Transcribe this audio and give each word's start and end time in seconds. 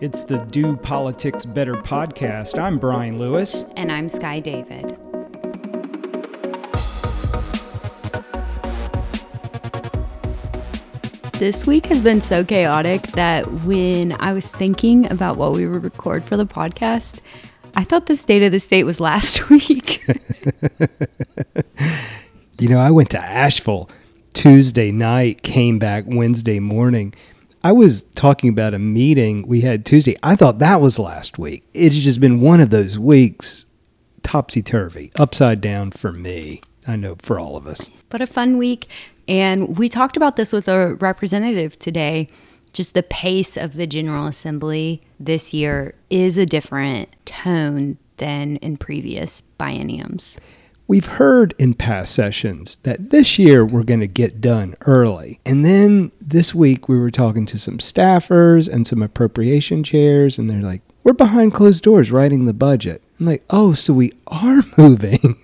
It's 0.00 0.24
the 0.24 0.38
Do 0.38 0.76
Politics 0.76 1.44
Better 1.44 1.74
podcast. 1.74 2.58
I'm 2.58 2.78
Brian 2.78 3.18
Lewis. 3.18 3.66
And 3.76 3.92
I'm 3.92 4.08
Sky 4.08 4.40
David. 4.40 4.96
This 11.34 11.66
week 11.66 11.84
has 11.84 12.00
been 12.00 12.22
so 12.22 12.42
chaotic 12.42 13.08
that 13.08 13.44
when 13.64 14.16
I 14.20 14.32
was 14.32 14.46
thinking 14.46 15.12
about 15.12 15.36
what 15.36 15.52
we 15.52 15.66
would 15.66 15.84
record 15.84 16.24
for 16.24 16.38
the 16.38 16.46
podcast, 16.46 17.20
I 17.76 17.84
thought 17.84 18.06
the 18.06 18.16
state 18.16 18.42
of 18.42 18.52
the 18.52 18.60
state 18.60 18.84
was 18.84 19.00
last 19.00 19.50
week. 19.50 20.02
you 22.58 22.70
know, 22.70 22.78
I 22.78 22.90
went 22.90 23.10
to 23.10 23.22
Asheville 23.22 23.90
Tuesday 24.32 24.92
night, 24.92 25.42
came 25.42 25.78
back 25.78 26.04
Wednesday 26.06 26.58
morning 26.58 27.12
I 27.62 27.72
was 27.72 28.04
talking 28.14 28.48
about 28.48 28.72
a 28.72 28.78
meeting 28.78 29.46
we 29.46 29.60
had 29.60 29.84
Tuesday. 29.84 30.16
I 30.22 30.34
thought 30.34 30.60
that 30.60 30.80
was 30.80 30.98
last 30.98 31.38
week. 31.38 31.62
It's 31.74 31.96
just 31.96 32.18
been 32.18 32.40
one 32.40 32.60
of 32.60 32.70
those 32.70 32.98
weeks, 32.98 33.66
topsy 34.22 34.62
turvy, 34.62 35.12
upside 35.16 35.60
down 35.60 35.90
for 35.90 36.10
me. 36.10 36.62
I 36.86 36.96
know 36.96 37.16
for 37.20 37.38
all 37.38 37.58
of 37.58 37.66
us. 37.66 37.90
But 38.08 38.22
a 38.22 38.26
fun 38.26 38.56
week. 38.56 38.88
And 39.28 39.76
we 39.76 39.90
talked 39.90 40.16
about 40.16 40.36
this 40.36 40.54
with 40.54 40.68
a 40.68 40.94
representative 40.94 41.78
today. 41.78 42.28
Just 42.72 42.94
the 42.94 43.02
pace 43.02 43.58
of 43.58 43.74
the 43.74 43.86
General 43.86 44.26
Assembly 44.26 45.02
this 45.18 45.52
year 45.52 45.94
is 46.08 46.38
a 46.38 46.46
different 46.46 47.14
tone 47.26 47.98
than 48.16 48.56
in 48.56 48.78
previous 48.78 49.42
bienniums. 49.58 50.36
We've 50.90 51.06
heard 51.06 51.54
in 51.56 51.74
past 51.74 52.12
sessions 52.12 52.78
that 52.82 53.10
this 53.10 53.38
year 53.38 53.64
we're 53.64 53.84
going 53.84 54.00
to 54.00 54.08
get 54.08 54.40
done 54.40 54.74
early. 54.86 55.38
And 55.46 55.64
then 55.64 56.10
this 56.20 56.52
week 56.52 56.88
we 56.88 56.98
were 56.98 57.12
talking 57.12 57.46
to 57.46 57.60
some 57.60 57.78
staffers 57.78 58.68
and 58.68 58.84
some 58.84 59.00
appropriation 59.00 59.84
chairs, 59.84 60.36
and 60.36 60.50
they're 60.50 60.60
like, 60.60 60.82
we're 61.04 61.12
behind 61.12 61.54
closed 61.54 61.84
doors 61.84 62.10
writing 62.10 62.46
the 62.46 62.52
budget. 62.52 63.04
I'm 63.20 63.26
like, 63.26 63.44
oh, 63.50 63.72
so 63.72 63.92
we 63.92 64.14
are 64.26 64.64
moving 64.76 65.36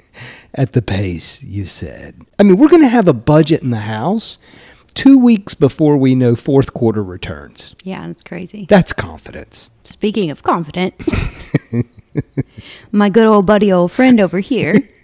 at 0.53 0.73
the 0.73 0.83
pace 0.83 1.41
you 1.45 1.65
said. 1.65 2.23
I 2.41 2.43
mean, 2.43 2.56
we're 2.56 2.67
going 2.67 2.83
to 2.83 2.89
have 2.89 3.06
a 3.06 3.15
budget 3.15 3.62
in 3.62 3.71
the 3.71 3.77
House 3.77 4.39
two 4.95 5.17
weeks 5.17 5.55
before 5.55 5.97
we 5.97 6.17
know 6.17 6.34
fourth 6.34 6.75
quarter 6.75 7.05
returns. 7.05 7.77
Yeah, 7.84 8.05
that's 8.09 8.25
crazy. 8.25 8.67
That's 8.69 8.93
confidence. 8.93 9.71
Speaking 9.84 10.33
of 10.33 10.43
confident, 10.43 10.95
my 12.91 13.11
good 13.11 13.28
old 13.28 13.47
buddy, 13.47 13.71
old 13.71 13.93
friend 13.93 14.19
over 14.19 14.41
here 14.41 14.81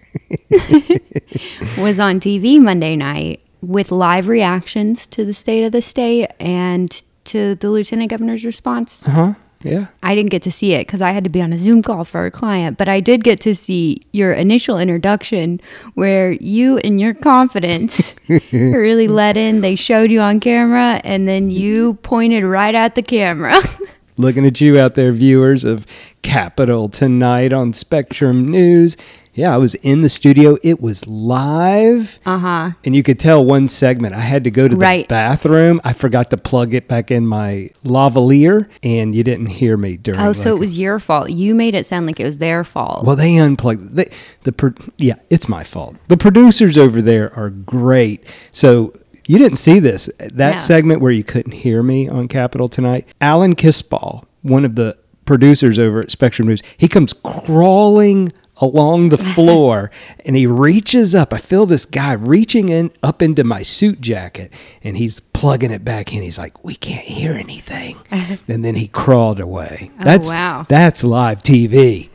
was 1.79 1.99
on 1.99 2.21
TV 2.21 2.61
Monday 2.61 2.97
night 2.97 3.41
with 3.61 3.93
live 3.93 4.29
reactions 4.29 5.07
to 5.09 5.25
the 5.25 5.35
state 5.35 5.65
of 5.65 5.73
the 5.73 5.83
state 5.83 6.29
and 6.41 7.03
to 7.25 7.55
the 7.55 7.71
lieutenant 7.71 8.11
governor's 8.11 8.45
response. 8.45 9.03
Uh 9.07 9.11
huh. 9.11 9.35
Yeah. 9.63 9.87
I 10.03 10.15
didn't 10.15 10.31
get 10.31 10.43
to 10.43 10.51
see 10.51 10.75
it 10.75 10.87
because 10.87 11.01
I 11.01 11.13
had 11.13 11.25
to 11.25 11.31
be 11.31 11.41
on 11.41 11.53
a 11.53 11.59
Zoom 11.59 11.83
call 11.83 12.05
for 12.05 12.27
a 12.27 12.31
client, 12.31 12.79
but 12.79 12.89
I 12.89 13.01
did 13.01 13.23
get 13.23 13.41
to 13.43 13.55
see 13.55 14.03
your 14.13 14.33
initial 14.33 14.79
introduction 14.79 15.61
where 15.95 16.33
you 16.33 16.79
and 16.79 17.01
your 17.01 17.15
confidence 17.15 18.15
really 18.53 19.09
let 19.09 19.37
in. 19.37 19.61
They 19.61 19.77
showed 19.77 20.11
you 20.11 20.21
on 20.21 20.41
camera 20.41 21.01
and 21.05 21.29
then 21.29 21.51
you 21.51 21.95
pointed 21.95 22.45
right 22.45 22.75
at 22.75 22.95
the 22.95 23.03
camera. 23.03 23.55
Looking 24.23 24.47
at 24.47 24.61
you 24.61 24.79
out 24.79 24.95
there, 24.95 25.11
viewers 25.13 25.65
of 25.65 25.85
Capital 26.23 26.89
tonight 26.89 27.53
on 27.53 27.73
Spectrum 27.73 28.49
News. 28.49 28.97
Yeah, 29.35 29.53
I 29.55 29.57
was 29.57 29.75
in 29.77 30.03
the 30.03 30.09
studio. 30.09 30.59
It 30.63 30.81
was 30.81 31.07
live. 31.09 32.21
Uh 32.25 32.39
huh. 32.39 32.71
And 32.85 32.95
you 32.95 33.03
could 33.03 33.19
tell 33.19 33.45
one 33.45 33.67
segment. 33.67 34.15
I 34.15 34.21
had 34.21 34.45
to 34.45 34.51
go 34.51 34.69
to 34.69 34.75
the 34.75 34.81
Right. 34.81 35.09
bathroom. 35.09 35.81
I 35.85 35.93
forgot 35.95 36.31
to 36.31 36.37
plug 36.37 36.75
it 36.75 36.87
back 36.87 37.11
in 37.11 37.27
my 37.27 37.71
lavalier, 37.85 38.69
and 38.83 39.15
you 39.15 39.25
didn't 39.25 39.47
hear 39.47 39.77
me 39.77 39.97
during. 39.97 40.21
Oh, 40.21 40.33
so 40.33 40.55
it 40.55 40.61
was 40.61 40.79
your 40.79 40.99
fault. 41.01 41.31
You 41.31 41.55
made 41.55 41.75
it 41.75 41.87
sound 41.87 42.07
like 42.07 42.21
it 42.21 42.25
was 42.25 42.39
their 42.39 42.63
fault. 42.63 43.05
Well, 43.07 43.17
they 43.17 43.37
unplugged. 43.39 43.95
They, 43.97 44.11
the 44.45 44.53
pro- 44.53 44.75
yeah, 44.99 45.15
it's 45.31 45.49
my 45.49 45.65
fault. 45.65 45.97
The 46.09 46.17
producers 46.17 46.77
over 46.79 47.01
there 47.03 47.35
are 47.35 47.51
great. 47.51 48.23
So 48.53 48.93
you 49.27 49.39
didn't 49.39 49.59
see 49.59 49.79
this 49.79 50.09
that 50.19 50.53
No. 50.55 50.59
segment 50.59 51.01
where 51.01 51.13
you 51.13 51.25
couldn't 51.25 51.53
hear 51.53 51.83
me 51.83 52.09
on 52.09 52.29
Capital 52.29 52.69
tonight. 52.69 53.07
Alan 53.21 53.55
Kissball, 53.55 54.25
one 54.43 54.65
of 54.65 54.75
the 54.75 54.97
producers 55.25 55.79
over 55.79 56.01
at 56.01 56.11
Spectrum 56.11 56.49
News, 56.49 56.63
he 56.77 56.89
comes 56.89 57.13
crawling 57.13 58.33
along 58.61 59.09
the 59.09 59.19
floor 59.35 59.91
and 60.25 60.37
he 60.37 60.47
reaches 60.47 61.15
up. 61.15 61.33
I 61.33 61.39
feel 61.39 61.67
this 61.67 61.85
guy 61.87 62.13
reaching 62.13 62.69
in 62.69 62.91
up 63.03 63.23
into 63.23 63.45
my 63.45 63.63
suit 63.63 64.01
jacket 64.01 64.53
and 64.85 64.97
he's 64.97 65.21
plugging 65.21 65.71
it 65.71 65.85
back 65.85 66.13
in. 66.15 66.23
He's 66.23 66.39
like, 66.39 66.63
"We 66.65 66.75
can't 66.77 67.05
hear 67.07 67.33
anything," 67.33 67.97
and 68.11 68.65
then 68.65 68.75
he 68.77 68.89
crawled 68.89 69.41
away. 69.41 69.91
Oh, 70.01 70.05
That's 70.05 70.29
wow. 70.29 70.67
That's 70.69 71.03
live 71.05 71.43
TV. 71.43 72.09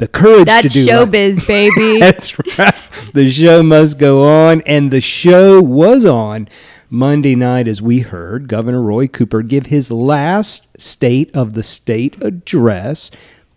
The 0.00 0.08
courage 0.08 0.40
to 0.40 0.44
That's 0.46 0.72
do 0.72 0.86
live- 0.86 1.10
showbiz, 1.10 1.46
baby. 1.46 2.00
That's 2.00 2.38
right. 2.58 2.74
The 3.12 3.28
show 3.30 3.62
must 3.62 3.98
go 3.98 4.24
on, 4.24 4.62
and 4.62 4.90
the 4.90 5.02
show 5.02 5.60
was 5.60 6.06
on 6.06 6.48
Monday 6.88 7.34
night 7.34 7.68
as 7.68 7.82
we 7.82 7.98
heard 8.00 8.48
Governor 8.48 8.80
Roy 8.80 9.08
Cooper 9.08 9.42
give 9.42 9.66
his 9.66 9.90
last 9.90 10.66
State 10.80 11.30
of 11.36 11.52
the 11.52 11.62
State 11.62 12.20
address. 12.22 13.10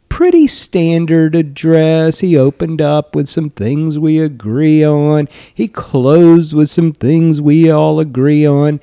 Pretty 0.10 0.46
standard 0.46 1.34
address. 1.34 2.20
He 2.20 2.38
opened 2.38 2.82
up 2.82 3.16
with 3.16 3.30
some 3.30 3.50
things 3.50 3.98
we 3.98 4.20
agree 4.20 4.84
on. 4.86 5.30
He 5.54 5.70
closed 5.70 6.54
with 6.54 6.70
some 6.70 6.92
things 6.92 7.40
we 7.42 7.72
all 7.72 8.02
agree 8.02 8.46
on. 8.46 8.82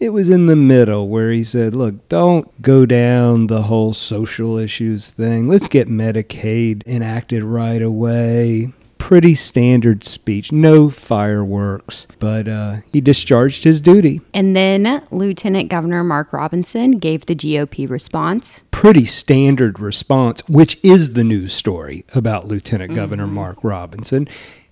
It 0.00 0.10
was 0.10 0.28
in 0.30 0.46
the 0.46 0.54
middle 0.56 1.08
where 1.08 1.32
he 1.32 1.42
said, 1.42 1.74
Look, 1.74 2.08
don't 2.08 2.62
go 2.62 2.86
down 2.86 3.48
the 3.48 3.62
whole 3.62 3.92
social 3.92 4.56
issues 4.56 5.10
thing. 5.10 5.48
Let's 5.48 5.66
get 5.66 5.88
Medicaid 5.88 6.86
enacted 6.86 7.42
right 7.42 7.82
away. 7.82 8.72
Pretty 8.98 9.34
standard 9.34 10.04
speech, 10.04 10.52
no 10.52 10.90
fireworks, 10.90 12.06
but 12.18 12.46
uh, 12.46 12.76
he 12.92 13.00
discharged 13.00 13.64
his 13.64 13.80
duty. 13.80 14.20
and 14.34 14.54
then 14.54 15.02
Lieutenant 15.10 15.70
Governor 15.70 16.04
Mark 16.04 16.32
Robinson 16.32 16.92
gave 16.92 17.24
the 17.26 17.34
GOP 17.34 17.88
response. 17.88 18.64
Pretty 18.70 19.04
standard 19.06 19.80
response, 19.80 20.46
which 20.48 20.78
is 20.82 21.14
the 21.14 21.24
news 21.24 21.54
story 21.54 22.04
about 22.14 22.48
Lieutenant 22.48 22.94
Governor 22.94 23.26
Mark 23.26 23.58
Robinson. 23.64 24.28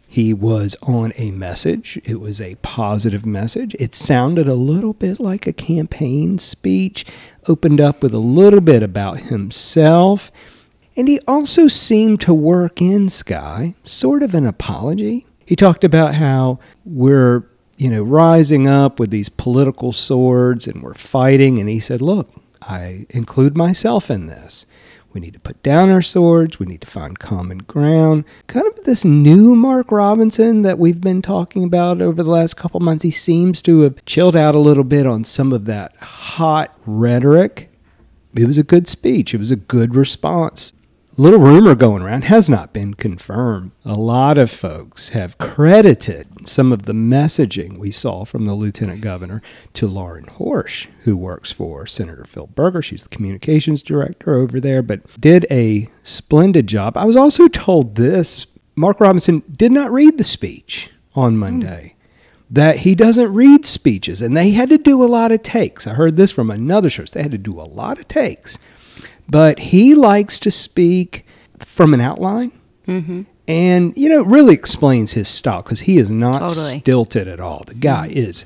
He 0.09 0.33
was 0.33 0.77
on 0.83 1.12
a 1.17 1.31
message. 1.33 2.00
It 2.05 2.21
was 2.21 2.41
a 2.41 2.55
positive 2.56 3.27
message. 3.27 3.75
It 3.78 3.94
sounded 3.94 4.49
a 4.49 4.55
little 4.55 4.93
bit 4.93 5.19
like 5.19 5.47
a 5.47 5.53
campaign 5.53 6.39
speech, 6.39 7.05
opened 7.49 7.81
up 7.81 8.03
with 8.03 8.15
a 8.15 8.19
little 8.19 8.61
bit 8.61 8.83
about 8.83 9.21
himself. 9.21 10.31
And 10.97 11.09
he 11.09 11.21
also 11.27 11.69
seemed 11.69 12.21
to 12.22 12.33
work 12.33 12.81
in 12.81 13.09
Sky 13.09 13.75
sort 13.84 14.22
of 14.22 14.34
an 14.34 14.47
apology. 14.47 15.27
He 15.44 15.56
talked 15.56 15.84
about 15.84 16.15
how 16.15 16.59
we're, 16.84 17.44
you 17.77 17.91
know, 17.91 18.03
rising 18.03 18.67
up 18.67 18.99
with 18.99 19.11
these 19.11 19.28
political 19.28 19.93
swords 19.93 20.67
and 20.67 20.83
we're 20.83 20.94
fighting. 20.94 21.59
And 21.59 21.69
he 21.69 21.81
said, 21.81 22.00
look, 22.00 22.31
I 22.62 23.06
include 23.11 23.56
myself 23.56 24.11
in 24.11 24.27
this. 24.27 24.67
We 25.16 25.21
need 25.21 25.32
to 25.32 25.41
put 25.41 25.62
down 25.62 25.88
our 25.88 26.03
swords. 26.03 26.59
We 26.59 26.66
need 26.66 26.82
to 26.82 26.87
find 26.87 27.19
common 27.19 27.60
ground. 27.60 28.27
Kind 28.49 28.66
of 28.66 28.84
this 28.84 29.03
new 29.03 29.54
Mark 29.54 29.91
Robinson 29.91 30.60
that 30.60 30.78
we've 30.78 31.00
been 31.00 31.22
talking 31.22 31.65
about 31.65 32.03
over 32.03 32.22
the 32.22 32.28
last 32.28 32.59
couple 32.59 32.81
months. 32.81 33.03
He 33.03 33.10
seems 33.10 33.62
to 33.62 33.81
have 33.81 34.05
chilled 34.05 34.37
out 34.37 34.55
a 34.55 34.59
little 34.59 34.84
bit 34.84 35.06
on 35.06 35.25
some 35.25 35.55
of 35.55 35.65
that 35.65 35.97
hot 35.97 36.76
rhetoric. 36.84 37.71
It 38.34 38.47
was 38.47 38.59
a 38.59 38.62
good 38.62 38.88
speech. 38.88 39.32
It 39.32 39.38
was 39.38 39.50
a 39.50 39.56
good 39.56 39.94
response. 39.94 40.75
Little 41.16 41.41
rumor 41.41 41.75
going 41.75 42.03
around 42.03 42.25
has 42.25 42.50
not 42.50 42.75
been 42.75 42.93
confirmed. 42.93 43.71
A 43.87 43.94
lot 43.94 44.37
of 44.37 44.50
folks 44.50 45.09
have 45.09 45.38
credited 45.38 46.35
some 46.46 46.72
of 46.72 46.82
the 46.82 46.92
messaging 46.92 47.78
we 47.78 47.90
saw 47.90 48.24
from 48.24 48.44
the 48.44 48.54
lieutenant 48.54 49.00
governor 49.00 49.42
to 49.74 49.86
Lauren 49.86 50.24
Horsch, 50.24 50.87
who 51.02 51.16
works 51.16 51.52
for 51.52 51.87
Senator 51.87 52.25
Phil 52.25 52.46
Berger. 52.46 52.82
She's 52.82 53.02
the 53.02 53.08
communications 53.08 53.82
director 53.82 54.34
over 54.34 54.60
there, 54.60 54.82
but 54.82 55.20
did 55.20 55.46
a 55.50 55.88
splendid 56.02 56.66
job. 56.66 56.96
I 56.96 57.04
was 57.04 57.16
also 57.16 57.48
told 57.48 57.96
this 57.96 58.46
Mark 58.75 59.00
Robinson 59.00 59.43
did 59.50 59.72
not 59.72 59.90
read 59.90 60.19
the 60.19 60.25
speech 60.25 60.90
on 61.14 61.32
hmm. 61.32 61.40
Monday 61.40 61.96
that 62.49 62.78
he 62.78 62.94
doesn't 62.94 63.32
read 63.32 63.66
speeches 63.66 64.22
and 64.22 64.37
they 64.37 64.50
had 64.50 64.69
to 64.69 64.78
do 64.78 65.02
a 65.02 65.06
lot 65.06 65.32
of 65.32 65.42
takes. 65.42 65.87
I 65.87 65.94
heard 65.94 66.16
this 66.16 66.31
from 66.31 66.50
another 66.50 66.90
source. 66.90 67.10
They 67.10 67.22
had 67.22 67.32
to 67.32 67.38
do 67.38 67.60
a 67.60 67.62
lot 67.62 67.99
of 67.99 68.06
takes. 68.06 68.58
But 69.28 69.58
he 69.58 69.94
likes 69.94 70.38
to 70.40 70.50
speak 70.52 71.26
from 71.58 71.92
an 71.92 72.00
outline. 72.00 72.52
Mm-hmm. 72.87 73.22
And, 73.48 73.96
you 73.96 74.08
know, 74.08 74.22
it 74.22 74.26
really 74.26 74.54
explains 74.54 75.12
his 75.12 75.28
style 75.28 75.62
because 75.62 75.81
he 75.81 75.98
is 75.98 76.10
not 76.10 76.40
Totally. 76.40 76.81
stilted 76.81 77.28
at 77.28 77.40
all. 77.40 77.62
The 77.66 77.75
guy 77.75 78.08
is, 78.08 78.44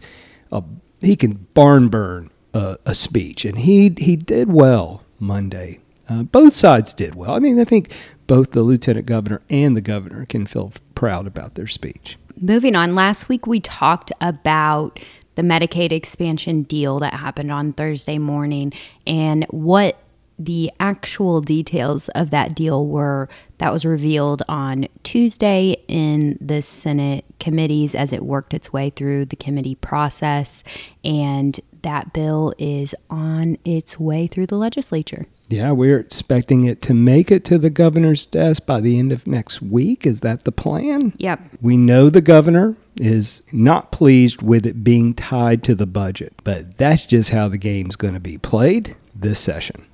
a, 0.53 0.63
he 1.01 1.17
can 1.17 1.47
barn 1.55 1.89
burn 1.89 2.31
a, 2.53 2.77
a 2.85 2.95
speech. 2.95 3.45
And 3.45 3.59
he, 3.59 3.95
he 3.97 4.17
did 4.17 4.53
well 4.53 5.03
Monday. 5.19 5.81
Uh, 6.09 6.25
both 6.25 6.53
sides 6.53 6.93
did 6.93 7.15
well. 7.15 7.33
I 7.33 7.39
mean, 7.39 7.59
I 7.59 7.65
think 7.65 7.93
both 8.27 8.51
the 8.51 8.63
lieutenant 8.63 9.07
governor 9.07 9.41
and 9.49 9.77
the 9.77 9.81
governor 9.81 10.27
can 10.27 10.45
feel 10.47 10.73
proud 10.95 11.27
about 11.27 11.55
their 11.55 11.69
speech. 11.69 12.19
Moving 12.41 12.75
on, 12.75 12.95
last 12.95 13.29
week 13.29 13.47
we 13.47 13.61
talked 13.61 14.13
about 14.21 14.99
the 15.37 15.43
Medicaid 15.43 15.93
expansion 15.93 16.63
deal 16.63 16.99
that 16.99 17.15
happened 17.15 17.53
on 17.53 17.73
Thursday 17.73 18.19
morning 18.19 18.73
and 19.07 19.45
what 19.51 19.97
the 20.41 20.73
actual 20.81 21.43
details 21.43 22.09
of 22.11 22.31
that 22.31 22.55
deal 22.55 22.87
were 22.87 23.29
that 23.59 23.73
was 23.73 23.85
revealed 23.85 24.43
on 24.49 24.87
Tuesday 25.03 25.77
in 25.87 26.39
the 26.41 26.63
Senate 26.63 27.27
committees 27.39 27.95
as 27.95 28.11
it 28.11 28.25
worked 28.25 28.55
its 28.55 28.73
way 28.73 28.89
through 28.89 29.27
the 29.27 29.37
committee 29.37 29.75
process. 29.75 30.65
And 31.05 31.61
that 31.83 32.15
bill 32.15 32.55
is 32.59 32.95
on 33.11 33.59
its 33.67 34.01
way 34.01 34.27
through 34.27 34.47
the 34.47 34.57
legislature. 34.57 35.27
Yeah, 35.51 35.73
we're 35.73 35.99
expecting 35.99 36.65
it 36.65 36.81
to 36.83 36.95
make 36.95 37.31
it 37.31 37.45
to 37.47 37.59
the 37.59 37.71
governor's 37.71 38.25
desk 38.25 38.65
by 38.65 38.81
the 38.81 38.99
end 38.99 39.13
of 39.13 39.27
next 39.27 39.61
week. 39.61 40.07
Is 40.07 40.21
that 40.21 40.45
the 40.45 40.53
plan? 40.53 41.13
Yep. 41.19 41.41
We 41.61 41.77
know 41.77 42.09
the 42.09 42.23
governor 42.23 42.77
is 42.97 43.43
not 43.53 43.93
pleased 43.93 44.41
with 44.41 44.65
it 44.65 44.83
being 44.83 45.13
tied 45.13 45.63
to 45.65 45.75
the 45.75 45.87
budget, 45.87 46.33
but 46.45 46.79
that's 46.79 47.05
just 47.05 47.31
how 47.31 47.49
the 47.49 47.59
game's 47.59 47.97
going 47.97 48.15
to 48.15 48.21
be 48.21 48.39
played 48.39 48.97
this 49.15 49.39
session. 49.39 49.85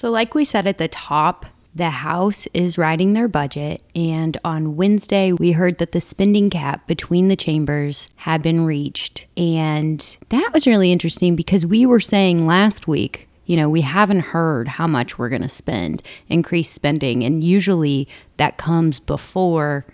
So, 0.00 0.08
like 0.08 0.34
we 0.34 0.46
said 0.46 0.66
at 0.66 0.78
the 0.78 0.88
top, 0.88 1.44
the 1.74 1.90
House 1.90 2.48
is 2.54 2.78
writing 2.78 3.12
their 3.12 3.28
budget, 3.28 3.82
and 3.94 4.34
on 4.42 4.74
Wednesday, 4.74 5.30
we 5.30 5.52
heard 5.52 5.76
that 5.76 5.92
the 5.92 6.00
spending 6.00 6.48
cap 6.48 6.86
between 6.86 7.28
the 7.28 7.36
chambers 7.36 8.08
had 8.16 8.40
been 8.40 8.64
reached. 8.64 9.26
And 9.36 10.16
that 10.30 10.52
was 10.54 10.66
really 10.66 10.90
interesting 10.90 11.36
because 11.36 11.66
we 11.66 11.84
were 11.84 12.00
saying 12.00 12.46
last 12.46 12.88
week, 12.88 13.28
you 13.44 13.56
know, 13.56 13.68
we 13.68 13.82
haven't 13.82 14.20
heard 14.20 14.68
how 14.68 14.86
much 14.86 15.18
we're 15.18 15.28
going 15.28 15.42
to 15.42 15.50
spend, 15.50 16.02
increase 16.30 16.70
spending, 16.70 17.22
and 17.22 17.44
usually 17.44 18.08
that 18.38 18.56
comes 18.56 19.00
before 19.00 19.84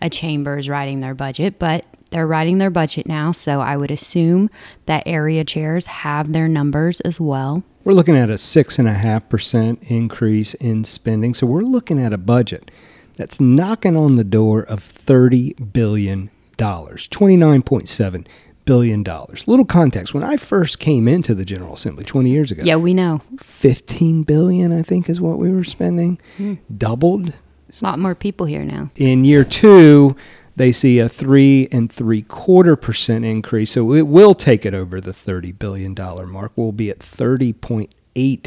a 0.00 0.08
chamber 0.08 0.58
is 0.58 0.68
writing 0.68 1.00
their 1.00 1.16
budget, 1.16 1.58
but 1.58 1.84
they're 2.12 2.28
writing 2.28 2.58
their 2.58 2.70
budget 2.70 3.08
now, 3.08 3.32
so 3.32 3.60
I 3.60 3.76
would 3.76 3.90
assume 3.90 4.48
that 4.84 5.02
area 5.06 5.42
chairs 5.42 5.86
have 5.86 6.32
their 6.32 6.46
numbers 6.46 7.00
as 7.00 7.20
well. 7.20 7.64
We're 7.86 7.92
looking 7.92 8.16
at 8.16 8.30
a 8.30 8.34
6.5% 8.34 9.82
increase 9.88 10.54
in 10.54 10.82
spending. 10.82 11.34
So 11.34 11.46
we're 11.46 11.60
looking 11.62 12.00
at 12.02 12.12
a 12.12 12.18
budget 12.18 12.72
that's 13.14 13.38
knocking 13.38 13.96
on 13.96 14.16
the 14.16 14.24
door 14.24 14.64
of 14.64 14.80
$30 14.80 15.72
billion, 15.72 16.28
$29.7 16.58 18.26
billion. 18.64 19.04
Little 19.46 19.64
context. 19.64 20.12
When 20.14 20.24
I 20.24 20.36
first 20.36 20.80
came 20.80 21.06
into 21.06 21.32
the 21.32 21.44
General 21.44 21.74
Assembly 21.74 22.04
20 22.04 22.28
years 22.28 22.50
ago, 22.50 22.64
Yeah, 22.64 22.74
we 22.74 22.92
know. 22.92 23.22
15 23.38 24.24
billion 24.24 24.72
I 24.72 24.82
think 24.82 25.08
is 25.08 25.20
what 25.20 25.38
we 25.38 25.52
were 25.52 25.62
spending. 25.62 26.18
Hmm. 26.38 26.54
Doubled. 26.76 27.28
A 27.28 27.84
lot 27.84 28.00
more 28.00 28.16
people 28.16 28.46
here 28.46 28.64
now. 28.64 28.90
In 28.96 29.24
year 29.24 29.44
2, 29.44 30.16
they 30.56 30.72
see 30.72 30.98
a 30.98 31.08
3 31.08 31.68
and 31.70 31.92
3 31.92 32.22
quarter 32.22 32.76
percent 32.76 33.24
increase. 33.24 33.72
So 33.72 33.92
it 33.92 34.06
will 34.06 34.34
take 34.34 34.64
it 34.66 34.74
over 34.74 35.00
the 35.00 35.12
30 35.12 35.52
billion 35.52 35.94
dollar 35.94 36.26
mark. 36.26 36.52
We'll 36.56 36.72
be 36.72 36.90
at 36.90 36.98
30.8 37.00 38.46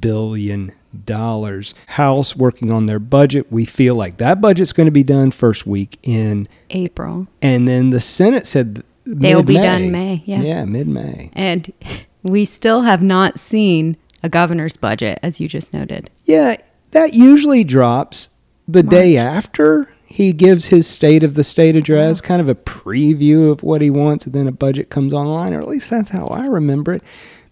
billion 0.00 0.72
dollars. 1.04 1.74
House 1.88 2.36
working 2.36 2.70
on 2.70 2.86
their 2.86 2.98
budget. 2.98 3.50
We 3.50 3.64
feel 3.64 3.94
like 3.94 4.16
that 4.18 4.40
budget's 4.40 4.72
going 4.72 4.86
to 4.86 4.92
be 4.92 5.02
done 5.02 5.30
first 5.30 5.66
week 5.66 5.98
in 6.02 6.46
April. 6.70 7.26
and 7.42 7.66
then 7.68 7.90
the 7.90 8.00
Senate 8.00 8.46
said 8.46 8.82
They'll 9.06 9.42
be 9.42 9.54
mid-May. 9.54 9.66
done 9.68 9.92
May, 9.92 10.22
yeah. 10.24 10.40
Yeah, 10.40 10.64
mid-May. 10.64 11.30
And 11.34 11.70
we 12.22 12.44
still 12.46 12.82
have 12.82 13.02
not 13.02 13.38
seen 13.38 13.98
a 14.22 14.30
governor's 14.30 14.78
budget, 14.78 15.18
as 15.22 15.40
you 15.40 15.46
just 15.48 15.74
noted. 15.74 16.08
Yeah, 16.22 16.56
that 16.92 17.12
usually 17.12 17.64
drops 17.64 18.30
the 18.66 18.82
day 18.82 19.18
after 19.18 19.92
he 20.14 20.32
gives 20.32 20.66
his 20.66 20.86
state 20.86 21.24
of 21.24 21.34
the 21.34 21.42
state 21.42 21.74
address, 21.74 22.20
kind 22.20 22.40
of 22.40 22.48
a 22.48 22.54
preview 22.54 23.50
of 23.50 23.64
what 23.64 23.80
he 23.80 23.90
wants, 23.90 24.26
and 24.26 24.32
then 24.32 24.46
a 24.46 24.52
budget 24.52 24.88
comes 24.88 25.12
online, 25.12 25.52
or 25.52 25.60
at 25.60 25.66
least 25.66 25.90
that's 25.90 26.12
how 26.12 26.28
I 26.28 26.46
remember 26.46 26.92
it. 26.92 27.02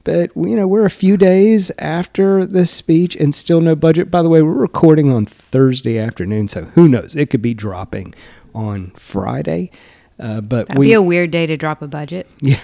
But 0.05 0.31
you 0.37 0.55
know, 0.55 0.69
we're 0.69 0.85
a 0.85 0.91
few 0.91 1.17
days 1.17 1.73
after 1.81 2.47
this 2.47 2.71
speech 2.71 3.17
and 3.17 3.35
still 3.35 3.61
no 3.61 3.75
budget. 3.75 4.13
By 4.13 4.23
the 4.23 4.29
way, 4.29 4.43
we're 4.43 4.53
recording 4.53 5.11
on 5.11 5.27
Thursday 5.27 5.99
afternoon, 5.99 6.47
so 6.47 6.63
who 6.67 6.87
knows? 6.87 7.17
It 7.17 7.31
could 7.31 7.43
be 7.43 7.53
dropping 7.53 8.15
on 8.55 8.93
Friday. 8.93 9.73
Uh, 10.21 10.41
but 10.41 10.69
That'd 10.69 10.79
we 10.79 10.87
be 10.87 10.93
a 10.93 11.03
weird 11.03 11.33
day 11.33 11.47
to 11.47 11.57
drop 11.57 11.83
a 11.83 11.89
budget. 11.89 12.29
yeah, 12.41 12.61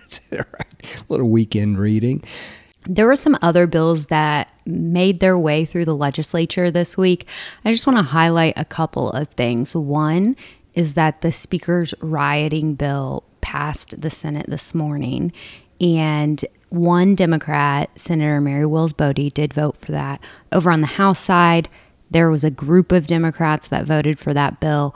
that's 0.00 0.20
it, 0.32 0.46
right. 0.58 0.82
A 0.82 1.04
little 1.08 1.28
weekend 1.28 1.78
reading. 1.78 2.24
There 2.88 3.06
were 3.06 3.16
some 3.16 3.36
other 3.42 3.66
bills 3.66 4.06
that 4.06 4.50
made 4.64 5.20
their 5.20 5.38
way 5.38 5.66
through 5.66 5.84
the 5.84 5.94
legislature 5.94 6.70
this 6.70 6.96
week. 6.96 7.28
I 7.64 7.72
just 7.72 7.86
want 7.86 7.98
to 7.98 8.02
highlight 8.02 8.54
a 8.56 8.64
couple 8.64 9.10
of 9.10 9.28
things. 9.28 9.76
One 9.76 10.36
is 10.72 10.94
that 10.94 11.20
the 11.20 11.30
Speaker's 11.30 11.92
rioting 12.00 12.74
bill 12.74 13.24
passed 13.42 14.00
the 14.00 14.10
Senate 14.10 14.46
this 14.48 14.74
morning, 14.74 15.32
and 15.80 16.42
one 16.70 17.14
Democrat, 17.14 17.90
Senator 17.98 18.40
Mary 18.40 18.66
Wills 18.66 18.94
Bode, 18.94 19.32
did 19.34 19.52
vote 19.52 19.76
for 19.76 19.92
that. 19.92 20.22
Over 20.50 20.70
on 20.70 20.80
the 20.80 20.86
House 20.86 21.20
side, 21.20 21.68
there 22.10 22.30
was 22.30 22.42
a 22.42 22.50
group 22.50 22.90
of 22.90 23.06
Democrats 23.06 23.68
that 23.68 23.84
voted 23.84 24.18
for 24.18 24.32
that 24.32 24.60
bill. 24.60 24.94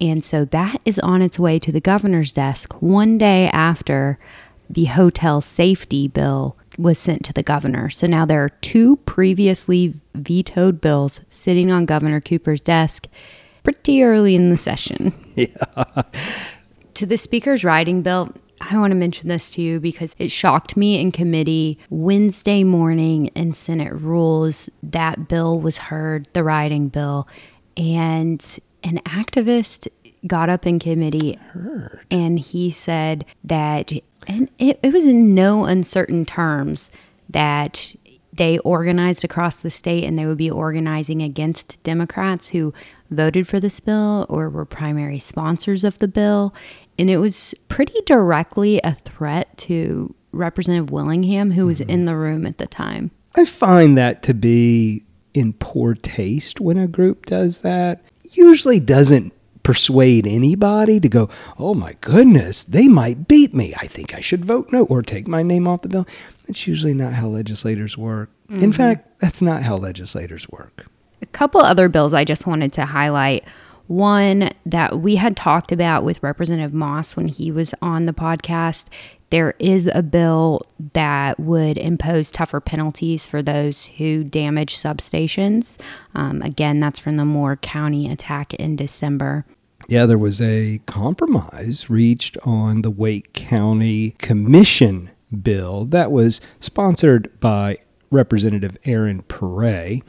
And 0.00 0.24
so 0.24 0.44
that 0.46 0.80
is 0.84 0.98
on 1.00 1.22
its 1.22 1.38
way 1.38 1.58
to 1.60 1.70
the 1.70 1.80
governor's 1.80 2.32
desk 2.32 2.80
one 2.82 3.16
day 3.16 3.48
after 3.52 4.18
the 4.68 4.86
hotel 4.86 5.40
safety 5.40 6.08
bill 6.08 6.56
was 6.78 6.98
sent 6.98 7.24
to 7.24 7.32
the 7.32 7.42
governor. 7.42 7.90
So 7.90 8.06
now 8.06 8.24
there 8.24 8.42
are 8.42 8.48
two 8.48 8.96
previously 8.98 9.94
vetoed 10.14 10.80
bills 10.80 11.20
sitting 11.28 11.70
on 11.70 11.84
Governor 11.84 12.20
Cooper's 12.20 12.60
desk 12.60 13.06
pretty 13.64 14.02
early 14.02 14.34
in 14.34 14.50
the 14.50 14.56
session. 14.56 15.12
Yeah. 15.34 15.46
To 16.94 17.06
the 17.06 17.16
speaker's 17.16 17.62
rioting 17.62 18.02
bill, 18.02 18.34
I 18.60 18.76
want 18.76 18.90
to 18.90 18.96
mention 18.96 19.28
this 19.28 19.50
to 19.50 19.62
you 19.62 19.78
because 19.78 20.16
it 20.18 20.32
shocked 20.32 20.76
me 20.76 21.00
in 21.00 21.12
committee 21.12 21.78
Wednesday 21.90 22.64
morning 22.64 23.26
in 23.36 23.54
Senate 23.54 23.92
rules. 23.92 24.68
That 24.82 25.28
bill 25.28 25.60
was 25.60 25.78
heard, 25.78 26.26
the 26.32 26.42
rioting 26.42 26.88
bill, 26.88 27.28
and 27.76 28.58
an 28.82 28.98
activist 29.04 29.86
got 30.28 30.48
up 30.48 30.66
in 30.66 30.78
committee 30.78 31.38
and 32.10 32.38
he 32.38 32.70
said 32.70 33.24
that, 33.42 33.92
and 34.26 34.50
it, 34.58 34.78
it 34.82 34.92
was 34.92 35.04
in 35.04 35.34
no 35.34 35.64
uncertain 35.64 36.24
terms, 36.24 36.90
that 37.30 37.94
they 38.32 38.58
organized 38.58 39.24
across 39.24 39.58
the 39.58 39.70
state 39.70 40.04
and 40.04 40.18
they 40.18 40.24
would 40.24 40.38
be 40.38 40.50
organizing 40.50 41.22
against 41.22 41.82
Democrats 41.82 42.48
who 42.48 42.72
voted 43.10 43.48
for 43.48 43.58
this 43.58 43.80
bill 43.80 44.26
or 44.28 44.48
were 44.48 44.64
primary 44.64 45.18
sponsors 45.18 45.82
of 45.82 45.98
the 45.98 46.08
bill. 46.08 46.54
And 46.98 47.10
it 47.10 47.18
was 47.18 47.54
pretty 47.68 48.00
directly 48.06 48.80
a 48.84 48.94
threat 48.94 49.56
to 49.58 50.14
Representative 50.32 50.90
Willingham, 50.90 51.50
who 51.50 51.66
was 51.66 51.80
mm-hmm. 51.80 51.90
in 51.90 52.04
the 52.04 52.16
room 52.16 52.46
at 52.46 52.58
the 52.58 52.66
time. 52.66 53.10
I 53.34 53.44
find 53.44 53.96
that 53.98 54.22
to 54.24 54.34
be 54.34 55.02
in 55.34 55.52
poor 55.54 55.94
taste 55.94 56.60
when 56.60 56.76
a 56.78 56.88
group 56.88 57.26
does 57.26 57.60
that. 57.60 58.02
Usually 58.32 58.80
doesn't 58.80 59.32
persuade 59.68 60.26
anybody 60.26 60.98
to 60.98 61.10
go, 61.10 61.28
oh 61.58 61.74
my 61.74 61.94
goodness, 62.00 62.64
they 62.64 62.88
might 62.88 63.28
beat 63.28 63.52
me. 63.52 63.74
I 63.76 63.86
think 63.86 64.14
I 64.14 64.20
should 64.20 64.42
vote 64.42 64.72
no 64.72 64.86
or 64.86 65.02
take 65.02 65.28
my 65.28 65.42
name 65.42 65.68
off 65.68 65.82
the 65.82 65.90
bill. 65.90 66.06
That's 66.46 66.66
usually 66.66 66.94
not 66.94 67.12
how 67.12 67.26
legislators 67.26 67.98
work. 67.98 68.30
In 68.48 68.72
fact, 68.72 69.20
that's 69.20 69.42
not 69.42 69.62
how 69.62 69.76
legislators 69.76 70.48
work. 70.48 70.86
A 71.20 71.26
couple 71.26 71.60
other 71.60 71.90
bills 71.90 72.14
I 72.14 72.24
just 72.24 72.46
wanted 72.46 72.72
to 72.72 72.86
highlight. 72.86 73.44
One 73.88 74.48
that 74.64 75.00
we 75.00 75.16
had 75.16 75.36
talked 75.36 75.70
about 75.70 76.02
with 76.02 76.22
Representative 76.22 76.72
Moss 76.72 77.14
when 77.14 77.28
he 77.28 77.52
was 77.52 77.74
on 77.82 78.06
the 78.06 78.14
podcast. 78.14 78.88
There 79.28 79.52
is 79.58 79.86
a 79.92 80.02
bill 80.02 80.62
that 80.94 81.38
would 81.38 81.76
impose 81.76 82.30
tougher 82.30 82.62
penalties 82.62 83.26
for 83.26 83.42
those 83.42 83.84
who 83.98 84.24
damage 84.24 84.78
substations. 84.78 85.78
Um, 86.14 86.40
again, 86.40 86.80
that's 86.80 86.98
from 86.98 87.18
the 87.18 87.26
Moore 87.26 87.56
County 87.56 88.10
attack 88.10 88.54
in 88.54 88.74
December. 88.74 89.44
Yeah, 89.90 90.04
there 90.04 90.18
was 90.18 90.38
a 90.42 90.82
compromise 90.84 91.88
reached 91.88 92.36
on 92.44 92.82
the 92.82 92.90
Wake 92.90 93.32
County 93.32 94.10
Commission 94.18 95.08
bill 95.42 95.86
that 95.86 96.12
was 96.12 96.42
sponsored 96.60 97.30
by 97.40 97.78
Representative 98.10 98.76
Erin 98.84 99.22
Paré. 99.22 100.02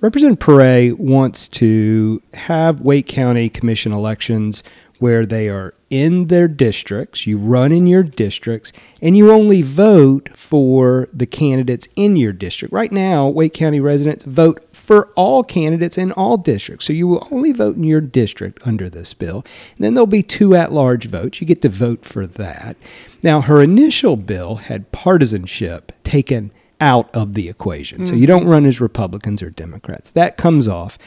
Representative 0.00 0.38
Paré 0.38 0.96
wants 0.96 1.46
to 1.48 2.22
have 2.32 2.80
Wake 2.80 3.06
County 3.06 3.50
Commission 3.50 3.92
elections 3.92 4.62
where 5.02 5.26
they 5.26 5.48
are 5.48 5.74
in 5.90 6.28
their 6.28 6.46
districts, 6.46 7.26
you 7.26 7.36
run 7.36 7.72
in 7.72 7.88
your 7.88 8.04
districts, 8.04 8.72
and 9.02 9.16
you 9.16 9.32
only 9.32 9.60
vote 9.60 10.28
for 10.36 11.08
the 11.12 11.26
candidates 11.26 11.88
in 11.96 12.14
your 12.14 12.32
district. 12.32 12.72
Right 12.72 12.92
now, 12.92 13.28
Wake 13.28 13.52
County 13.52 13.80
residents 13.80 14.24
vote 14.24 14.64
for 14.72 15.08
all 15.16 15.42
candidates 15.42 15.98
in 15.98 16.12
all 16.12 16.36
districts. 16.36 16.86
So 16.86 16.92
you 16.92 17.08
will 17.08 17.26
only 17.32 17.50
vote 17.50 17.74
in 17.74 17.82
your 17.82 18.00
district 18.00 18.64
under 18.64 18.88
this 18.88 19.12
bill. 19.12 19.44
And 19.74 19.84
then 19.84 19.94
there'll 19.94 20.06
be 20.06 20.22
two 20.22 20.54
at 20.54 20.72
large 20.72 21.06
votes. 21.06 21.40
You 21.40 21.48
get 21.48 21.62
to 21.62 21.68
vote 21.68 22.04
for 22.04 22.24
that. 22.24 22.76
Now, 23.24 23.40
her 23.40 23.60
initial 23.60 24.16
bill 24.16 24.56
had 24.56 24.92
partisanship 24.92 25.90
taken 26.04 26.52
out 26.80 27.14
of 27.14 27.34
the 27.34 27.48
equation. 27.48 28.04
So 28.04 28.14
mm. 28.14 28.18
you 28.18 28.26
don't 28.26 28.46
run 28.46 28.66
as 28.66 28.80
Republicans 28.80 29.40
or 29.40 29.50
Democrats. 29.50 30.10
That 30.10 30.36
comes 30.36 30.66
off 30.66 30.98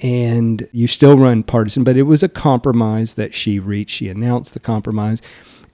and 0.00 0.68
you 0.72 0.86
still 0.86 1.16
run 1.16 1.42
partisan, 1.42 1.84
but 1.84 1.96
it 1.96 2.02
was 2.02 2.22
a 2.22 2.28
compromise 2.28 3.14
that 3.14 3.34
she 3.34 3.58
reached. 3.58 3.96
She 3.96 4.08
announced 4.08 4.54
the 4.54 4.60
compromise. 4.60 5.22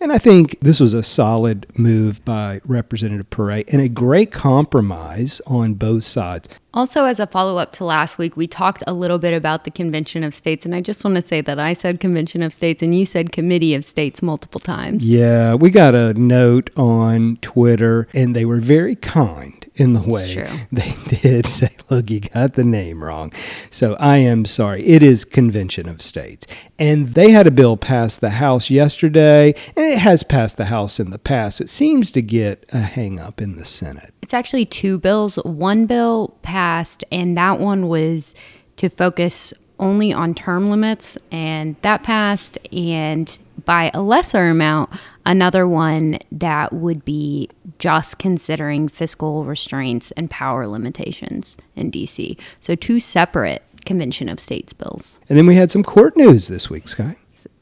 And 0.03 0.13
I 0.13 0.19
think 0.19 0.59
this 0.61 0.81
was 0.81 0.95
a 0.95 1.03
solid 1.03 1.67
move 1.77 2.25
by 2.25 2.63
Representative 2.65 3.29
Pare 3.29 3.65
and 3.69 3.83
a 3.83 3.89
great 3.89 4.33
compromise 4.33 5.43
on 5.47 5.75
both 5.75 6.05
sides. 6.05 6.49
Also, 6.73 7.05
as 7.05 7.21
a 7.21 7.27
follow 7.27 7.59
up 7.59 7.73
to 7.73 7.85
last 7.85 8.17
week, 8.17 8.35
we 8.35 8.47
talked 8.47 8.83
a 8.87 8.95
little 8.95 9.19
bit 9.19 9.35
about 9.35 9.65
the 9.65 9.71
Convention 9.71 10.25
of 10.25 10.35
States. 10.35 10.65
And 10.65 10.75
I 10.75 10.81
just 10.81 11.05
want 11.05 11.17
to 11.17 11.23
say 11.23 11.43
that 11.43 11.59
I 11.59 11.75
said 11.75 12.01
Convention 12.01 12.43
of 12.43 12.55
States 12.55 12.83
and 12.83 12.99
you 12.99 13.05
said 13.05 13.31
Committee 13.31 13.75
of 13.75 13.85
States 13.85 14.23
multiple 14.23 14.61
times. 14.61 15.05
Yeah, 15.05 15.53
we 15.55 15.69
got 15.69 15.95
a 15.95 16.15
note 16.15 16.71
on 16.79 17.37
Twitter 17.43 18.09
and 18.15 18.35
they 18.35 18.47
were 18.47 18.61
very 18.61 18.95
kind 18.95 19.60
in 19.75 19.93
the 19.93 20.03
way 20.03 20.67
they 20.73 20.95
did 21.09 21.47
say, 21.47 21.71
look, 21.89 22.11
you 22.11 22.21
got 22.21 22.55
the 22.55 22.65
name 22.65 23.03
wrong. 23.03 23.33
So 23.71 23.95
I 23.95 24.19
am 24.19 24.45
sorry. 24.45 24.87
It 24.87 25.03
is 25.03 25.25
Convention 25.25 25.89
of 25.89 26.03
States. 26.03 26.47
And 26.79 27.15
they 27.15 27.31
had 27.31 27.47
a 27.47 27.51
bill 27.51 27.77
pass 27.77 28.17
the 28.17 28.31
House 28.31 28.71
yesterday, 28.71 29.55
and 29.77 29.87
it 29.87 29.99
has 29.99 30.23
passed 30.23 30.57
the 30.57 30.67
House 30.67 31.01
in 31.01 31.11
the 31.11 31.19
past. 31.19 31.61
It 31.61 31.71
seems 31.71 32.11
to 32.13 32.23
get 32.23 32.65
a 32.73 32.81
hang 32.81 33.19
up 33.19 33.41
in 33.41 33.57
the 33.57 33.65
Senate. 33.65 34.13
It's 34.23 34.35
actually 34.35 34.67
two 34.67 34.99
bills. 34.99 35.37
One 35.37 35.87
bill 35.87 36.37
passed, 36.43 37.05
and 37.11 37.37
that 37.37 37.61
one 37.61 37.89
was 37.89 38.35
to 38.77 38.89
focus 38.89 39.53
only 39.79 40.13
on 40.13 40.35
term 40.35 40.71
limits, 40.71 41.19
and 41.33 41.77
that 41.83 42.03
passed. 42.03 42.59
And 42.73 43.39
by 43.65 43.91
a 43.93 44.03
lesser 44.03 44.49
amount, 44.49 44.91
another 45.27 45.67
one 45.67 46.19
that 46.33 46.73
would 46.73 47.05
be 47.05 47.49
just 47.79 48.19
considering 48.19 48.89
fiscal 48.89 49.45
restraints 49.45 50.11
and 50.13 50.31
power 50.31 50.67
limitations 50.67 51.57
in 51.77 51.91
DC. 51.91 52.39
So, 52.61 52.75
two 52.75 53.01
separate 53.01 53.63
Convention 53.85 54.29
of 54.29 54.41
States 54.41 54.73
bills. 54.73 55.19
And 55.29 55.39
then 55.39 55.47
we 55.47 55.57
had 55.57 55.71
some 55.71 55.83
court 55.83 56.17
news 56.17 56.49
this 56.49 56.71
week, 56.71 56.89
Sky. 56.89 57.17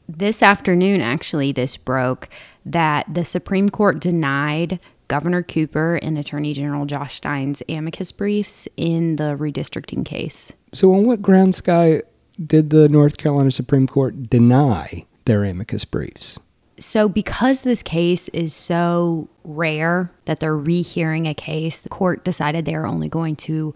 This 0.07 0.41
afternoon, 0.41 1.01
actually, 1.01 1.51
this 1.51 1.77
broke 1.77 2.29
that 2.65 3.05
the 3.13 3.23
Supreme 3.23 3.69
Court 3.69 3.99
denied 3.99 4.79
Governor 5.07 5.43
Cooper 5.43 5.95
and 5.95 6.17
Attorney 6.17 6.53
General 6.53 6.85
Josh 6.85 7.15
Stein's 7.15 7.63
amicus 7.69 8.11
briefs 8.11 8.67
in 8.77 9.15
the 9.17 9.35
redistricting 9.35 10.05
case. 10.05 10.51
So, 10.73 10.93
on 10.93 11.05
what 11.05 11.21
ground, 11.21 11.55
Sky, 11.55 12.03
did 12.43 12.69
the 12.69 12.89
North 12.89 13.17
Carolina 13.17 13.51
Supreme 13.51 13.87
Court 13.87 14.29
deny 14.29 15.05
their 15.25 15.43
amicus 15.43 15.85
briefs? 15.85 16.39
So, 16.79 17.09
because 17.09 17.61
this 17.61 17.83
case 17.83 18.29
is 18.29 18.53
so 18.53 19.29
rare 19.43 20.11
that 20.25 20.39
they're 20.39 20.57
rehearing 20.57 21.27
a 21.27 21.33
case, 21.33 21.81
the 21.81 21.89
court 21.89 22.23
decided 22.23 22.65
they 22.65 22.75
are 22.75 22.87
only 22.87 23.09
going 23.09 23.35
to 23.37 23.75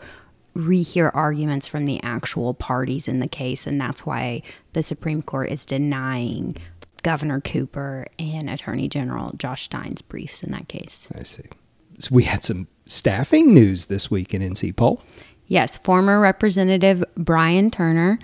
rehear 0.56 1.12
arguments 1.14 1.68
from 1.68 1.86
the 1.86 2.02
actual 2.04 2.54
parties 2.54 3.08
in 3.08 3.20
the 3.20 3.28
case. 3.28 3.66
And 3.68 3.80
that's 3.82 4.06
why 4.06 4.44
the 4.74 4.84
Supreme 4.84 5.22
Court 5.22 5.52
is 5.52 5.66
denying 5.66 6.56
Governor 7.02 7.42
Cooper 7.42 8.08
and 8.18 8.50
Attorney 8.50 8.88
General 8.88 9.34
Josh 9.38 9.64
Stein's 9.64 10.02
briefs 10.02 10.44
in 10.44 10.52
that 10.52 10.68
case. 10.68 11.08
I 11.18 11.24
see. 11.24 11.44
So, 12.00 12.10
we 12.12 12.24
had 12.24 12.44
some 12.44 12.68
staffing 12.86 13.54
news 13.54 13.88
this 13.88 14.10
week 14.10 14.34
in 14.34 14.42
NC 14.42 14.76
Poll. 14.76 15.02
Yes, 15.48 15.78
former 15.78 16.20
Representative 16.20 17.04
Brian 17.18 17.70
Turner 17.70 18.18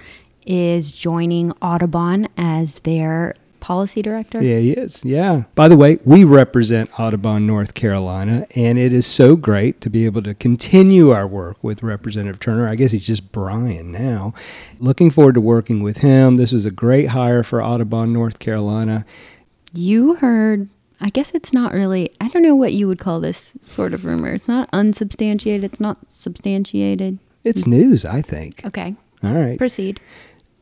is 0.46 0.92
joining 0.92 1.52
Audubon 1.62 2.28
as 2.38 2.80
their 2.80 3.36
policy 3.60 4.02
director. 4.02 4.42
Yeah, 4.42 4.60
he 4.60 4.72
is. 4.72 5.04
Yeah. 5.04 5.44
By 5.56 5.68
the 5.68 5.78
way, 5.78 5.98
we 6.06 6.24
represent 6.24 6.90
Audubon, 7.00 7.46
North 7.48 7.74
Carolina, 7.74 8.48
and 8.56 8.78
it 8.78 8.94
is 8.94 9.06
so 9.06 9.36
great 9.36 9.82
to 9.82 9.90
be 9.90 10.06
able 10.06 10.22
to 10.24 10.34
continue 10.34 11.12
our 11.12 11.28
work 11.28 11.64
with 11.64 11.84
Representative 11.84 12.40
Turner. 12.40 12.68
I 12.68 12.76
guess 12.76 12.92
he's 12.92 13.06
just 13.06 13.32
Brian 13.32 13.92
now. 13.92 14.34
Looking 14.80 15.10
forward 15.10 15.36
to 15.36 15.42
working 15.42 15.84
with 15.84 15.98
him. 15.98 16.38
This 16.38 16.52
was 16.52 16.66
a 16.66 16.72
great 16.72 17.10
hire 17.10 17.44
for 17.44 17.62
Audubon, 17.64 18.14
North 18.14 18.40
Carolina. 18.40 19.06
You 19.74 20.16
heard. 20.16 20.70
I 21.02 21.10
guess 21.10 21.32
it's 21.32 21.54
not 21.54 21.72
really, 21.74 22.12
I 22.20 22.28
don't 22.28 22.42
know 22.44 22.56
what 22.58 22.74
you 22.74 22.86
would 22.90 23.00
call 23.00 23.22
this 23.22 23.54
sort 23.68 23.94
of 23.94 24.04
rumor. 24.04 24.34
It's 24.34 24.50
not 24.50 24.68
unsubstantiated, 24.74 25.64
it's 25.64 25.80
not 25.80 25.98
substantiated. 26.12 27.20
It's 27.46 27.66
news, 27.66 28.04
I 28.04 28.22
think. 28.22 28.66
Okay, 28.66 28.96
All 29.24 29.34
right. 29.34 29.58
proceed. 29.58 30.02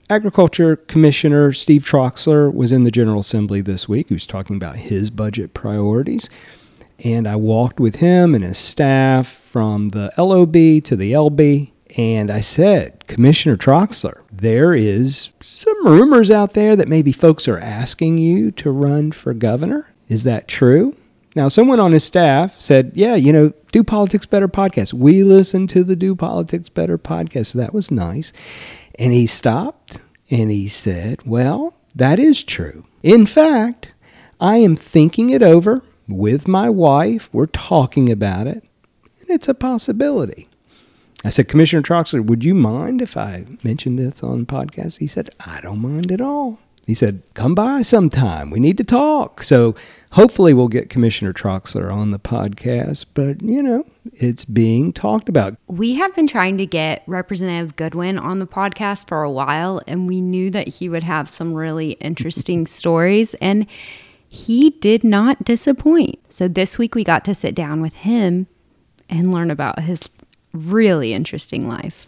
Agriculture 0.09 0.77
Commissioner 0.77 1.51
Steve 1.51 1.83
Troxler 1.83 2.53
was 2.53 2.71
in 2.71 2.83
the 2.83 2.91
General 2.91 3.19
Assembly 3.19 3.59
this 3.59 3.89
week. 3.89 4.07
He 4.07 4.13
was 4.13 4.25
talking 4.25 4.55
about 4.55 4.77
his 4.77 5.09
budget 5.09 5.53
priorities. 5.53 6.29
And 7.03 7.27
I 7.27 7.35
walked 7.35 7.79
with 7.79 7.97
him 7.97 8.33
and 8.33 8.43
his 8.43 8.57
staff 8.57 9.27
from 9.27 9.89
the 9.89 10.11
LOB 10.17 10.53
to 10.85 10.95
the 10.95 11.11
LB. 11.11 11.71
And 11.97 12.31
I 12.31 12.39
said, 12.39 13.05
Commissioner 13.07 13.57
Troxler, 13.57 14.21
there 14.31 14.73
is 14.73 15.31
some 15.41 15.85
rumors 15.85 16.31
out 16.31 16.53
there 16.53 16.77
that 16.77 16.87
maybe 16.87 17.11
folks 17.11 17.45
are 17.47 17.59
asking 17.59 18.17
you 18.17 18.51
to 18.51 18.71
run 18.71 19.11
for 19.11 19.33
governor. 19.33 19.91
Is 20.07 20.23
that 20.23 20.47
true? 20.47 20.95
Now, 21.35 21.49
someone 21.49 21.79
on 21.79 21.91
his 21.91 22.03
staff 22.03 22.59
said, 22.59 22.93
Yeah, 22.95 23.15
you 23.15 23.31
know, 23.31 23.53
Do 23.71 23.83
Politics 23.83 24.25
Better 24.25 24.47
podcast. 24.47 24.93
We 24.93 25.23
listen 25.23 25.67
to 25.67 25.83
the 25.83 25.95
Do 25.95 26.15
Politics 26.15 26.69
Better 26.69 26.97
podcast. 26.97 27.47
So 27.47 27.59
that 27.59 27.73
was 27.73 27.91
nice. 27.91 28.33
And 28.97 29.13
he 29.13 29.27
stopped 29.27 29.99
and 30.29 30.49
he 30.49 30.67
said, 30.67 31.25
Well, 31.25 31.73
that 31.95 32.19
is 32.19 32.43
true. 32.43 32.85
In 33.03 33.25
fact, 33.25 33.93
I 34.39 34.57
am 34.57 34.75
thinking 34.75 35.29
it 35.29 35.41
over 35.41 35.81
with 36.07 36.47
my 36.47 36.69
wife. 36.69 37.29
We're 37.31 37.47
talking 37.47 38.11
about 38.11 38.47
it, 38.47 38.63
and 39.19 39.29
it's 39.29 39.47
a 39.47 39.53
possibility. 39.53 40.47
I 41.23 41.29
said, 41.29 41.47
Commissioner 41.47 41.81
Troxler, 41.81 42.25
would 42.25 42.43
you 42.43 42.53
mind 42.53 43.01
if 43.01 43.17
I 43.17 43.45
mentioned 43.63 43.97
this 43.97 44.23
on 44.23 44.45
podcast? 44.45 44.99
He 44.99 45.07
said, 45.07 45.29
I 45.39 45.59
don't 45.61 45.79
mind 45.79 46.11
at 46.11 46.21
all. 46.21 46.59
He 46.87 46.93
said, 46.93 47.21
Come 47.33 47.53
by 47.53 47.81
sometime. 47.81 48.49
We 48.49 48.61
need 48.61 48.77
to 48.77 48.83
talk. 48.85 49.43
So 49.43 49.75
hopefully 50.11 50.53
we'll 50.53 50.69
get 50.69 50.89
Commissioner 50.89 51.33
Troxler 51.33 51.93
on 51.93 52.11
the 52.11 52.17
podcast, 52.17 53.05
but 53.13 53.41
you 53.41 53.61
know, 53.61 53.85
it's 54.13 54.45
being 54.45 54.93
talked 54.93 55.27
about. 55.27 55.57
We 55.67 55.95
have 55.95 56.15
been 56.15 56.27
trying 56.27 56.57
to 56.59 56.65
get 56.65 57.03
Representative 57.05 57.75
Goodwin 57.75 58.17
on 58.17 58.39
the 58.39 58.47
podcast 58.47 59.09
for 59.09 59.21
a 59.21 59.29
while, 59.29 59.81
and 59.85 60.07
we 60.07 60.21
knew 60.21 60.49
that 60.51 60.69
he 60.75 60.87
would 60.87 61.03
have 61.03 61.29
some 61.29 61.53
really 61.53 61.91
interesting 61.99 62.65
stories, 62.67 63.33
and 63.35 63.67
he 64.29 64.69
did 64.69 65.03
not 65.03 65.43
disappoint. 65.43 66.19
So 66.29 66.47
this 66.47 66.77
week 66.77 66.95
we 66.95 67.03
got 67.03 67.25
to 67.25 67.35
sit 67.35 67.53
down 67.53 67.81
with 67.81 67.95
him 67.95 68.47
and 69.09 69.33
learn 69.33 69.51
about 69.51 69.79
his 69.79 70.01
really 70.53 71.13
interesting 71.13 71.67
life. 71.67 72.07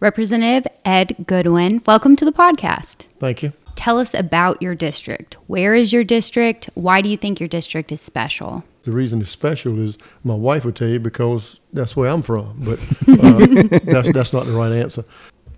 Representative 0.00 0.66
Ed 0.82 1.26
Goodwin, 1.26 1.82
welcome 1.84 2.16
to 2.16 2.24
the 2.24 2.32
podcast. 2.32 3.04
Thank 3.18 3.42
you. 3.42 3.52
Tell 3.74 3.98
us 3.98 4.14
about 4.14 4.62
your 4.62 4.74
district. 4.74 5.34
Where 5.46 5.74
is 5.74 5.92
your 5.92 6.04
district? 6.04 6.70
Why 6.72 7.02
do 7.02 7.10
you 7.10 7.18
think 7.18 7.38
your 7.38 7.50
district 7.50 7.92
is 7.92 8.00
special? 8.00 8.64
The 8.84 8.92
reason 8.92 9.20
it's 9.20 9.30
special 9.30 9.78
is 9.78 9.98
my 10.24 10.34
wife 10.34 10.64
would 10.64 10.76
tell 10.76 10.88
you 10.88 10.98
because 10.98 11.60
that's 11.74 11.96
where 11.96 12.08
I'm 12.08 12.22
from, 12.22 12.60
but 12.60 12.78
uh, 13.08 13.78
that's, 13.84 14.10
that's 14.14 14.32
not 14.32 14.46
the 14.46 14.52
right 14.52 14.72
answer. 14.72 15.04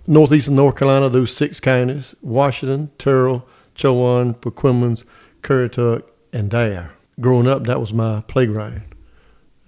Northeastern 0.08 0.56
North 0.56 0.74
Carolina, 0.74 1.08
those 1.08 1.32
six 1.32 1.60
counties 1.60 2.16
Washington, 2.20 2.90
Tyrrell, 2.98 3.46
Chowan, 3.76 4.34
Perquimans, 4.34 5.04
Currituck, 5.42 6.02
and 6.32 6.50
Dare. 6.50 6.90
Growing 7.20 7.46
up, 7.46 7.62
that 7.66 7.78
was 7.78 7.92
my 7.92 8.22
playground. 8.26 8.82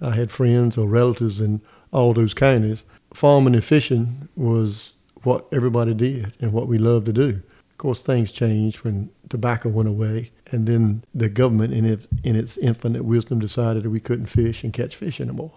I 0.01 0.15
had 0.15 0.31
friends 0.31 0.77
or 0.77 0.85
relatives 0.85 1.39
in 1.39 1.61
all 1.93 2.13
those 2.13 2.33
counties. 2.33 2.83
Farming 3.15 3.55
and 3.55 3.63
fishing 3.63 4.27
was 4.35 4.93
what 5.23 5.47
everybody 5.51 5.93
did 5.93 6.33
and 6.41 6.51
what 6.51 6.67
we 6.67 6.77
loved 6.77 7.05
to 7.05 7.13
do. 7.13 7.41
Of 7.71 7.77
course, 7.77 8.01
things 8.01 8.31
changed 8.31 8.83
when 8.83 9.09
tobacco 9.29 9.69
went 9.69 9.87
away, 9.89 10.31
and 10.51 10.67
then 10.67 11.03
the 11.13 11.29
government, 11.29 11.73
in, 11.73 11.85
it, 11.85 12.07
in 12.23 12.35
its 12.35 12.57
infinite 12.57 13.05
wisdom, 13.05 13.39
decided 13.39 13.83
that 13.83 13.89
we 13.89 13.99
couldn't 13.99 14.25
fish 14.27 14.63
and 14.63 14.73
catch 14.73 14.95
fish 14.95 15.21
anymore. 15.21 15.53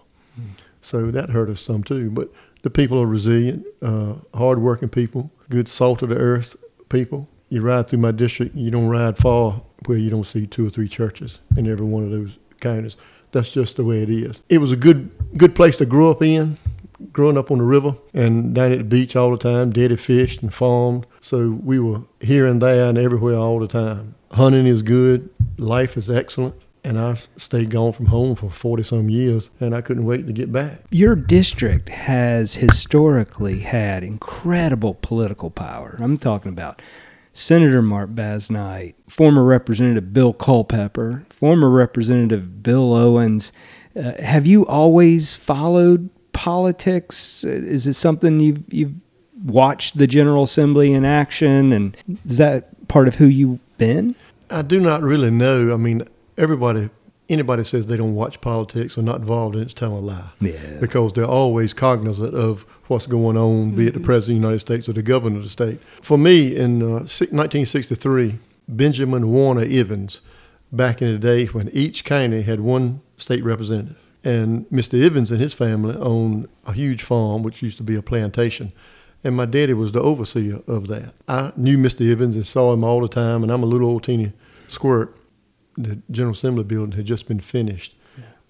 So 0.81 1.11
that 1.11 1.31
hurt 1.31 1.50
us 1.50 1.61
some 1.61 1.83
too. 1.83 2.11
But 2.11 2.33
the 2.62 2.71
people 2.71 3.00
are 3.00 3.07
resilient, 3.07 3.67
uh, 3.83 4.15
hardworking 4.35 4.88
people, 4.88 5.31
good 5.50 5.67
salt 5.69 6.03
of 6.03 6.11
the 6.11 6.17
earth 6.17 6.57
people. 6.88 7.29
You 7.49 7.62
ride 7.62 7.88
through 7.88 8.00
my 8.00 8.12
district, 8.12 8.55
you 8.55 8.71
don't 8.71 8.88
ride 8.88 9.19
far 9.19 9.62
where 9.87 9.99
you 9.99 10.11
don't 10.11 10.27
see 10.27 10.47
two 10.47 10.67
or 10.67 10.71
three 10.71 10.88
churches 10.88 11.41
in 11.57 11.69
every 11.69 11.87
one 11.87 12.05
of 12.05 12.11
those 12.11 12.38
counties. 12.61 12.97
That's 13.33 13.53
just 13.53 13.77
the 13.77 13.85
way 13.85 14.03
it 14.03 14.11
is. 14.11 14.43
It 14.49 14.59
was 14.59 14.71
a 14.71 14.77
good 14.77 15.11
good 15.37 15.55
place 15.55 15.77
to 15.79 15.87
grow 15.87 16.11
up 16.11 16.23
in. 16.23 16.57
Growing 17.12 17.37
up 17.38 17.50
on 17.50 17.59
the 17.59 17.64
river 17.64 17.95
and 18.12 18.55
down 18.55 18.73
at 18.73 18.78
the 18.78 18.85
beach 18.85 19.14
all 19.14 19.31
the 19.31 19.37
time, 19.38 19.71
Daddy 19.71 19.97
fished 19.97 20.43
and 20.43 20.52
farmed. 20.52 21.07
So 21.21 21.50
we 21.62 21.78
were 21.78 22.02
here 22.21 22.47
and 22.47 22.61
there 22.61 22.88
and 22.88 22.99
everywhere 22.99 23.37
all 23.37 23.61
the 23.61 23.69
time. 23.69 24.14
Hunting 24.33 24.67
is 24.67 24.83
good. 24.83 25.31
Life 25.59 25.97
is 25.97 26.11
excellent. 26.11 26.55
and 26.85 26.99
I 26.99 27.14
stayed 27.37 27.71
gone 27.71 27.93
from 27.93 28.07
home 28.07 28.35
for 28.35 28.49
40 28.50 28.83
some 28.83 29.11
years, 29.11 29.50
and 29.61 29.75
I 29.75 29.81
couldn't 29.81 30.07
wait 30.07 30.26
to 30.26 30.33
get 30.33 30.52
back. 30.52 30.81
Your 30.90 31.14
district 31.17 31.88
has 31.90 32.55
historically 32.55 33.59
had 33.61 34.02
incredible 34.05 34.95
political 34.95 35.50
power. 35.50 35.97
I'm 36.00 36.17
talking 36.19 36.50
about 36.50 36.81
Senator 37.33 37.83
Mark 37.83 38.14
Basnight, 38.14 38.95
former 39.09 39.45
Representative 39.45 40.12
Bill 40.12 40.33
Culpepper, 40.33 41.26
former 41.31 41.69
Representative 41.69 42.62
Bill 42.62 42.95
Owens. 42.95 43.52
Uh, 43.95 44.21
have 44.23 44.47
you 44.47 44.64
always 44.67 45.35
followed 45.35 46.09
politics? 46.38 47.45
Uh, 47.45 47.49
Is 47.49 47.88
it 47.88 47.95
something 47.95 48.38
you've, 48.38 48.62
you've 48.73 48.95
watched 49.45 49.99
the 49.99 50.07
General 50.07 50.45
Assembly 50.45 50.92
in 50.92 51.04
action? 51.04 51.73
And 51.73 51.97
is 52.25 52.38
that 52.38 52.87
part 52.87 53.09
of 53.09 53.16
who 53.16 53.26
you've 53.26 53.59
been? 53.76 54.14
I 54.49 54.62
do 54.62 54.78
not 54.78 55.02
really 55.02 55.33
know. 55.33 55.75
I 55.75 55.76
mean, 55.76 56.04
everybody, 56.37 56.90
anybody 57.28 57.64
says 57.64 57.88
they 57.88 57.97
don't 57.97 58.14
watch 58.14 58.40
politics 58.40 58.97
or 58.97 59.02
not 59.02 59.16
involved 59.16 59.57
in 59.57 59.62
it's 59.62 59.75
telling 59.75 59.99
a 59.99 60.07
lie. 60.07 60.30
Yeah. 60.40 60.78
Because 60.80 61.12
they're 61.14 61.25
always 61.25 61.75
cognizant 61.75 62.37
of 62.37 62.62
what's 62.87 63.09
going 63.09 63.37
on, 63.37 63.73
be 63.73 63.88
it 63.88 63.95
the 63.95 64.00
President 64.00 64.37
of 64.37 64.42
the 64.42 64.47
United 64.47 64.61
States 64.61 64.88
or 64.88 64.92
the 64.92 65.02
governor 65.02 65.38
of 65.38 65.42
the 65.42 65.50
state. 65.50 65.80
For 66.00 66.16
me, 66.16 66.54
in 66.54 66.80
uh, 66.83 67.00
1963, 67.00 68.38
Benjamin 68.68 69.33
Warner 69.33 69.64
Evans, 69.68 70.21
back 70.71 71.02
in 71.02 71.11
the 71.12 71.18
day 71.18 71.47
when 71.47 71.68
each 71.71 72.04
county 72.04 72.42
had 72.42 72.61
one 72.61 73.00
state 73.16 73.42
representative, 73.42 74.08
and 74.25 74.69
Mr. 74.71 75.03
Evans 75.03 75.31
and 75.31 75.41
his 75.41 75.55
family 75.55 75.97
owned 75.97 76.49
a 76.67 76.73
huge 76.73 77.03
farm, 77.03 77.43
which 77.43 77.63
used 77.63 77.77
to 77.79 77.83
be 77.83 77.95
a 77.95 78.03
plantation. 78.03 78.73
And 79.25 79.37
my 79.37 79.47
daddy 79.47 79.75
was 79.75 79.93
the 79.93 80.01
overseer 80.01 80.61
of 80.67 80.87
that. 80.89 81.13
I 81.27 81.53
knew 81.57 81.77
Mr. 81.77 82.09
Evans 82.11 82.37
and 82.37 82.47
saw 82.47 82.73
him 82.73 82.85
all 82.85 83.01
the 83.01 83.09
time, 83.09 83.43
and 83.43 83.51
I'm 83.51 83.63
a 83.63 83.67
little 83.67 83.89
old 83.89 84.05
teeny 84.05 84.33
squirt. 84.69 85.17
The 85.77 86.01
General 86.11 86.33
Assembly 86.33 86.65
building 86.65 86.97
had 86.97 87.07
just 87.07 87.27
been 87.29 87.41
finished, 87.41 87.95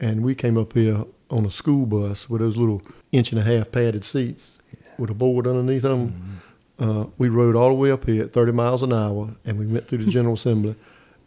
and 0.00 0.22
we 0.22 0.34
came 0.34 0.56
up 0.56 0.72
here 0.72 1.04
on 1.30 1.44
a 1.44 1.50
school 1.50 1.86
bus 1.86 2.28
with 2.28 2.40
those 2.40 2.56
little 2.56 2.82
inch 3.12 3.32
and 3.32 3.40
a 3.40 3.44
half 3.44 3.70
padded 3.70 4.04
seats 4.04 4.58
with 4.98 5.10
a 5.10 5.14
board 5.14 5.46
underneath 5.46 5.82
them. 5.82 6.40
Uh, 6.78 7.06
we 7.18 7.28
rode 7.28 7.56
all 7.56 7.68
the 7.68 7.74
way 7.74 7.90
up 7.90 8.04
here 8.06 8.22
at 8.24 8.32
30 8.32 8.52
miles 8.52 8.82
an 8.82 8.92
hour, 8.92 9.30
and 9.44 9.58
we 9.58 9.66
went 9.66 9.88
through 9.88 10.04
the 10.04 10.10
General 10.10 10.34
Assembly, 10.34 10.74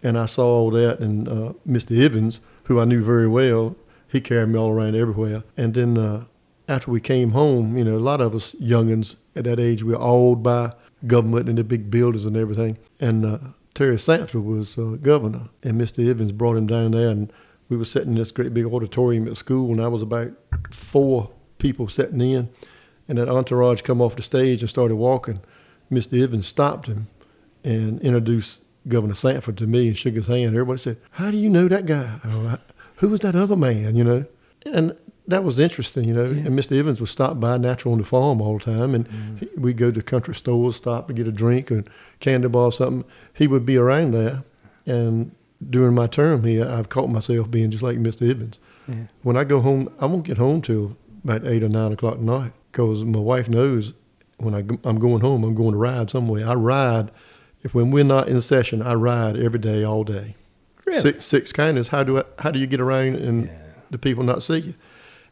and 0.02 0.18
I 0.18 0.26
saw 0.26 0.46
all 0.46 0.72
that. 0.72 1.00
And 1.00 1.28
uh, 1.28 1.54
Mr. 1.68 2.00
Evans, 2.00 2.42
who 2.66 2.80
I 2.80 2.86
knew 2.86 3.04
very 3.04 3.28
well, 3.28 3.76
he 4.12 4.22
carried 4.22 4.50
me 4.50 4.60
all 4.60 4.72
around 4.72 4.96
everywhere. 4.96 5.44
And 5.56 5.74
then 5.74 5.98
uh, 5.98 6.26
after 6.68 6.92
we 6.92 7.00
came 7.00 7.32
home, 7.32 7.78
you 7.78 7.84
know, 7.84 7.98
a 7.98 8.00
lot 8.00 8.22
of 8.22 8.36
us 8.36 8.54
youngins 8.62 9.16
at 9.36 9.46
that 9.46 9.60
age, 9.60 9.84
we 9.84 9.94
were 9.94 10.02
awed 10.02 10.44
by 10.44 10.74
government 11.08 11.50
and 11.50 11.58
the 11.58 11.64
big 11.64 11.90
buildings 11.90 12.26
and 12.26 12.36
everything. 12.36 12.78
And 13.00 13.26
uh, 13.26 13.38
Terry 13.74 13.98
Sanford 13.98 14.44
was 14.44 14.78
uh, 14.78 14.98
governor, 15.02 15.50
and 15.64 15.80
Mr. 15.80 16.08
Evans 16.08 16.32
brought 16.32 16.58
him 16.58 16.68
down 16.68 16.92
there, 16.92 17.10
and 17.10 17.32
we 17.70 17.78
were 17.78 17.86
sitting 17.86 18.10
in 18.10 18.16
this 18.16 18.32
great 18.32 18.54
big 18.54 18.66
auditorium 18.66 19.28
at 19.28 19.38
school, 19.38 19.72
and 19.72 19.82
I 19.82 19.88
was 19.88 20.02
about 20.02 20.32
four 20.72 21.32
people 21.58 21.88
sitting 21.88 22.20
in, 22.22 22.50
and 23.08 23.18
that 23.18 23.30
entourage 23.30 23.82
come 23.82 24.02
off 24.02 24.16
the 24.18 24.22
stage 24.22 24.62
and 24.62 24.70
started 24.70 24.96
walking. 24.96 25.40
Mr. 25.90 26.22
Evans 26.22 26.48
stopped 26.48 26.88
him 26.88 27.08
and 27.64 28.02
introduced 28.02 28.60
Governor 28.88 29.14
Sanford 29.14 29.58
to 29.60 29.68
me 29.68 29.88
and 29.88 29.98
shook 29.98 30.16
his 30.16 30.28
hand. 30.28 30.48
Everybody 30.48 30.80
said, 30.80 30.98
"How 31.12 31.32
do 31.32 31.38
you 31.38 31.50
know 31.50 31.68
that 31.68 31.86
guy? 31.86 32.20
Oh, 32.26 32.48
I- 32.48 32.58
who 33.02 33.10
was 33.10 33.20
that 33.20 33.36
other 33.36 33.56
man?" 33.56 33.96
You 33.96 34.04
know, 34.04 34.26
and 34.66 34.96
that 35.28 35.44
was 35.44 35.60
interesting, 35.60 36.08
you 36.08 36.14
know. 36.14 36.26
And 36.26 36.58
Mr. 36.58 36.78
Evans 36.78 37.00
would 37.00 37.10
stop 37.10 37.40
by 37.40 37.58
natural 37.58 37.94
on 37.94 38.00
the 38.00 38.06
farm 38.06 38.42
all 38.42 38.58
the 38.58 38.64
time, 38.64 38.96
and 38.96 39.08
mm-hmm. 39.08 39.38
he, 39.38 39.50
we'd 39.58 39.78
go 39.78 39.92
to 39.92 40.02
country 40.02 40.34
stores, 40.34 40.78
stop 40.78 41.08
to 41.08 41.14
get 41.14 41.28
a 41.28 41.32
drink 41.32 41.72
or 41.72 41.84
candy 42.20 42.48
bar 42.48 42.66
or 42.66 42.72
something. 42.72 43.10
He 43.34 43.48
would 43.48 43.66
be 43.66 43.78
around 43.78 44.14
there, 44.14 44.44
and 44.86 45.36
during 45.70 45.94
my 45.94 46.08
term 46.08 46.44
here, 46.44 46.68
I've 46.68 46.90
caught 46.90 47.10
myself 47.10 47.52
being 47.52 47.72
just 47.72 47.84
like 47.84 47.98
Mr. 47.98 48.30
Evans. 48.30 48.60
Yeah. 48.88 48.96
When 49.22 49.38
I 49.38 49.44
go 49.44 49.60
home, 49.62 49.94
I 50.00 50.06
won't 50.06 50.26
get 50.26 50.38
home 50.38 50.62
till 50.62 50.98
about 51.24 51.46
eight 51.46 51.64
or 51.64 51.70
nine 51.70 51.92
o'clock 51.92 52.16
at 52.16 52.22
night 52.22 52.54
because 52.72 53.04
my 53.04 53.20
wife 53.20 53.48
knows 53.48 53.94
when 54.38 54.56
I, 54.56 54.60
am 54.88 55.00
going 55.00 55.22
home, 55.22 55.44
I'm 55.44 55.56
going 55.56 55.72
to 55.72 55.78
ride 55.78 56.10
somewhere. 56.10 56.48
I 56.48 56.54
ride. 56.54 57.12
If 57.64 57.76
when 57.76 57.92
we're 57.92 58.04
not 58.04 58.28
in 58.28 58.42
session, 58.42 58.82
I 58.82 58.96
ride 58.96 59.38
every 59.38 59.60
day, 59.60 59.84
all 59.84 60.04
day. 60.04 60.36
Really? 60.92 61.02
Six, 61.02 61.26
six 61.26 61.54
kindness. 61.54 61.88
How 61.88 62.04
do 62.04 62.20
I, 62.20 62.24
how 62.40 62.52
do 62.52 62.60
you 62.60 62.68
get 62.68 62.82
around 62.82 63.16
and 63.16 63.50
the 63.90 63.98
people 63.98 64.24
not 64.24 64.44
see 64.44 64.58
you? 64.58 64.74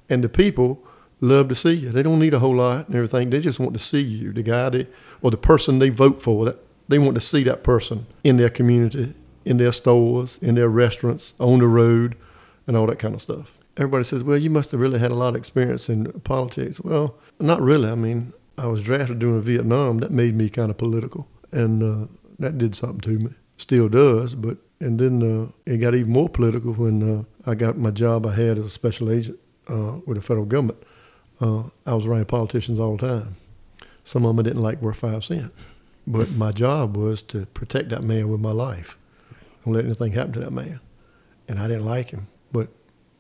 And 0.10 0.24
the 0.24 0.30
people 0.30 0.82
love 1.20 1.50
to 1.50 1.56
see 1.56 1.74
you. 1.74 1.90
They 1.92 2.02
don't 2.02 2.20
need 2.20 2.34
a 2.34 2.40
whole 2.40 2.56
lot 2.56 2.88
and 2.88 2.96
everything. 2.96 3.30
They 3.30 3.42
just 3.42 3.60
want 3.60 3.74
to 3.74 3.80
see 3.80 4.00
you, 4.02 4.32
the 4.32 4.42
guy 4.42 4.70
they, 4.70 4.88
or 5.22 5.32
the 5.32 5.38
person 5.38 5.80
they 5.80 5.90
vote 5.90 6.22
for. 6.22 6.46
That 6.46 6.60
they 6.88 6.98
want 6.98 7.16
to 7.16 7.22
see 7.22 7.44
that 7.44 7.62
person 7.62 8.08
in 8.24 8.38
their 8.38 8.50
community, 8.50 9.14
in 9.44 9.58
their 9.58 9.74
stores, 9.74 10.40
in 10.42 10.56
their 10.56 10.70
restaurants, 10.70 11.34
on 11.40 11.60
the 11.60 11.68
road, 11.68 12.16
and 12.66 12.78
all 12.78 12.88
that 12.88 13.00
kind 13.00 13.14
of 13.14 13.22
stuff. 13.22 13.58
Everybody 13.76 14.06
says, 14.06 14.24
"Well, 14.24 14.38
you 14.38 14.50
must 14.50 14.72
have 14.72 14.80
really 14.80 15.00
had 15.00 15.12
a 15.12 15.16
lot 15.16 15.30
of 15.30 15.36
experience 15.36 15.90
in 15.90 16.10
politics." 16.22 16.80
Well, 16.80 17.16
not 17.38 17.62
really. 17.62 17.90
I 17.90 17.96
mean, 17.96 18.32
I 18.58 18.68
was 18.68 18.82
drafted 18.82 19.20
during 19.20 19.42
Vietnam. 19.42 19.98
That 19.98 20.12
made 20.12 20.36
me 20.36 20.50
kind 20.50 20.72
of 20.72 20.78
political, 20.78 21.28
and 21.52 21.84
uh, 21.84 22.08
that 22.40 22.58
did 22.58 22.76
something 22.76 23.02
to 23.02 23.20
me. 23.26 23.32
Still 23.60 23.90
does, 23.90 24.36
but 24.36 24.58
and 24.80 24.98
then 24.98 25.22
uh, 25.22 25.52
it 25.70 25.78
got 25.78 25.94
even 25.94 26.12
more 26.12 26.30
political 26.30 26.72
when 26.74 27.04
uh, 27.20 27.24
I 27.46 27.56
got 27.56 27.78
my 27.78 27.92
job 27.92 28.26
I 28.26 28.34
had 28.34 28.58
as 28.58 28.66
a 28.66 28.70
special 28.70 29.12
agent 29.12 29.38
uh, 29.68 30.00
with 30.06 30.16
the 30.16 30.22
federal 30.22 30.46
government. 30.46 30.82
Uh, 31.42 31.64
I 31.86 31.94
was 31.94 32.06
around 32.06 32.30
politicians 32.30 32.80
all 32.80 32.96
the 32.96 33.06
time. 33.06 33.36
Some 34.06 34.26
of 34.26 34.36
them 34.36 34.46
I 34.46 34.48
didn't 34.48 34.64
like 34.64 34.82
worth 34.82 34.98
five 34.98 35.26
cents, 35.26 35.52
but 36.08 36.32
my 36.46 36.54
job 36.54 36.96
was 36.96 37.22
to 37.24 37.48
protect 37.48 37.90
that 37.90 38.02
man 38.02 38.30
with 38.30 38.40
my 38.40 38.52
life. 38.52 38.98
Don't 39.66 39.74
let 39.74 39.84
anything 39.84 40.14
happen 40.14 40.32
to 40.34 40.40
that 40.40 40.54
man. 40.54 40.80
And 41.50 41.60
I 41.60 41.68
didn't 41.68 41.86
like 41.86 42.12
him, 42.12 42.28
but 42.54 42.70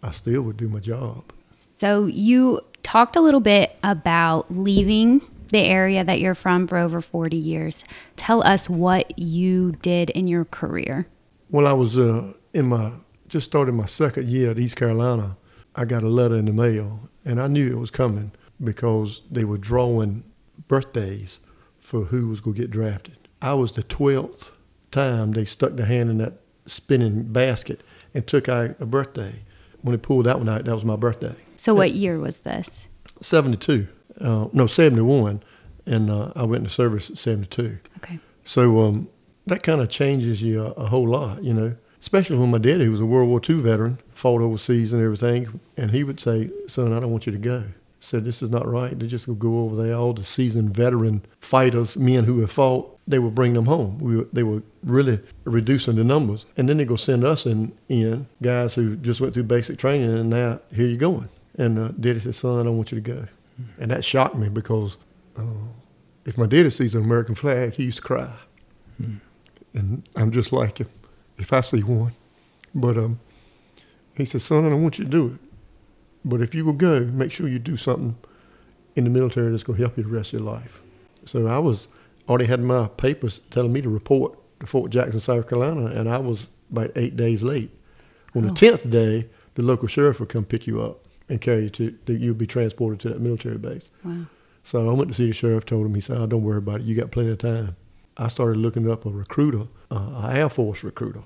I 0.02 0.12
still 0.12 0.44
would 0.44 0.56
do 0.56 0.70
my 0.70 0.80
job. 0.80 1.34
So 1.52 2.06
you 2.06 2.62
talked 2.82 3.18
a 3.18 3.22
little 3.22 3.42
bit 3.42 3.76
about 3.84 4.50
leaving 4.50 5.22
the 5.50 5.60
area 5.60 6.04
that 6.04 6.20
you're 6.20 6.36
from 6.36 6.68
for 6.68 6.78
over 6.78 7.02
40 7.02 7.36
years. 7.36 7.84
Tell 8.16 8.44
us 8.44 8.70
what 8.70 9.18
you 9.18 9.74
did 9.82 10.10
in 10.12 10.28
your 10.28 10.46
career. 10.46 11.08
Well, 11.50 11.68
I 11.68 11.74
was 11.74 11.98
uh, 11.98 12.34
in 12.54 12.68
my 12.68 12.92
just 13.28 13.46
started 13.46 13.74
my 13.74 13.86
second 13.86 14.30
year 14.30 14.52
at 14.52 14.60
East 14.60 14.76
Carolina. 14.76 15.38
I 15.76 15.86
got 15.86 16.04
a 16.04 16.10
letter 16.10 16.36
in 16.36 16.46
the 16.46 16.54
mail, 16.54 17.10
and 17.24 17.40
I 17.40 17.48
knew 17.48 17.72
it 17.72 17.80
was 17.80 17.92
coming 17.92 18.32
because 18.62 19.22
they 19.30 19.44
were 19.44 19.58
drawing 19.58 20.24
birthdays 20.68 21.40
for 21.80 22.06
who 22.06 22.28
was 22.28 22.42
going 22.42 22.56
to 22.56 22.62
get 22.62 22.72
drafted. 22.72 23.18
I 23.42 23.54
was 23.54 23.74
the 23.74 23.84
twelfth 23.84 24.52
time 24.92 25.32
they 25.34 25.46
stuck 25.46 25.76
their 25.76 25.86
hand 25.86 26.10
in 26.10 26.18
that 26.18 26.34
spinning 26.66 27.24
basket 27.32 27.82
and 28.14 28.26
took 28.26 28.50
out 28.50 28.76
a 28.80 28.86
birthday. 28.86 29.42
When 29.82 29.94
they 29.96 30.02
pulled 30.02 30.26
that 30.26 30.40
one 30.40 30.50
out, 30.50 30.66
that 30.66 30.74
was 30.74 30.84
my 30.84 30.96
birthday. 30.96 31.36
So 31.58 31.74
what 31.74 31.94
year 31.94 32.20
was 32.20 32.42
this? 32.42 32.88
72. 33.22 33.88
Uh, 34.20 34.48
no, 34.54 34.68
71. 34.68 35.42
And 35.86 36.10
uh, 36.10 36.32
I 36.36 36.44
went 36.44 36.64
into 36.64 36.74
service 36.74 37.10
at 37.10 37.18
72. 37.18 37.80
Okay. 37.98 38.20
So 38.44 38.82
um, 38.82 39.10
that 39.46 39.64
kind 39.64 39.82
of 39.82 39.90
changes 39.90 40.42
you 40.42 40.64
a, 40.64 40.72
a 40.72 40.86
whole 40.88 41.08
lot, 41.08 41.44
you 41.44 41.54
know. 41.54 41.76
Especially 42.00 42.38
when 42.38 42.52
my 42.52 42.60
daddy, 42.60 42.86
who 42.86 42.92
was 42.92 43.02
a 43.02 43.06
World 43.06 43.28
War 43.28 43.42
II 43.48 43.56
veteran, 43.56 44.00
fought 44.12 44.42
overseas 44.42 44.94
and 44.94 45.04
everything, 45.04 45.60
and 45.76 45.92
he 45.92 46.06
would 46.06 46.20
say, 46.20 46.50
"Son, 46.68 46.94
I 46.94 47.00
don't 47.02 47.12
want 47.12 47.26
you 47.26 47.34
to 47.34 47.38
go." 47.38 47.66
Said 48.00 48.24
this 48.24 48.42
is 48.42 48.50
not 48.50 48.66
right. 48.66 48.98
They 48.98 49.08
just 49.08 49.28
go 49.40 49.64
over 49.64 49.76
there. 49.76 49.96
All 49.96 50.14
the 50.14 50.24
seasoned 50.24 50.74
veteran 50.74 51.26
fighters, 51.42 51.98
men 51.98 52.24
who 52.24 52.40
have 52.40 52.52
fought, 52.52 52.98
they 53.06 53.20
would 53.20 53.36
bring 53.36 53.54
them 53.54 53.66
home. 53.66 54.00
We 54.00 54.16
were, 54.16 54.28
they 54.32 54.44
were 54.44 54.64
really 54.84 55.20
reducing 55.44 55.96
the 55.96 56.06
numbers, 56.06 56.46
and 56.56 56.70
then 56.70 56.78
they 56.78 56.86
go 56.86 56.96
send 56.96 57.26
us 57.26 57.46
in, 57.46 57.78
in 57.90 58.28
guys 58.42 58.76
who 58.76 58.96
just 58.96 59.20
went 59.20 59.34
through 59.34 59.44
basic 59.44 59.78
training, 59.78 60.10
and 60.10 60.30
now 60.30 60.62
here 60.74 60.88
you're 60.88 60.98
going. 60.98 61.28
And 61.58 61.78
uh, 61.78 61.90
daddy 62.00 62.22
said, 62.22 62.36
"Son, 62.36 62.58
I 62.60 62.64
don't 62.64 62.78
want 62.78 62.94
you 62.94 63.02
to 63.02 63.02
go," 63.02 63.28
and 63.80 63.92
that 63.92 64.04
shocked 64.06 64.36
me 64.36 64.50
because 64.50 64.98
uh, 65.38 65.42
if 66.26 66.38
my 66.38 66.46
daddy 66.46 66.70
sees 66.70 66.94
an 66.96 67.04
American 67.04 67.36
flag, 67.36 67.74
he 67.74 67.84
used 67.84 67.98
to 67.98 68.04
cry 68.04 68.32
and 69.74 70.08
I'm 70.16 70.32
just 70.32 70.52
like 70.52 70.80
him 70.80 70.88
if 71.38 71.54
I 71.54 71.62
see 71.62 71.82
one. 71.82 72.14
But 72.76 72.98
um, 72.98 73.20
he 74.16 74.26
said, 74.26 74.42
son, 74.42 74.66
I 74.66 74.70
don't 74.70 74.82
want 74.84 74.98
you 75.00 75.06
to 75.06 75.10
do 75.10 75.28
it. 75.28 75.40
But 76.26 76.42
if 76.42 76.54
you 76.54 76.66
will 76.66 76.74
go, 76.74 77.02
make 77.06 77.32
sure 77.32 77.48
you 77.48 77.60
do 77.60 77.78
something 77.78 78.18
in 78.96 79.06
the 79.06 79.10
military 79.10 79.52
that's 79.52 79.64
going 79.64 79.78
to 79.78 79.84
help 79.84 79.98
you 79.98 80.04
the 80.04 80.10
rest 80.10 80.34
of 80.34 80.42
your 80.42 80.50
life. 80.52 80.82
So 81.26 81.48
I 81.48 81.60
was 81.60 81.88
already 82.28 82.46
had 82.46 82.60
my 82.62 82.88
papers 82.88 83.42
telling 83.52 83.72
me 83.72 83.82
to 83.82 83.90
report 83.90 84.38
to 84.60 84.66
Fort 84.68 84.92
Jackson, 84.92 85.20
South 85.20 85.48
Carolina, 85.48 85.86
and 85.88 86.10
I 86.10 86.18
was 86.18 86.48
about 86.72 86.92
eight 86.96 87.16
days 87.16 87.42
late. 87.44 87.72
On 88.36 88.44
the 88.44 88.52
Oh. 88.52 88.54
tenth 88.54 88.90
day, 88.90 89.28
the 89.56 89.62
local 89.64 89.88
sheriff 89.88 90.20
would 90.20 90.30
come 90.30 90.46
pick 90.46 90.68
you 90.68 90.82
up 90.82 91.06
and 91.30 91.40
carry 91.40 91.64
you 91.64 91.70
to. 91.70 91.98
that 92.06 92.20
You'd 92.20 92.38
be 92.38 92.48
transported 92.48 93.00
to 93.02 93.10
that 93.10 93.22
military 93.22 93.58
base. 93.58 93.90
Wow. 94.04 94.26
So 94.64 94.90
I 94.90 94.94
went 94.94 95.10
to 95.10 95.14
see 95.16 95.28
the 95.28 95.34
sheriff, 95.34 95.66
told 95.66 95.86
him, 95.86 95.96
he 95.96 96.02
said, 96.02 96.18
oh, 96.18 96.28
don't 96.28 96.44
worry 96.44 96.58
about 96.58 96.82
it. 96.82 96.86
You 96.86 96.96
got 96.96 97.12
plenty 97.12 97.32
of 97.32 97.38
time. 97.38 97.76
I 98.18 98.28
started 98.28 98.58
looking 98.58 98.90
up 98.92 99.06
a 99.06 99.10
recruiter, 99.10 99.68
uh, 99.90 100.12
an 100.16 100.36
Air 100.36 100.50
Force 100.50 100.84
recruiter. 100.84 101.22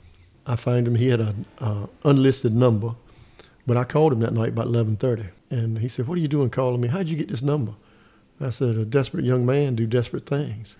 I 0.46 0.56
found 0.56 0.88
him. 0.88 0.96
He 0.96 1.08
had 1.08 1.20
an 1.20 1.46
uh, 1.60 1.88
unlisted 2.06 2.54
number, 2.54 2.96
but 3.66 3.78
I 3.78 3.84
called 3.84 4.14
him 4.14 4.20
that 4.20 4.34
night 4.34 4.50
about 4.50 4.68
11:30, 4.68 5.30
and 5.50 5.80
he 5.80 5.88
said, 5.88 6.06
"What 6.08 6.18
are 6.18 6.22
you 6.22 6.28
doing 6.28 6.50
calling 6.50 6.82
me? 6.82 6.90
How'd 6.90 7.08
you 7.08 7.16
get 7.18 7.30
this 7.30 7.42
number?" 7.42 7.74
I 8.42 8.50
said, 8.50 8.76
"A 8.76 8.84
desperate 8.86 9.24
young 9.26 9.46
man 9.46 9.76
do 9.76 9.88
desperate 9.88 10.26
things," 10.28 10.76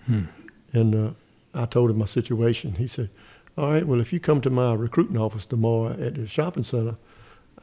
and 0.72 0.94
uh, 0.94 1.10
I 1.54 1.66
told 1.66 1.90
him 1.90 1.98
my 1.98 2.06
situation. 2.06 2.74
He 2.74 2.86
said, 2.86 3.10
All 3.56 3.70
right, 3.70 3.86
well, 3.86 4.00
if 4.00 4.12
you 4.12 4.20
come 4.20 4.40
to 4.42 4.50
my 4.50 4.74
recruiting 4.74 5.16
office 5.16 5.46
tomorrow 5.46 5.92
at 5.92 6.16
the 6.16 6.26
shopping 6.26 6.64
center, 6.64 6.96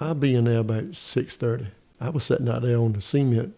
I'll 0.02 0.16
be 0.16 0.36
in 0.36 0.46
there 0.46 0.60
about 0.60 0.92
6.30. 0.92 1.68
I 2.00 2.10
was 2.10 2.24
sitting 2.24 2.50
out 2.50 2.64
there 2.64 2.78
on 2.78 2.94
the 2.94 3.02
cement 3.02 3.56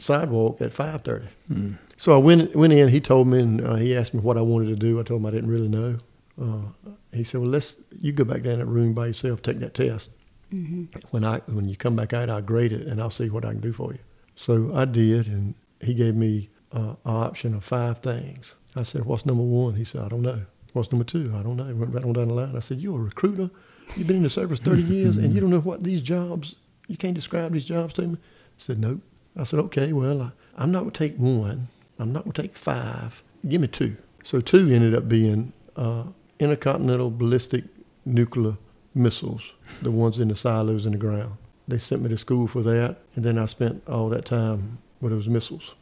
sidewalk 0.00 0.60
at 0.60 0.72
5.30. 0.72 1.26
Mm. 1.52 1.78
So 1.96 2.14
I 2.14 2.16
went 2.16 2.56
went 2.56 2.72
in. 2.72 2.88
He 2.88 3.00
told 3.00 3.28
me, 3.28 3.40
and 3.40 3.60
uh, 3.64 3.74
he 3.76 3.96
asked 3.96 4.14
me 4.14 4.20
what 4.20 4.36
I 4.36 4.40
wanted 4.40 4.66
to 4.68 4.76
do. 4.76 4.98
I 4.98 5.04
told 5.04 5.20
him 5.20 5.26
I 5.26 5.30
didn't 5.30 5.50
really 5.50 5.68
know. 5.68 5.98
Uh, 6.40 6.90
he 7.12 7.22
said, 7.22 7.40
"Well, 7.40 7.50
let's 7.50 7.76
you 8.00 8.10
go 8.10 8.24
back 8.24 8.42
down 8.42 8.58
that 8.58 8.66
room 8.66 8.94
by 8.94 9.06
yourself, 9.08 9.42
take 9.42 9.60
that 9.60 9.74
test. 9.74 10.10
hmm 10.50 10.86
When 11.10 11.24
I 11.24 11.38
when 11.46 11.68
you 11.68 11.76
come 11.76 11.94
back 11.94 12.12
out, 12.12 12.28
I'll 12.28 12.42
grade 12.42 12.72
it, 12.72 12.86
and 12.88 13.00
I'll 13.00 13.10
see 13.10 13.30
what 13.30 13.44
I 13.44 13.52
can 13.52 13.60
do 13.60 13.72
for 13.72 13.92
you." 13.92 14.00
So 14.34 14.72
I 14.74 14.86
did, 14.86 15.28
and 15.28 15.54
he 15.80 15.94
gave 15.94 16.16
me 16.16 16.48
uh, 16.72 16.94
an 17.04 17.14
option 17.28 17.54
of 17.54 17.62
five 17.62 17.98
things. 17.98 18.56
I 18.74 18.82
said, 18.82 19.04
"What's 19.04 19.24
number 19.24 19.44
one?" 19.44 19.74
He 19.76 19.84
said, 19.84 20.00
"I 20.00 20.08
don't 20.08 20.22
know." 20.22 20.42
What's 20.72 20.90
number 20.90 21.04
two? 21.04 21.32
I 21.38 21.44
don't 21.44 21.56
know. 21.56 21.66
He 21.66 21.72
went 21.72 21.94
right 21.94 22.04
on 22.04 22.14
down 22.14 22.26
the 22.26 22.34
line. 22.34 22.56
I 22.56 22.60
said, 22.60 22.80
"You're 22.82 22.98
a 22.98 23.04
recruiter. 23.04 23.50
You've 23.96 24.06
been 24.06 24.16
in 24.18 24.22
the 24.22 24.30
service 24.30 24.58
30 24.58 24.82
years, 24.94 25.16
and 25.16 25.34
you 25.34 25.40
don't 25.40 25.50
know 25.50 25.60
what 25.60 25.82
these 25.82 26.02
jobs. 26.02 26.56
You 26.88 26.96
can't 26.96 27.14
describe 27.14 27.52
these 27.52 27.64
jobs 27.66 27.94
to 27.94 28.02
me." 28.02 28.14
I 28.16 28.18
said, 28.58 28.78
"Nope." 28.78 29.00
I 29.36 29.44
said, 29.44 29.58
"Okay, 29.60 29.92
well, 29.92 30.20
I, 30.22 30.30
I'm 30.56 30.70
not 30.70 30.80
going 30.80 30.92
to 30.92 30.98
take 30.98 31.16
one. 31.16 31.68
I'm 31.98 32.12
not 32.12 32.24
going 32.24 32.32
to 32.32 32.42
take 32.42 32.56
five. 32.56 33.22
Give 33.48 33.60
me 33.60 33.68
two. 33.68 33.96
So 34.22 34.40
two 34.40 34.70
ended 34.70 34.94
up 34.94 35.08
being 35.08 35.52
uh, 35.76 36.04
intercontinental 36.40 37.10
ballistic 37.10 37.64
nuclear 38.04 38.56
missiles, 38.94 39.42
the 39.82 39.90
ones 39.90 40.18
in 40.18 40.28
the 40.28 40.34
silos 40.34 40.86
in 40.86 40.92
the 40.92 40.98
ground. 40.98 41.32
They 41.68 41.78
sent 41.78 42.02
me 42.02 42.08
to 42.10 42.18
school 42.18 42.46
for 42.46 42.62
that, 42.62 42.98
and 43.16 43.24
then 43.24 43.38
I 43.38 43.46
spent 43.46 43.82
all 43.88 44.08
that 44.10 44.24
time 44.24 44.78
with 45.00 45.12
those 45.12 45.28
missiles, 45.28 45.74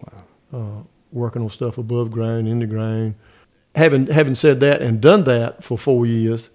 Wow. 0.00 0.24
uh, 0.52 0.82
working 1.12 1.42
on 1.42 1.50
stuff 1.50 1.78
above 1.78 2.10
ground, 2.10 2.48
in 2.48 2.58
the 2.60 2.66
ground. 2.66 3.14
Having 3.74 4.06
having 4.08 4.34
said 4.36 4.60
that 4.60 4.80
and 4.82 5.00
done 5.00 5.24
that 5.24 5.64
for 5.64 5.76
four 5.76 6.06
years, 6.06 6.50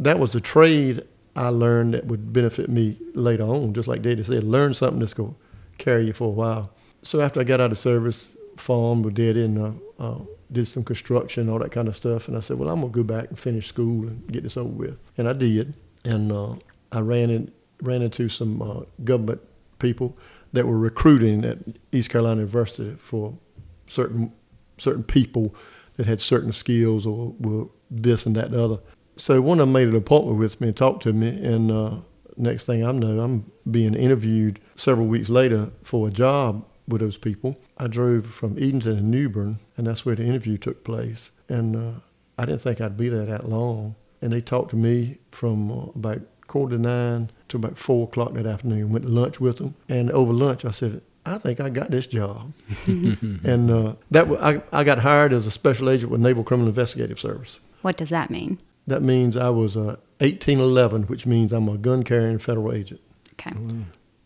that 0.00 0.18
was 0.18 0.34
a 0.34 0.40
trade 0.40 1.04
I 1.36 1.48
learned 1.48 1.94
that 1.94 2.06
would 2.06 2.32
benefit 2.32 2.68
me 2.68 2.98
later 3.14 3.44
on. 3.44 3.72
Just 3.72 3.86
like 3.86 4.02
Daddy 4.02 4.22
said, 4.22 4.42
learn 4.42 4.74
something 4.74 4.98
that's 4.98 5.14
going 5.14 5.34
to 5.34 5.38
carry 5.78 6.06
you 6.06 6.12
for 6.12 6.28
a 6.28 6.32
while. 6.32 6.72
So 7.02 7.20
after 7.20 7.40
I 7.40 7.44
got 7.44 7.60
out 7.60 7.70
of 7.70 7.78
service, 7.78 8.26
farmed 8.56 9.04
with 9.04 9.14
Daddy 9.14 9.44
and 9.44 9.58
uh, 9.58 9.72
uh, 10.02 10.18
did 10.52 10.68
some 10.68 10.84
construction, 10.84 11.48
all 11.48 11.58
that 11.58 11.72
kind 11.72 11.88
of 11.88 11.96
stuff. 11.96 12.28
And 12.28 12.36
I 12.36 12.40
said, 12.40 12.58
well, 12.58 12.68
I'm 12.68 12.80
gonna 12.80 12.92
go 12.92 13.02
back 13.02 13.28
and 13.28 13.38
finish 13.38 13.68
school 13.68 14.08
and 14.08 14.26
get 14.30 14.42
this 14.42 14.56
over 14.56 14.68
with. 14.68 14.98
And 15.16 15.28
I 15.28 15.32
did. 15.32 15.74
And 16.04 16.32
uh, 16.32 16.54
I 16.92 17.00
ran 17.00 17.30
in, 17.30 17.52
ran 17.80 18.02
into 18.02 18.28
some 18.28 18.60
uh, 18.60 18.80
government 19.04 19.40
people 19.78 20.16
that 20.52 20.66
were 20.66 20.78
recruiting 20.78 21.44
at 21.44 21.58
East 21.92 22.10
Carolina 22.10 22.40
University 22.40 22.96
for 22.96 23.38
certain 23.86 24.32
certain 24.76 25.04
people 25.04 25.54
that 25.96 26.06
had 26.06 26.20
certain 26.20 26.52
skills 26.52 27.04
or 27.06 27.34
were 27.38 27.66
this 27.90 28.26
and 28.26 28.34
that 28.36 28.46
and 28.46 28.54
the 28.54 28.64
other. 28.64 28.78
So 29.20 29.42
one 29.42 29.60
of 29.60 29.64
them 29.64 29.72
made 29.72 29.88
an 29.88 29.96
appointment 29.96 30.38
with 30.38 30.60
me 30.62 30.68
and 30.68 30.76
talked 30.76 31.02
to 31.02 31.12
me. 31.12 31.28
And 31.28 31.70
uh, 31.70 31.96
next 32.38 32.64
thing 32.64 32.84
I 32.84 32.90
know, 32.92 33.20
I'm 33.20 33.52
being 33.70 33.94
interviewed 33.94 34.60
several 34.76 35.06
weeks 35.06 35.28
later 35.28 35.70
for 35.82 36.08
a 36.08 36.10
job 36.10 36.64
with 36.88 37.02
those 37.02 37.18
people. 37.18 37.60
I 37.76 37.86
drove 37.86 38.24
from 38.24 38.56
Edenton 38.56 38.96
to 38.96 39.02
New 39.02 39.28
Bern, 39.28 39.58
and 39.76 39.86
that's 39.86 40.06
where 40.06 40.16
the 40.16 40.24
interview 40.24 40.56
took 40.56 40.84
place. 40.84 41.30
And 41.50 41.76
uh, 41.76 42.00
I 42.38 42.46
didn't 42.46 42.62
think 42.62 42.80
I'd 42.80 42.96
be 42.96 43.10
there 43.10 43.26
that 43.26 43.46
long. 43.46 43.94
And 44.22 44.32
they 44.32 44.40
talked 44.40 44.70
to 44.70 44.76
me 44.76 45.18
from 45.30 45.70
uh, 45.70 45.86
about 45.94 46.22
quarter 46.46 46.76
to 46.76 46.82
nine 46.82 47.30
to 47.48 47.58
about 47.58 47.76
four 47.76 48.04
o'clock 48.04 48.32
that 48.34 48.46
afternoon. 48.46 48.90
Went 48.90 49.04
to 49.04 49.10
lunch 49.10 49.38
with 49.38 49.58
them, 49.58 49.74
and 49.88 50.10
over 50.10 50.32
lunch 50.32 50.64
I 50.64 50.70
said, 50.70 51.00
"I 51.24 51.38
think 51.38 51.60
I 51.60 51.68
got 51.70 51.90
this 51.90 52.06
job." 52.06 52.52
and 52.86 53.70
uh, 53.70 53.94
that 54.10 54.28
w- 54.28 54.40
I, 54.40 54.62
I 54.72 54.84
got 54.84 54.98
hired 54.98 55.32
as 55.32 55.46
a 55.46 55.50
special 55.50 55.88
agent 55.88 56.10
with 56.10 56.20
Naval 56.20 56.44
Criminal 56.44 56.68
Investigative 56.68 57.20
Service. 57.20 57.60
What 57.82 57.96
does 57.96 58.10
that 58.10 58.30
mean? 58.30 58.58
That 58.86 59.02
means 59.02 59.36
I 59.36 59.50
was 59.50 59.76
uh, 59.76 59.96
1811, 60.18 61.04
which 61.04 61.26
means 61.26 61.52
I'm 61.52 61.68
a 61.68 61.76
gun 61.78 62.02
carrying 62.02 62.38
federal 62.38 62.72
agent. 62.72 63.00
Okay. 63.34 63.52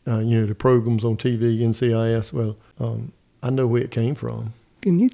Uh, 0.07 0.19
you 0.19 0.41
know 0.41 0.47
the 0.47 0.55
programs 0.55 1.05
on 1.05 1.17
TV, 1.17 1.59
NCIS. 1.61 2.33
Well, 2.33 2.57
um, 2.79 3.13
I 3.43 3.51
know 3.51 3.67
where 3.67 3.83
it 3.83 3.91
came 3.91 4.15
from. 4.15 4.53
Can 4.83 4.99
you 4.99 5.11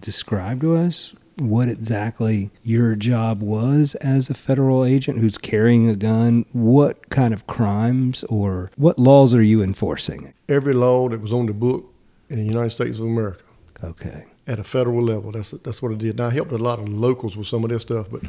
describe 0.00 0.60
to 0.62 0.74
us 0.74 1.14
what 1.38 1.68
exactly 1.68 2.50
your 2.62 2.94
job 2.96 3.42
was 3.42 3.94
as 3.96 4.30
a 4.30 4.34
federal 4.34 4.84
agent 4.84 5.18
who's 5.20 5.38
carrying 5.38 5.88
a 5.88 5.94
gun? 5.96 6.44
What 6.52 7.08
kind 7.10 7.32
of 7.34 7.46
crimes 7.46 8.24
or 8.24 8.70
what 8.76 8.98
laws 8.98 9.34
are 9.34 9.42
you 9.42 9.62
enforcing? 9.62 10.32
Every 10.48 10.74
law 10.74 11.08
that 11.08 11.20
was 11.20 11.32
on 11.32 11.46
the 11.46 11.52
book 11.52 11.92
in 12.28 12.38
the 12.38 12.44
United 12.44 12.70
States 12.70 12.98
of 12.98 13.04
America 13.04 13.42
Okay. 13.84 14.24
at 14.46 14.58
a 14.58 14.64
federal 14.64 15.02
level. 15.04 15.30
That's 15.32 15.50
that's 15.50 15.82
what 15.82 15.92
I 15.92 15.96
did. 15.96 16.16
Now 16.18 16.28
I 16.28 16.30
helped 16.30 16.52
a 16.52 16.58
lot 16.58 16.78
of 16.80 16.88
locals 16.88 17.36
with 17.36 17.46
some 17.46 17.62
of 17.64 17.70
this 17.70 17.82
stuff, 17.82 18.08
but 18.10 18.22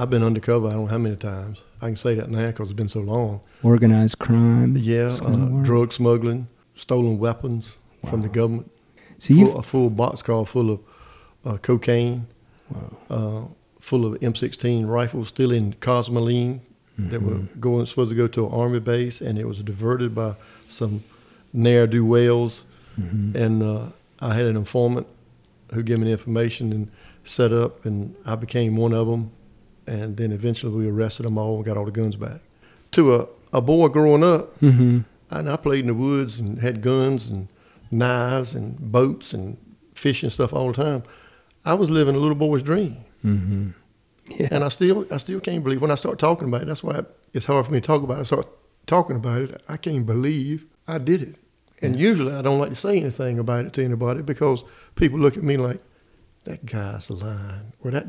I've 0.00 0.08
been 0.08 0.22
undercover. 0.22 0.68
I 0.68 0.72
don't 0.72 0.84
know 0.86 0.90
how 0.90 0.98
many 0.98 1.16
times. 1.16 1.60
I 1.82 1.86
can 1.88 1.96
say 1.96 2.14
that 2.14 2.30
now 2.30 2.46
because 2.46 2.68
it's 2.70 2.76
been 2.76 2.88
so 2.88 3.00
long. 3.00 3.40
Organized 3.62 4.18
crime? 4.18 4.76
Yeah, 4.78 5.10
uh, 5.22 5.62
drug 5.62 5.92
smuggling, 5.92 6.48
stolen 6.74 7.18
weapons 7.18 7.74
from 8.08 8.22
the 8.22 8.28
government. 8.28 8.70
So 9.18 9.34
full, 9.34 9.58
a 9.58 9.62
full 9.62 9.90
boxcar 9.90 10.48
full 10.48 10.70
of 10.70 10.80
uh, 11.44 11.56
cocaine, 11.58 12.26
Wow. 12.70 12.96
uh, 13.10 13.42
full 13.78 14.06
of 14.06 14.18
M16 14.20 14.86
rifles, 14.88 15.28
still 15.28 15.50
in 15.52 15.74
Cosmoline, 15.74 16.60
that 16.98 17.20
were 17.22 17.32
Mm-hmm. 17.34 17.60
going 17.60 17.84
supposed 17.86 18.10
to 18.10 18.16
go 18.16 18.26
to 18.28 18.46
an 18.46 18.52
army 18.52 18.80
base, 18.80 19.20
and 19.20 19.38
it 19.38 19.46
was 19.46 19.62
diverted 19.62 20.14
by 20.14 20.34
some 20.68 21.02
ne'er 21.52 21.86
do 21.86 22.04
wells. 22.06 22.64
Mhm. 22.98 23.34
And 23.34 23.62
uh, 23.62 23.86
I 24.20 24.34
had 24.34 24.46
an 24.46 24.56
informant 24.56 25.06
who 25.74 25.82
gave 25.82 25.98
me 25.98 26.04
the 26.06 26.12
information 26.12 26.72
and 26.72 26.88
set 27.24 27.52
up, 27.52 27.84
and 27.84 28.14
I 28.24 28.34
became 28.36 28.76
one 28.76 28.94
of 28.94 29.06
them. 29.06 29.30
And 29.90 30.16
then 30.16 30.30
eventually 30.30 30.72
we 30.72 30.88
arrested 30.88 31.24
them 31.26 31.36
all 31.36 31.56
and 31.56 31.64
got 31.64 31.76
all 31.76 31.84
the 31.84 31.90
guns 31.90 32.14
back. 32.14 32.40
To 32.92 33.14
a, 33.16 33.26
a 33.52 33.60
boy 33.60 33.88
growing 33.88 34.22
up, 34.22 34.58
Mhm. 34.60 35.04
and 35.30 35.50
I 35.50 35.56
played 35.56 35.80
in 35.80 35.86
the 35.88 35.94
woods 35.94 36.38
and 36.38 36.60
had 36.60 36.80
guns 36.80 37.28
and 37.28 37.48
knives 37.90 38.54
and 38.54 38.78
boats 38.92 39.32
and 39.34 39.56
fishing 39.94 40.30
stuff 40.30 40.52
all 40.52 40.68
the 40.72 40.82
time. 40.84 41.02
I 41.64 41.74
was 41.74 41.90
living 41.90 42.14
a 42.14 42.18
little 42.18 42.36
boy's 42.36 42.62
dream, 42.62 42.98
Mhm. 43.24 43.74
Yeah. 44.38 44.48
and 44.52 44.62
I 44.64 44.68
still 44.68 45.06
I 45.10 45.16
still 45.16 45.40
can't 45.40 45.64
believe 45.64 45.82
when 45.82 45.90
I 45.90 45.96
start 45.96 46.18
talking 46.20 46.46
about 46.48 46.62
it. 46.62 46.66
That's 46.68 46.84
why 46.84 47.02
it's 47.34 47.46
hard 47.46 47.66
for 47.66 47.72
me 47.72 47.80
to 47.80 47.86
talk 47.86 48.02
about 48.04 48.18
it. 48.18 48.20
I 48.20 48.24
start 48.24 48.46
talking 48.86 49.16
about 49.16 49.42
it. 49.42 49.60
I 49.68 49.76
can't 49.76 50.06
believe 50.06 50.66
I 50.86 50.98
did 50.98 51.20
it. 51.22 51.34
And 51.82 51.96
usually 51.96 52.32
I 52.32 52.42
don't 52.42 52.58
like 52.60 52.68
to 52.70 52.76
say 52.76 52.96
anything 53.00 53.38
about 53.40 53.64
it 53.66 53.72
to 53.74 53.84
anybody 53.84 54.22
because 54.22 54.62
people 54.94 55.18
look 55.18 55.36
at 55.36 55.42
me 55.42 55.56
like 55.56 55.80
that 56.44 56.64
guy's 56.64 57.10
lying 57.10 57.72
or 57.82 57.90
that 57.90 58.06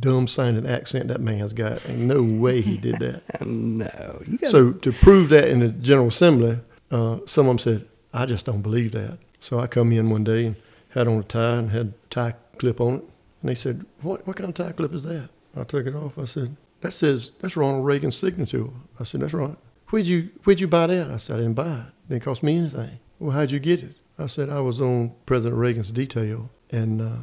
dumb 0.00 0.26
sounding 0.26 0.66
accent 0.66 1.08
that 1.08 1.20
man's 1.20 1.52
got. 1.52 1.88
Ain't 1.88 2.00
no 2.00 2.22
way 2.22 2.60
he 2.60 2.76
did 2.76 2.96
that. 2.96 3.22
no. 3.46 4.22
You 4.26 4.38
gotta- 4.38 4.50
So 4.50 4.72
to 4.72 4.92
prove 4.92 5.28
that 5.30 5.48
in 5.48 5.60
the 5.60 5.68
General 5.68 6.08
Assembly, 6.08 6.58
uh, 6.90 7.18
some 7.26 7.46
of 7.46 7.50
them 7.50 7.58
said, 7.58 7.88
"I 8.12 8.26
just 8.26 8.46
don't 8.46 8.62
believe 8.62 8.92
that." 8.92 9.18
So 9.40 9.60
I 9.60 9.66
come 9.66 9.92
in 9.92 10.10
one 10.10 10.24
day 10.24 10.46
and 10.46 10.56
had 10.90 11.06
on 11.06 11.18
a 11.18 11.22
tie 11.22 11.56
and 11.56 11.70
had 11.70 11.86
a 11.86 11.92
tie 12.10 12.34
clip 12.58 12.80
on 12.80 12.94
it, 12.94 13.04
and 13.42 13.48
they 13.50 13.54
said, 13.54 13.84
"What 14.02 14.26
what 14.26 14.36
kind 14.36 14.48
of 14.48 14.54
tie 14.54 14.72
clip 14.72 14.92
is 14.94 15.04
that?" 15.04 15.28
I 15.56 15.64
took 15.64 15.86
it 15.86 15.94
off. 15.94 16.18
I 16.18 16.24
said, 16.24 16.56
"That 16.80 16.92
says 16.92 17.30
that's 17.40 17.56
Ronald 17.56 17.86
Reagan's 17.86 18.16
signature." 18.16 18.66
I 18.98 19.04
said, 19.04 19.20
"That's 19.20 19.34
right." 19.34 19.56
Where'd 19.90 20.06
you 20.06 20.30
Where'd 20.44 20.60
you 20.60 20.68
buy 20.68 20.88
that? 20.88 21.10
I 21.10 21.16
said, 21.18 21.36
"I 21.36 21.38
didn't 21.40 21.54
buy 21.54 21.66
it. 21.72 21.78
It 21.80 22.08
didn't 22.14 22.22
cost 22.24 22.42
me 22.42 22.56
anything." 22.58 22.98
Well, 23.18 23.30
how'd 23.36 23.50
you 23.50 23.58
get 23.60 23.82
it? 23.82 23.96
I 24.18 24.26
said, 24.26 24.50
"I 24.50 24.60
was 24.60 24.80
on 24.80 25.12
President 25.26 25.58
Reagan's 25.60 25.92
detail, 25.92 26.50
and 26.70 27.00
uh, 27.00 27.16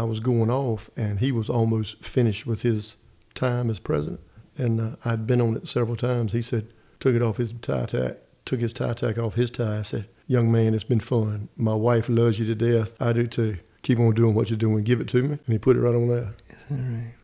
I 0.00 0.04
was 0.04 0.20
going 0.20 0.50
off, 0.50 0.90
and 0.96 1.20
he 1.20 1.32
was 1.32 1.48
almost 1.50 2.04
finished 2.04 2.46
with 2.46 2.62
his 2.62 2.96
time 3.34 3.70
as 3.70 3.78
president." 3.80 4.20
and 4.60 4.80
uh, 4.80 4.96
I'd 5.04 5.24
been 5.24 5.40
on 5.40 5.56
it 5.56 5.68
several 5.68 5.96
times. 5.96 6.32
He 6.32 6.42
said, 6.42 6.66
took 6.98 7.14
it 7.14 7.22
off 7.22 7.36
his 7.36 7.52
tie 7.62 7.86
tack, 7.86 8.16
took 8.44 8.58
his 8.60 8.72
tie 8.72 8.92
tack 8.92 9.16
off 9.16 9.34
his 9.34 9.50
tie. 9.52 9.78
I 9.78 9.82
said, 9.82 10.06
young 10.26 10.50
man, 10.50 10.74
it's 10.74 10.82
been 10.82 10.98
fun. 10.98 11.48
My 11.56 11.76
wife 11.76 12.08
loves 12.08 12.40
you 12.40 12.46
to 12.46 12.56
death. 12.56 13.00
I 13.00 13.12
do 13.12 13.28
too. 13.28 13.58
Keep 13.82 14.00
on 14.00 14.14
doing 14.14 14.34
what 14.34 14.50
you're 14.50 14.56
doing. 14.58 14.82
Give 14.82 15.00
it 15.00 15.06
to 15.10 15.22
me. 15.22 15.28
And 15.46 15.52
he 15.54 15.58
put 15.58 15.76
it 15.76 15.80
right 15.80 15.94
on 15.94 16.08
there. 16.08 16.30
All 16.72 16.76
right. 16.76 17.14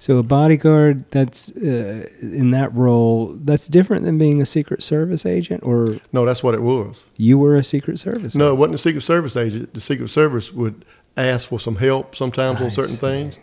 So 0.00 0.16
a 0.18 0.24
bodyguard 0.24 1.08
that's 1.12 1.52
uh, 1.52 2.06
in 2.22 2.50
that 2.50 2.74
role 2.74 3.34
that's 3.34 3.68
different 3.68 4.04
than 4.04 4.18
being 4.18 4.42
a 4.42 4.46
Secret 4.46 4.82
Service 4.82 5.24
agent, 5.24 5.62
or 5.62 5.98
No, 6.10 6.24
that's 6.24 6.42
what 6.42 6.54
it 6.54 6.62
was. 6.62 7.04
you 7.16 7.38
were 7.38 7.54
a 7.54 7.62
Secret 7.62 8.00
Service. 8.00 8.34
No, 8.34 8.50
it 8.50 8.56
wasn't 8.56 8.74
a 8.76 8.78
Secret 8.78 9.02
Service 9.02 9.36
agent. 9.36 9.74
The 9.74 9.80
Secret 9.80 10.08
Service 10.08 10.52
would 10.52 10.84
ask 11.16 11.48
for 11.48 11.60
some 11.60 11.76
help 11.76 12.16
sometimes 12.16 12.60
I 12.60 12.64
on 12.64 12.70
certain 12.70 12.94
see. 12.94 13.00
things. 13.00 13.38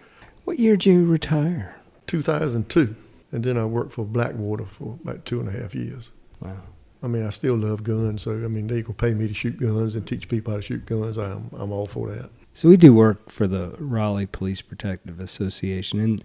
What 0.45 0.59
year 0.59 0.77
did 0.77 0.85
you 0.85 1.05
retire? 1.05 1.75
2002. 2.07 2.95
And 3.31 3.43
then 3.43 3.57
I 3.57 3.65
worked 3.65 3.93
for 3.93 4.05
Blackwater 4.05 4.65
for 4.65 4.97
about 5.03 5.25
two 5.25 5.39
and 5.39 5.49
a 5.49 5.51
half 5.51 5.75
years. 5.75 6.11
Wow. 6.39 6.57
I 7.03 7.07
mean, 7.07 7.25
I 7.25 7.29
still 7.29 7.55
love 7.55 7.83
guns. 7.83 8.23
So, 8.23 8.31
I 8.31 8.47
mean, 8.47 8.67
they 8.67 8.81
could 8.81 8.97
pay 8.97 9.13
me 9.13 9.27
to 9.27 9.33
shoot 9.33 9.59
guns 9.59 9.95
and 9.95 10.07
teach 10.07 10.27
people 10.27 10.51
how 10.51 10.57
to 10.57 10.63
shoot 10.63 10.85
guns. 10.85 11.17
I'm, 11.17 11.49
I'm 11.53 11.71
all 11.71 11.85
for 11.85 12.09
that. 12.09 12.29
So 12.53 12.69
we 12.69 12.77
do 12.77 12.93
work 12.93 13.29
for 13.29 13.45
the 13.45 13.75
Raleigh 13.77 14.25
Police 14.25 14.63
Protective 14.63 15.19
Association, 15.19 15.99
and 15.99 16.23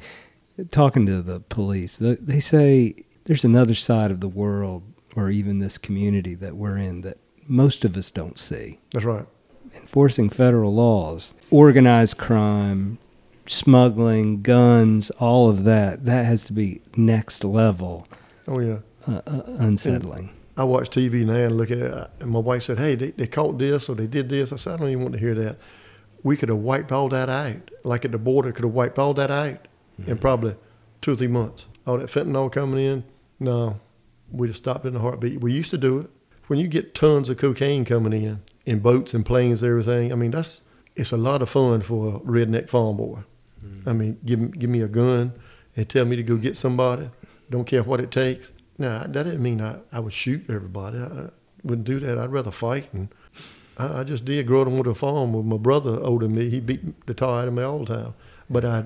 talking 0.70 1.04
to 1.04 1.20
the 1.20 1.40
police, 1.40 1.98
they 1.98 2.40
say 2.40 2.94
there's 3.24 3.44
another 3.44 3.74
side 3.74 4.10
of 4.10 4.20
the 4.20 4.28
world, 4.28 4.82
or 5.14 5.28
even 5.28 5.58
this 5.58 5.76
community 5.76 6.34
that 6.36 6.56
we're 6.56 6.78
in, 6.78 7.02
that 7.02 7.18
most 7.46 7.84
of 7.84 7.98
us 7.98 8.10
don't 8.10 8.38
see. 8.38 8.80
That's 8.92 9.04
right. 9.04 9.26
Enforcing 9.92 10.30
federal 10.30 10.72
laws, 10.72 11.34
organized 11.50 12.16
crime, 12.16 12.96
smuggling, 13.46 14.40
guns, 14.40 15.10
all 15.20 15.50
of 15.50 15.64
that. 15.64 16.06
That 16.06 16.24
has 16.24 16.44
to 16.44 16.54
be 16.54 16.80
next 16.96 17.44
level 17.44 18.08
Oh 18.48 18.58
yeah. 18.60 18.78
uh, 19.06 19.20
uh, 19.26 19.42
unsettling. 19.58 20.30
I 20.56 20.64
watch 20.64 20.88
TV 20.88 21.26
now 21.26 21.34
and 21.34 21.58
look 21.58 21.70
at 21.70 21.76
it, 21.76 22.10
and 22.20 22.30
my 22.30 22.38
wife 22.38 22.62
said, 22.62 22.78
"Hey, 22.78 22.94
they, 22.94 23.10
they 23.10 23.26
caught 23.26 23.58
this 23.58 23.90
or 23.90 23.94
they 23.94 24.06
did 24.06 24.30
this." 24.30 24.50
I 24.50 24.56
said, 24.56 24.72
"I 24.72 24.76
don't 24.78 24.88
even 24.88 25.02
want 25.02 25.12
to 25.12 25.20
hear 25.20 25.34
that. 25.34 25.58
We 26.22 26.38
could 26.38 26.48
have 26.48 26.56
wiped 26.56 26.90
all 26.90 27.10
that 27.10 27.28
out, 27.28 27.70
like 27.84 28.06
at 28.06 28.12
the 28.12 28.18
border, 28.18 28.50
could 28.50 28.64
have 28.64 28.72
wiped 28.72 28.98
all 28.98 29.12
that 29.12 29.30
out 29.30 29.68
in 30.06 30.16
probably 30.16 30.54
two 31.02 31.12
or 31.12 31.16
three 31.16 31.26
months. 31.26 31.66
All 31.86 31.98
that 31.98 32.08
fentanyl 32.08 32.50
coming 32.50 32.82
in, 32.82 33.04
no, 33.38 33.78
we'd 34.30 34.46
have 34.46 34.56
stopped 34.56 34.86
in 34.86 34.96
a 34.96 35.00
heartbeat. 35.00 35.42
We 35.42 35.52
used 35.52 35.68
to 35.72 35.76
do 35.76 35.98
it. 35.98 36.08
When 36.46 36.58
you 36.58 36.66
get 36.66 36.94
tons 36.94 37.28
of 37.28 37.36
cocaine 37.36 37.84
coming 37.84 38.14
in 38.14 38.40
in 38.66 38.78
boats 38.80 39.14
and 39.14 39.24
planes, 39.24 39.62
and 39.62 39.70
everything. 39.70 40.12
I 40.12 40.14
mean, 40.14 40.30
that's 40.30 40.62
it's 40.94 41.12
a 41.12 41.16
lot 41.16 41.42
of 41.42 41.48
fun 41.48 41.80
for 41.82 42.16
a 42.16 42.18
redneck 42.20 42.68
farm 42.68 42.96
boy. 42.96 43.20
I 43.86 43.92
mean, 43.92 44.18
give 44.24 44.38
me- 44.40 44.48
give 44.58 44.70
me 44.70 44.80
a 44.82 44.88
gun 44.88 45.32
and 45.76 45.88
tell 45.88 46.04
me 46.04 46.16
to 46.16 46.22
go 46.22 46.36
get 46.36 46.56
somebody. 46.56 47.10
Don't 47.50 47.64
care 47.64 47.82
what 47.82 48.00
it 48.00 48.10
takes. 48.10 48.52
Now 48.78 49.00
that 49.00 49.12
didn't 49.12 49.42
mean 49.42 49.60
I, 49.60 49.76
I 49.92 50.00
would 50.00 50.12
shoot 50.12 50.44
everybody. 50.48 50.98
I, 50.98 51.04
I 51.04 51.28
wouldn't 51.62 51.86
do 51.86 51.98
that. 52.00 52.18
I'd 52.18 52.32
rather 52.32 52.50
fight. 52.50 52.92
And 52.92 53.08
I, 53.78 54.00
I 54.00 54.04
just 54.04 54.24
did 54.24 54.46
grow 54.46 54.62
up 54.62 54.68
on 54.68 54.86
a 54.86 54.94
farm 54.94 55.32
with 55.32 55.46
my 55.46 55.56
brother 55.56 55.98
older 56.02 56.26
than 56.26 56.36
me. 56.36 56.50
He 56.50 56.60
beat 56.60 57.06
the 57.06 57.14
tar 57.14 57.42
out 57.42 57.48
of 57.48 57.54
me 57.54 57.62
all 57.62 57.84
the 57.84 57.94
time. 57.96 58.14
But 58.50 58.64
I, 58.64 58.84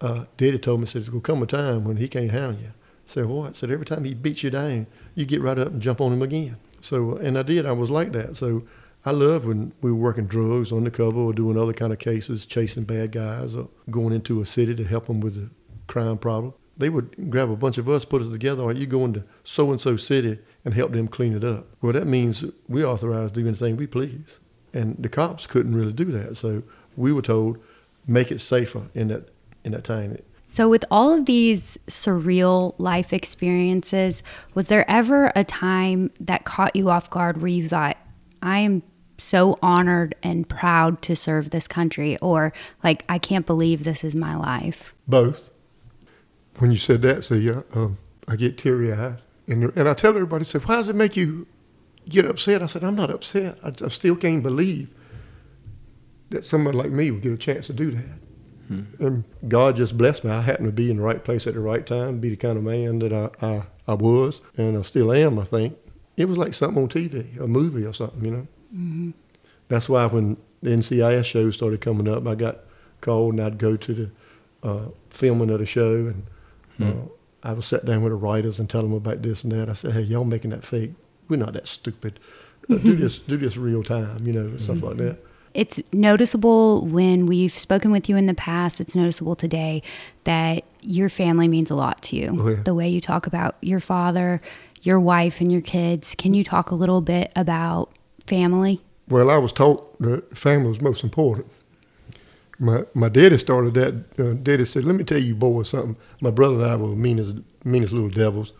uh, 0.00 0.24
Daddy 0.36 0.58
told 0.58 0.80
me 0.80 0.86
said 0.86 1.02
there's 1.02 1.08
gonna 1.08 1.20
come 1.22 1.42
a 1.42 1.46
time 1.46 1.84
when 1.84 1.96
he 1.96 2.08
can't 2.08 2.30
handle 2.30 2.60
you. 2.60 2.68
I 2.68 2.72
said 3.06 3.26
what? 3.26 3.50
I 3.50 3.52
said 3.52 3.70
every 3.70 3.86
time 3.86 4.04
he 4.04 4.14
beats 4.14 4.42
you 4.42 4.50
down, 4.50 4.86
you 5.14 5.24
get 5.24 5.40
right 5.42 5.58
up 5.58 5.68
and 5.68 5.80
jump 5.82 6.00
on 6.00 6.12
him 6.12 6.22
again. 6.22 6.56
So 6.80 7.16
and 7.16 7.38
I 7.38 7.42
did. 7.42 7.66
I 7.66 7.72
was 7.72 7.90
like 7.90 8.12
that. 8.12 8.36
So 8.36 8.62
I 9.06 9.10
love 9.10 9.44
when 9.44 9.72
we 9.82 9.92
were 9.92 9.98
working 9.98 10.26
drugs 10.26 10.72
undercover 10.72 11.18
or 11.18 11.32
doing 11.34 11.58
other 11.58 11.74
kind 11.74 11.92
of 11.92 11.98
cases, 11.98 12.46
chasing 12.46 12.84
bad 12.84 13.12
guys 13.12 13.54
or 13.54 13.68
going 13.90 14.14
into 14.14 14.40
a 14.40 14.46
city 14.46 14.74
to 14.74 14.84
help 14.84 15.06
them 15.06 15.20
with 15.20 15.34
the 15.34 15.50
crime 15.86 16.16
problem. 16.16 16.54
They 16.76 16.88
would 16.88 17.30
grab 17.30 17.50
a 17.50 17.56
bunch 17.56 17.78
of 17.78 17.88
us, 17.88 18.04
put 18.04 18.22
us 18.22 18.28
together, 18.28 18.62
or 18.62 18.72
you 18.72 18.86
go 18.86 19.04
into 19.04 19.22
so 19.44 19.70
and 19.70 19.80
so 19.80 19.96
city 19.96 20.38
and 20.64 20.74
help 20.74 20.92
them 20.92 21.06
clean 21.06 21.36
it 21.36 21.44
up. 21.44 21.66
Well, 21.82 21.92
that 21.92 22.06
means 22.06 22.44
we 22.66 22.84
authorized 22.84 23.34
to 23.34 23.42
do 23.42 23.46
anything 23.46 23.76
we 23.76 23.86
please. 23.86 24.40
And 24.72 24.96
the 24.98 25.08
cops 25.08 25.46
couldn't 25.46 25.76
really 25.76 25.92
do 25.92 26.06
that. 26.06 26.36
So 26.36 26.62
we 26.96 27.12
were 27.12 27.22
told, 27.22 27.58
make 28.06 28.32
it 28.32 28.40
safer 28.40 28.88
in 28.94 29.08
that 29.08 29.28
in 29.64 29.72
that 29.72 29.84
time. 29.84 30.18
So, 30.46 30.68
with 30.68 30.84
all 30.90 31.12
of 31.12 31.24
these 31.24 31.78
surreal 31.86 32.74
life 32.78 33.12
experiences, 33.12 34.22
was 34.52 34.68
there 34.68 34.84
ever 34.90 35.32
a 35.34 35.42
time 35.42 36.10
that 36.20 36.44
caught 36.44 36.76
you 36.76 36.90
off 36.90 37.08
guard 37.08 37.40
where 37.40 37.48
you 37.48 37.66
thought, 37.66 37.96
I 38.42 38.58
am 38.58 38.82
so 39.18 39.56
honored 39.62 40.14
and 40.22 40.48
proud 40.48 41.02
to 41.02 41.16
serve 41.16 41.50
this 41.50 41.68
country? 41.68 42.18
Or, 42.18 42.52
like, 42.82 43.04
I 43.08 43.18
can't 43.18 43.46
believe 43.46 43.84
this 43.84 44.04
is 44.04 44.16
my 44.16 44.36
life? 44.36 44.94
Both. 45.06 45.50
When 46.58 46.70
you 46.70 46.78
said 46.78 47.02
that, 47.02 47.24
see, 47.24 47.50
uh, 47.50 47.62
um, 47.74 47.98
I 48.28 48.36
get 48.36 48.58
teary 48.58 48.92
eyed, 48.92 49.20
and 49.46 49.64
and 49.76 49.88
I 49.88 49.94
tell 49.94 50.14
everybody, 50.14 50.44
say, 50.44 50.60
why 50.60 50.76
does 50.76 50.88
it 50.88 50.96
make 50.96 51.16
you 51.16 51.46
get 52.08 52.24
upset? 52.24 52.62
I 52.62 52.66
said, 52.66 52.84
I'm 52.84 52.94
not 52.94 53.10
upset. 53.10 53.58
I, 53.62 53.72
I 53.84 53.88
still 53.88 54.16
can't 54.16 54.42
believe 54.42 54.88
that 56.30 56.44
somebody 56.44 56.76
like 56.78 56.90
me 56.90 57.10
would 57.10 57.22
get 57.22 57.32
a 57.32 57.36
chance 57.36 57.66
to 57.66 57.72
do 57.72 57.90
that. 57.90 58.18
And 58.98 59.24
God 59.46 59.76
just 59.76 59.96
blessed 59.96 60.24
me. 60.24 60.30
I 60.30 60.40
happened 60.40 60.68
to 60.68 60.72
be 60.72 60.90
in 60.90 60.96
the 60.96 61.02
right 61.02 61.22
place 61.22 61.46
at 61.46 61.54
the 61.54 61.60
right 61.60 61.86
time, 61.86 62.18
be 62.18 62.30
the 62.30 62.36
kind 62.36 62.56
of 62.56 62.64
man 62.64 62.98
that 63.00 63.12
I, 63.12 63.46
I, 63.46 63.62
I 63.86 63.94
was, 63.94 64.40
and 64.56 64.78
I 64.78 64.82
still 64.82 65.12
am, 65.12 65.38
I 65.38 65.44
think. 65.44 65.76
It 66.16 66.26
was 66.26 66.38
like 66.38 66.54
something 66.54 66.82
on 66.82 66.88
TV, 66.88 67.38
a 67.40 67.46
movie 67.46 67.84
or 67.84 67.92
something, 67.92 68.24
you 68.24 68.30
know? 68.30 68.46
That's 69.68 69.88
why 69.88 70.06
when 70.06 70.36
the 70.62 70.70
NCIS 70.70 71.24
shows 71.24 71.54
started 71.54 71.80
coming 71.80 72.08
up, 72.08 72.26
I 72.26 72.34
got 72.34 72.58
called 73.00 73.34
and 73.34 73.42
I'd 73.42 73.58
go 73.58 73.76
to 73.76 73.94
the 73.94 74.10
uh, 74.68 74.88
filming 75.10 75.50
of 75.50 75.60
the 75.60 75.66
show 75.66 75.94
and 76.06 76.26
uh, 76.80 77.08
I 77.42 77.52
would 77.52 77.64
sit 77.64 77.84
down 77.84 78.02
with 78.02 78.12
the 78.12 78.16
writers 78.16 78.58
and 78.58 78.68
tell 78.68 78.82
them 78.82 78.94
about 78.94 79.22
this 79.22 79.44
and 79.44 79.52
that. 79.52 79.68
I 79.68 79.74
said, 79.74 79.92
hey, 79.92 80.00
y'all 80.02 80.24
making 80.24 80.50
that 80.50 80.64
fake. 80.64 80.92
We're 81.28 81.36
not 81.36 81.52
that 81.52 81.66
stupid. 81.66 82.18
Uh, 82.68 82.76
do 82.78 82.96
this, 82.96 83.18
do 83.18 83.36
this 83.36 83.56
real 83.56 83.82
time, 83.82 84.16
you 84.22 84.32
know, 84.32 84.56
stuff 84.56 84.82
like 84.82 84.96
that. 84.96 85.18
It's 85.52 85.80
noticeable 85.92 86.84
when 86.86 87.26
we've 87.26 87.56
spoken 87.56 87.92
with 87.92 88.08
you 88.08 88.16
in 88.16 88.26
the 88.26 88.34
past, 88.34 88.80
it's 88.80 88.96
noticeable 88.96 89.36
today 89.36 89.82
that 90.24 90.64
your 90.80 91.08
family 91.08 91.46
means 91.46 91.70
a 91.70 91.76
lot 91.76 92.02
to 92.02 92.16
you. 92.16 92.28
Oh, 92.32 92.48
yeah. 92.48 92.62
The 92.64 92.74
way 92.74 92.88
you 92.88 93.00
talk 93.00 93.28
about 93.28 93.56
your 93.60 93.78
father, 93.78 94.40
your 94.82 94.98
wife, 94.98 95.40
and 95.40 95.52
your 95.52 95.60
kids. 95.60 96.16
Can 96.16 96.34
you 96.34 96.42
talk 96.42 96.72
a 96.72 96.74
little 96.74 97.00
bit 97.00 97.32
about 97.36 97.90
family? 98.26 98.80
Well, 99.08 99.30
I 99.30 99.36
was 99.36 99.52
taught 99.52 100.00
that 100.00 100.36
family 100.36 100.68
was 100.68 100.80
most 100.80 101.04
important. 101.04 101.46
My 102.58 102.84
my 102.94 103.08
daddy 103.08 103.36
started 103.38 103.74
that. 103.74 103.94
Uh, 104.18 104.32
daddy 104.34 104.64
said, 104.64 104.84
"Let 104.84 104.94
me 104.94 105.04
tell 105.04 105.18
you 105.18 105.34
boys 105.34 105.70
something. 105.70 105.96
My 106.20 106.30
brother 106.30 106.54
and 106.54 106.64
I 106.64 106.76
were 106.76 106.94
mean 106.94 107.18
as 107.18 107.34
meanest 107.64 107.92
little 107.92 108.08
devils, 108.08 108.52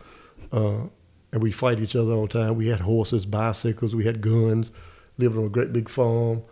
uh, 0.52 0.88
and 1.32 1.42
we 1.42 1.50
fight 1.50 1.80
each 1.80 1.96
other 1.96 2.12
all 2.12 2.26
the 2.26 2.32
time. 2.32 2.56
We 2.56 2.68
had 2.68 2.80
horses, 2.80 3.24
bicycles, 3.24 3.94
we 3.94 4.04
had 4.04 4.20
guns, 4.20 4.70
lived 5.16 5.36
on 5.38 5.44
a 5.44 5.48
great 5.48 5.72
big 5.72 5.88
farm. 5.88 6.42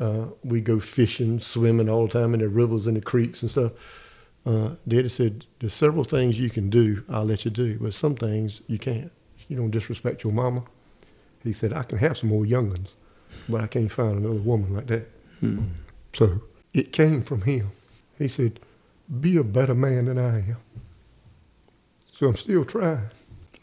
Uh, 0.00 0.26
we 0.42 0.60
go 0.60 0.80
fishing, 0.80 1.40
swimming 1.40 1.88
all 1.88 2.06
the 2.06 2.12
time 2.12 2.34
in 2.34 2.40
the 2.40 2.48
rivers 2.48 2.86
and 2.86 2.96
the 2.96 3.00
creeks 3.00 3.42
and 3.42 3.50
stuff." 3.50 3.72
Uh, 4.46 4.70
Daddy 4.86 5.08
said, 5.08 5.44
"There's 5.60 5.74
several 5.74 6.04
things 6.04 6.38
you 6.40 6.50
can 6.50 6.70
do. 6.70 7.02
I'll 7.08 7.24
let 7.24 7.44
you 7.44 7.50
do, 7.50 7.78
but 7.80 7.94
some 7.94 8.14
things 8.14 8.60
you 8.66 8.78
can't. 8.78 9.12
You 9.48 9.56
don't 9.56 9.70
disrespect 9.70 10.24
your 10.24 10.32
mama." 10.32 10.64
He 11.42 11.52
said, 11.52 11.72
"I 11.72 11.82
can 11.82 11.98
have 11.98 12.18
some 12.18 12.28
more 12.28 12.46
young'uns." 12.46 12.94
but 13.48 13.60
I 13.60 13.66
can't 13.66 13.90
find 13.90 14.18
another 14.18 14.40
woman 14.40 14.74
like 14.74 14.86
that. 14.88 15.08
Hmm. 15.40 15.64
So 16.12 16.40
it 16.72 16.92
came 16.92 17.22
from 17.22 17.42
him. 17.42 17.72
He 18.18 18.28
said, 18.28 18.60
Be 19.20 19.36
a 19.36 19.44
better 19.44 19.74
man 19.74 20.06
than 20.06 20.18
I 20.18 20.38
am. 20.38 20.56
So 22.14 22.28
I'm 22.28 22.36
still 22.36 22.64
trying. 22.64 23.10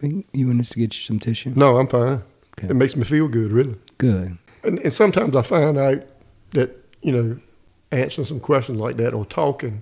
You 0.02 0.48
want 0.48 0.62
us 0.62 0.70
to 0.70 0.80
get 0.80 0.96
you 0.96 1.02
some 1.02 1.20
tissue? 1.20 1.54
No, 1.56 1.78
I'm 1.78 1.88
fine. 1.88 2.24
Okay. 2.58 2.70
It 2.70 2.76
makes 2.76 2.96
me 2.96 3.04
feel 3.04 3.28
good, 3.28 3.52
really. 3.52 3.76
Good. 3.98 4.38
And, 4.64 4.80
and 4.80 4.94
sometimes 4.94 5.36
I 5.36 5.42
find 5.42 5.78
out 5.78 6.04
that, 6.52 6.76
you 7.02 7.12
know, 7.12 7.40
answering 7.92 8.28
some 8.28 8.40
questions 8.40 8.80
like 8.80 8.98
that 8.98 9.14
or 9.14 9.26
talking, 9.26 9.82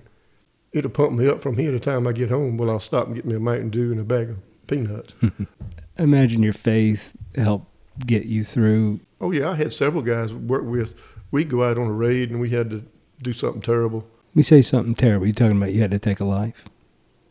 it'll 0.72 0.90
pump 0.90 1.12
me 1.12 1.28
up 1.28 1.40
from 1.40 1.56
here 1.56 1.72
to 1.72 1.78
the 1.78 1.84
time 1.84 2.06
I 2.06 2.12
get 2.12 2.30
home. 2.30 2.56
Well, 2.56 2.70
I'll 2.70 2.78
stop 2.78 3.06
and 3.06 3.16
get 3.16 3.24
me 3.24 3.34
a 3.34 3.40
Mountain 3.40 3.70
Dew 3.70 3.90
and 3.90 4.00
a 4.00 4.04
bag 4.04 4.30
of 4.30 4.66
peanuts. 4.66 5.14
Imagine 5.98 6.42
your 6.42 6.52
faith 6.52 7.12
helped 7.34 7.66
get 8.06 8.24
you 8.26 8.44
through. 8.44 9.00
oh, 9.20 9.30
yeah, 9.32 9.50
I 9.50 9.54
had 9.54 9.72
several 9.72 10.02
guys 10.02 10.32
work 10.32 10.64
with. 10.64 10.94
We'd 11.30 11.48
go 11.50 11.64
out 11.64 11.76
on 11.78 11.86
a 11.86 11.92
raid 11.92 12.30
and 12.30 12.40
we 12.40 12.50
had 12.50 12.70
to 12.70 12.84
do 13.22 13.32
something 13.32 13.60
terrible. 13.62 14.06
We 14.34 14.42
say 14.42 14.62
something 14.62 14.94
terrible. 14.94 15.26
You 15.26 15.32
talking 15.32 15.56
about 15.56 15.72
you 15.72 15.80
had 15.80 15.90
to 15.90 15.98
take 15.98 16.20
a 16.20 16.24
life? 16.24 16.64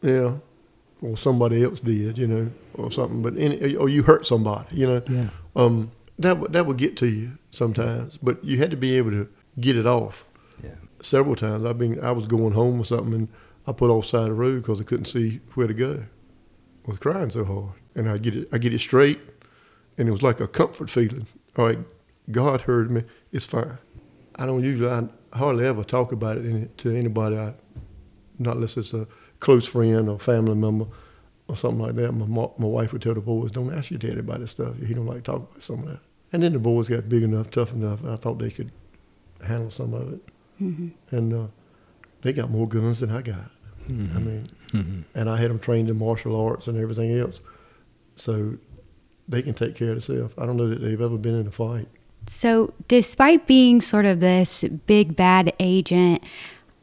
Yeah, 0.01 0.33
or 1.01 1.17
somebody 1.17 1.63
else 1.63 1.79
did, 1.79 2.17
you 2.17 2.27
know, 2.27 2.51
or 2.75 2.91
something. 2.91 3.21
But 3.21 3.37
any, 3.37 3.75
or 3.75 3.89
you 3.89 4.03
hurt 4.03 4.25
somebody, 4.25 4.75
you 4.75 4.85
know. 4.87 5.01
Yeah. 5.09 5.29
Um, 5.55 5.91
that 6.19 6.39
would- 6.39 6.53
that 6.53 6.65
would 6.65 6.77
get 6.77 6.97
to 6.97 7.07
you 7.07 7.37
sometimes, 7.51 8.17
but 8.21 8.43
you 8.43 8.57
had 8.57 8.69
to 8.71 8.77
be 8.77 8.95
able 8.97 9.11
to 9.11 9.27
get 9.59 9.75
it 9.77 9.85
off. 9.85 10.25
Yeah. 10.63 10.75
Several 11.01 11.35
times, 11.35 11.65
I've 11.65 11.77
been 11.77 11.99
I 12.01 12.11
was 12.11 12.27
going 12.27 12.53
home 12.53 12.79
or 12.81 12.85
something, 12.85 13.13
and 13.13 13.27
I 13.65 13.71
put 13.71 13.89
off 13.89 14.05
side 14.05 14.23
of 14.23 14.27
the 14.29 14.33
road 14.33 14.61
because 14.63 14.79
I 14.81 14.83
couldn't 14.83 15.05
see 15.05 15.39
where 15.55 15.67
to 15.67 15.73
go. 15.73 16.03
I 16.85 16.89
was 16.91 16.99
crying 16.99 17.29
so 17.29 17.43
hard, 17.45 17.73
and 17.95 18.09
I 18.09 18.17
get 18.17 18.35
it 18.35 18.49
I 18.51 18.57
get 18.57 18.73
it 18.73 18.79
straight, 18.79 19.19
and 19.97 20.07
it 20.07 20.11
was 20.11 20.21
like 20.21 20.39
a 20.39 20.47
comfort 20.47 20.89
feeling. 20.89 21.27
All 21.57 21.65
right, 21.65 21.79
God 22.31 22.61
heard 22.61 22.91
me. 22.91 23.03
It's 23.31 23.45
fine. 23.45 23.77
I 24.35 24.45
don't 24.45 24.63
usually 24.63 24.89
I 24.89 25.07
hardly 25.33 25.65
ever 25.65 25.83
talk 25.83 26.11
about 26.11 26.37
it 26.37 26.45
in, 26.45 26.69
to 26.77 26.95
anybody. 26.95 27.37
I, 27.37 27.53
not 28.39 28.55
unless 28.55 28.77
it's 28.77 28.93
a 28.93 29.07
close 29.39 29.65
friend 29.65 30.09
or 30.09 30.19
family 30.19 30.55
member 30.55 30.85
or 31.47 31.55
something 31.55 31.79
like 31.79 31.95
that. 31.95 32.11
My 32.11 32.25
my 32.25 32.67
wife 32.67 32.93
would 32.93 33.01
tell 33.01 33.13
the 33.13 33.21
boys, 33.21 33.51
"Don't 33.51 33.73
ask 33.73 33.91
your 33.91 33.99
daddy 33.99 34.19
about 34.19 34.39
this 34.39 34.51
stuff. 34.51 34.77
He 34.77 34.93
don't 34.93 35.05
like 35.05 35.23
talking 35.23 35.47
about 35.49 35.63
some 35.63 35.79
of 35.79 35.85
that." 35.85 35.99
And 36.33 36.43
then 36.43 36.53
the 36.53 36.59
boys 36.59 36.89
got 36.89 37.09
big 37.09 37.23
enough, 37.23 37.49
tough 37.49 37.71
enough. 37.71 38.05
I 38.05 38.17
thought 38.17 38.37
they 38.37 38.51
could 38.51 38.71
handle 39.41 39.71
some 39.71 39.93
of 39.93 40.13
it, 40.13 40.29
mm-hmm. 40.61 41.15
and 41.15 41.33
uh, 41.33 41.47
they 42.21 42.33
got 42.33 42.49
more 42.49 42.67
guns 42.67 42.99
than 42.99 43.11
I 43.11 43.21
got. 43.21 43.51
I 43.87 43.91
mm-hmm. 43.91 44.25
mean, 44.25 44.47
mm-hmm. 44.73 45.01
and 45.15 45.29
I 45.29 45.37
had 45.37 45.49
them 45.49 45.59
trained 45.59 45.89
in 45.89 45.97
martial 45.97 46.39
arts 46.39 46.67
and 46.67 46.77
everything 46.77 47.17
else, 47.17 47.39
so 48.17 48.57
they 49.27 49.41
can 49.41 49.53
take 49.53 49.75
care 49.75 49.89
of 49.91 50.05
themselves. 50.05 50.33
I 50.37 50.45
don't 50.45 50.57
know 50.57 50.69
that 50.69 50.81
they've 50.81 50.99
ever 50.99 51.17
been 51.17 51.35
in 51.35 51.47
a 51.47 51.51
fight. 51.51 51.87
So, 52.27 52.73
despite 52.87 53.47
being 53.47 53.79
sort 53.81 54.05
of 54.05 54.19
this 54.19 54.63
big 54.85 55.15
bad 55.15 55.53
agent, 55.59 56.23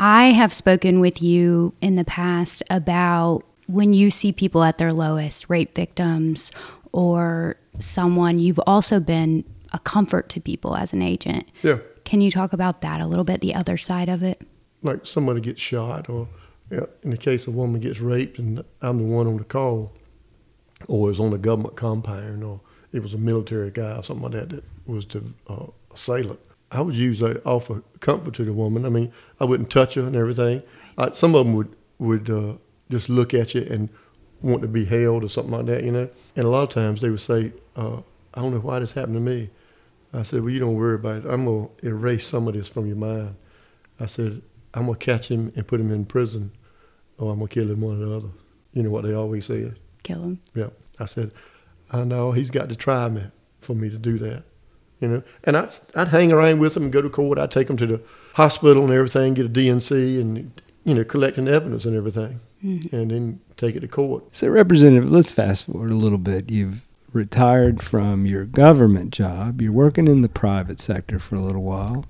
I 0.01 0.27
have 0.27 0.55
spoken 0.55 1.01
with 1.01 1.23
you 1.23 1.75
in 1.81 1.97
the 1.97 2.05
past 2.05 2.63
about 2.71 3.43
when 3.67 3.93
you 3.93 4.11
see 4.11 4.33
people 4.33 4.63
at 4.63 4.79
their 4.79 4.93
lowest, 4.93 5.49
rape 5.49 5.75
victims, 5.75 6.51
or 6.93 7.57
someone, 7.79 8.39
you've 8.39 8.61
also 8.67 9.01
been 9.01 9.45
a 9.73 9.79
comfort 9.81 10.29
to 10.31 10.41
people 10.41 10.77
as 10.77 10.93
an 10.93 11.03
agent. 11.03 11.49
Yeah. 11.63 11.79
Can 12.05 12.21
you 12.21 12.31
talk 12.31 12.53
about 12.53 12.81
that 12.83 13.01
a 13.01 13.07
little 13.07 13.25
bit, 13.25 13.41
the 13.41 13.55
other 13.55 13.77
side 13.77 14.09
of 14.09 14.23
it? 14.23 14.41
like 14.85 15.07
somebody 15.07 15.41
gets 15.41 15.61
shot, 15.61 16.09
or 16.09 16.29
in 16.71 17.11
the 17.11 17.17
case 17.17 17.47
of 17.49 17.55
a 17.55 17.57
woman 17.57 17.81
gets 17.81 17.99
raped, 17.99 18.39
and 18.39 18.63
I'm 18.81 18.99
the 18.99 19.05
one 19.05 19.27
on 19.27 19.39
the 19.39 19.45
call, 19.45 19.93
or 20.89 21.03
was 21.03 21.21
on 21.21 21.33
a 21.33 21.39
government 21.39 21.77
compound, 21.77 22.45
or 22.45 22.61
it 22.93 23.03
was 23.03 23.15
a 23.15 23.19
military 23.19 23.71
guy 23.71 23.97
or 23.97 24.03
something 24.03 24.23
like 24.23 24.33
that 24.33 24.49
that 24.51 24.65
was 24.87 25.07
the 25.07 25.23
uh, 25.49 25.67
assailant. 25.93 26.41
I 26.71 26.81
would 26.81 26.95
usually 26.95 27.41
offer 27.45 27.83
comfort 28.01 28.35
to 28.35 28.45
the 28.45 28.53
woman. 28.53 28.85
I 28.85 28.89
mean, 28.89 29.13
I 29.41 29.45
wouldn't 29.45 29.71
touch 29.71 29.95
her 29.95 30.03
and 30.03 30.17
everything. 30.17 30.63
I, 30.99 31.13
some 31.13 31.35
of 31.35 31.47
them 31.47 31.55
would 31.55 31.75
would 31.99 32.29
uh, 32.29 32.55
just 32.91 33.09
look 33.09 33.33
at 33.35 33.55
you 33.55 33.63
and 33.71 33.89
want 34.43 34.63
to 34.63 34.69
be 34.69 34.85
held 34.85 35.25
or 35.25 35.29
something 35.29 35.53
like 35.53 35.67
that, 35.67 35.85
you 35.85 35.93
know. 35.93 36.09
And 36.37 36.47
a 36.47 36.51
lot 36.51 36.65
of 36.65 36.71
times 36.71 37.01
they 37.01 37.11
would 37.11 37.21
say, 37.21 37.53
uh, 37.77 37.99
"I 38.35 38.41
don't 38.41 38.53
know 38.53 38.61
why 38.61 38.79
this 38.81 38.93
happened 38.93 39.15
to 39.15 39.21
me." 39.21 39.51
I 40.13 40.23
said, 40.23 40.43
"Well, 40.43 40.51
you 40.51 40.61
don't 40.61 40.75
worry 40.75 40.97
about 40.97 41.25
it. 41.25 41.27
I'm 41.27 41.45
gonna 41.45 41.69
erase 41.83 42.27
some 42.27 42.49
of 42.49 42.55
this 42.55 42.69
from 42.69 42.87
your 42.87 42.97
mind." 42.97 43.37
I 43.99 44.07
said, 44.07 44.43
"I'm 44.75 44.87
gonna 44.87 44.99
catch 44.99 45.29
him 45.31 45.53
and 45.57 45.67
put 45.67 45.81
him 45.81 45.93
in 45.93 46.05
prison, 46.05 46.53
or 47.19 47.33
I'm 47.33 47.39
gonna 47.39 47.49
kill 47.49 47.71
him 47.71 47.81
one 47.81 48.03
or 48.03 48.07
the 48.07 48.17
other." 48.17 48.29
You 48.73 48.83
know 48.83 48.91
what 48.91 49.05
they 49.05 49.15
always 49.15 49.47
say. 49.47 49.73
Kill 50.05 50.23
him. 50.23 50.39
Yeah. 50.55 50.69
I 51.01 51.07
said, 51.07 51.33
I 51.91 52.05
know 52.05 52.31
he's 52.31 52.51
got 52.51 52.69
to 52.69 52.77
try 52.77 53.09
me 53.09 53.25
for 53.61 53.75
me 53.75 53.91
to 53.91 53.99
do 53.99 54.19
that. 54.19 54.45
You 55.01 55.09
know, 55.09 55.23
and 55.43 55.57
I'd, 55.57 55.71
I'd 55.97 56.09
hang 56.09 56.31
around 56.31 56.61
with 56.61 56.77
him 56.77 56.85
and 56.85 56.93
go 56.93 57.03
to 57.03 57.11
court. 57.11 57.39
I'd 57.39 57.51
take 57.51 57.69
him 57.69 57.77
to 57.79 57.87
the 57.87 58.01
hospital 58.35 58.85
and 58.85 58.93
everything, 58.93 59.35
get 59.35 59.47
a 59.47 59.49
DNC 59.49 60.21
and, 60.21 60.63
you 60.85 60.95
know, 60.95 61.05
collecting 61.05 61.49
evidence 61.49 61.85
and 61.85 61.97
everything, 61.97 62.41
Mm-hmm. 62.65 62.97
and 62.97 63.11
then 63.11 63.41
take 63.59 63.77
it 63.77 63.81
to 63.81 63.89
court. 63.89 64.35
So, 64.35 64.49
Representative, 64.49 65.11
let's 65.13 65.33
fast 65.33 65.67
forward 65.67 65.91
a 65.91 65.97
little 65.97 66.17
bit. 66.17 66.49
You've 66.49 66.87
retired 67.13 67.83
from 67.83 68.25
your 68.25 68.47
government 68.47 69.11
job, 69.13 69.61
you're 69.61 69.71
working 69.73 70.09
in 70.09 70.23
the 70.23 70.31
private 70.31 70.81
sector 70.81 71.19
for 71.19 71.37
a 71.37 71.41
little 71.41 71.63
while, 71.63 72.07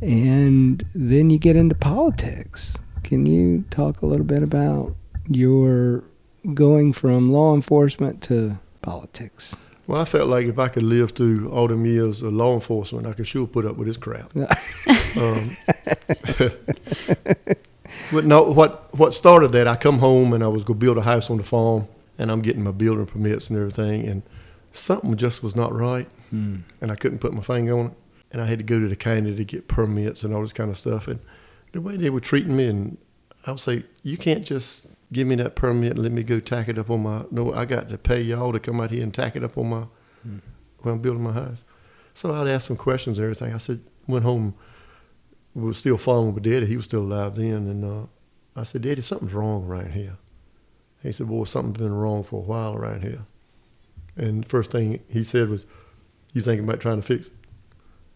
and 0.00 0.82
then 0.94 1.28
you 1.28 1.38
get 1.38 1.54
into 1.56 1.74
politics. 1.74 2.74
Can 3.02 3.26
you 3.26 3.64
talk 3.70 4.00
a 4.00 4.06
little 4.06 4.24
bit 4.24 4.42
about 4.42 4.94
your 5.28 6.04
going 6.54 6.92
from 6.92 7.32
law 7.32 7.54
enforcement 7.54 8.22
to 8.24 8.58
politics? 8.82 9.54
Well, 9.86 10.00
I 10.00 10.04
felt 10.04 10.28
like 10.28 10.46
if 10.46 10.58
I 10.58 10.68
could 10.68 10.84
live 10.84 11.12
through 11.12 11.50
all 11.50 11.66
them 11.66 11.84
years 11.84 12.22
of 12.22 12.32
law 12.32 12.54
enforcement, 12.54 13.06
I 13.06 13.12
could 13.12 13.26
sure 13.26 13.46
put 13.46 13.64
up 13.66 13.76
with 13.76 13.88
this 13.88 13.96
crap. 13.96 14.32
um, 15.16 15.50
but 18.12 18.24
no, 18.24 18.42
what 18.42 18.94
what 18.96 19.14
started 19.14 19.52
that? 19.52 19.66
I 19.68 19.76
come 19.76 19.98
home 19.98 20.32
and 20.32 20.42
I 20.44 20.48
was 20.48 20.64
going 20.64 20.78
to 20.78 20.84
build 20.84 20.98
a 20.98 21.02
house 21.02 21.30
on 21.30 21.38
the 21.38 21.42
farm, 21.44 21.88
and 22.18 22.30
I'm 22.30 22.40
getting 22.40 22.62
my 22.62 22.70
building 22.70 23.06
permits 23.06 23.50
and 23.50 23.58
everything, 23.58 24.06
and 24.06 24.22
something 24.72 25.16
just 25.16 25.42
was 25.42 25.56
not 25.56 25.74
right, 25.74 26.08
Hmm. 26.30 26.58
and 26.80 26.92
I 26.92 26.94
couldn't 26.94 27.18
put 27.18 27.32
my 27.32 27.42
finger 27.42 27.76
on 27.78 27.86
it, 27.86 27.92
and 28.30 28.40
I 28.40 28.46
had 28.46 28.58
to 28.58 28.64
go 28.64 28.78
to 28.78 28.86
the 28.88 28.96
county 28.96 29.34
to 29.34 29.44
get 29.44 29.66
permits 29.68 30.22
and 30.22 30.32
all 30.32 30.42
this 30.42 30.52
kind 30.52 30.70
of 30.70 30.78
stuff, 30.78 31.08
and 31.08 31.18
the 31.72 31.80
way 31.80 31.96
they 31.96 32.10
were 32.10 32.20
treating 32.20 32.56
me, 32.56 32.66
and 32.68 32.96
I'll 33.46 33.56
say, 33.58 33.84
you 34.04 34.16
can't 34.16 34.44
just 34.44 34.86
give 35.12 35.26
me 35.26 35.34
that 35.36 35.54
permit 35.54 35.92
and 35.92 36.02
let 36.02 36.12
me 36.12 36.22
go 36.22 36.40
tack 36.40 36.68
it 36.68 36.78
up 36.78 36.90
on 36.90 37.02
my. 37.02 37.24
No, 37.30 37.52
I 37.52 37.64
got 37.64 37.88
to 37.88 37.98
pay 37.98 38.20
y'all 38.20 38.52
to 38.52 38.60
come 38.60 38.80
out 38.80 38.90
here 38.90 39.02
and 39.02 39.12
tack 39.12 39.36
it 39.36 39.44
up 39.44 39.58
on 39.58 39.70
my 39.70 39.84
when 40.82 40.94
I'm 40.94 41.00
building 41.00 41.22
my 41.22 41.32
house. 41.32 41.64
So 42.14 42.32
I'd 42.32 42.48
ask 42.48 42.66
some 42.66 42.76
questions 42.76 43.18
and 43.18 43.24
everything. 43.24 43.54
I 43.54 43.58
said, 43.58 43.80
went 44.06 44.24
home, 44.24 44.54
was 45.54 45.78
still 45.78 45.96
following 45.96 46.34
with 46.34 46.44
Daddy. 46.44 46.66
He 46.66 46.76
was 46.76 46.84
still 46.84 47.00
alive 47.00 47.36
then. 47.36 47.68
And 47.68 47.84
uh, 47.84 48.06
I 48.56 48.64
said, 48.64 48.82
Daddy, 48.82 49.02
something's 49.02 49.32
wrong 49.32 49.64
around 49.66 49.92
here. 49.92 50.16
He 51.02 51.12
said, 51.12 51.28
Boy, 51.28 51.44
something's 51.44 51.78
been 51.78 51.94
wrong 51.94 52.22
for 52.22 52.36
a 52.36 52.44
while 52.44 52.74
around 52.74 53.02
here. 53.02 53.22
And 54.16 54.44
the 54.44 54.48
first 54.48 54.70
thing 54.70 55.00
he 55.08 55.24
said 55.24 55.48
was, 55.48 55.66
You 56.32 56.42
thinking 56.42 56.64
about 56.64 56.80
trying 56.80 57.00
to 57.00 57.06
fix 57.06 57.28
it? 57.28 57.32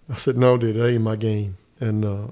I 0.08 0.16
said, 0.16 0.36
No, 0.36 0.58
Daddy, 0.58 0.72
that 0.72 0.88
ain't 0.88 1.02
my 1.02 1.16
game. 1.16 1.56
And 1.80 2.04
uh, 2.04 2.26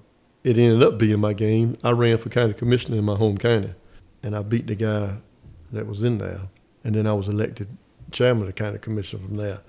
it 0.44 0.58
ended 0.58 0.82
up 0.82 0.98
being 0.98 1.20
my 1.20 1.32
game. 1.32 1.78
I 1.82 1.90
ran 1.92 2.18
for 2.18 2.28
county 2.28 2.52
commissioner 2.52 2.98
in 2.98 3.04
my 3.04 3.16
home 3.16 3.38
county, 3.38 3.74
and 4.22 4.36
I 4.36 4.42
beat 4.42 4.66
the 4.66 4.74
guy 4.74 5.16
that 5.72 5.86
was 5.86 6.02
in 6.02 6.18
there. 6.18 6.42
And 6.84 6.94
then 6.94 7.06
I 7.06 7.12
was 7.12 7.28
elected 7.28 7.68
chairman 8.10 8.42
of 8.42 8.46
the 8.48 8.52
county 8.52 8.78
commission 8.78 9.20
from 9.20 9.36
there. 9.36 9.60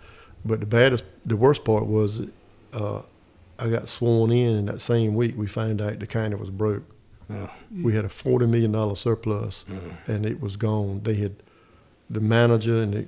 But 0.45 0.59
the 0.59 0.65
baddest, 0.65 1.03
the 1.25 1.37
worst 1.37 1.63
part 1.63 1.85
was, 1.85 2.21
uh, 2.73 3.01
I 3.59 3.69
got 3.69 3.87
sworn 3.87 4.31
in, 4.31 4.55
and 4.55 4.67
that 4.67 4.81
same 4.81 5.13
week 5.15 5.35
we 5.37 5.47
found 5.47 5.79
out 5.81 5.99
the 5.99 6.07
county 6.07 6.35
was 6.35 6.49
broke. 6.49 6.83
Oh. 7.29 7.49
We 7.81 7.93
had 7.93 8.03
a 8.03 8.09
forty 8.09 8.45
million 8.45 8.73
dollar 8.73 8.95
surplus, 8.95 9.63
and 10.07 10.25
it 10.25 10.41
was 10.41 10.57
gone. 10.57 11.01
They 11.03 11.15
had, 11.15 11.35
the 12.09 12.19
manager 12.19 12.81
and 12.83 12.93
the 12.93 13.05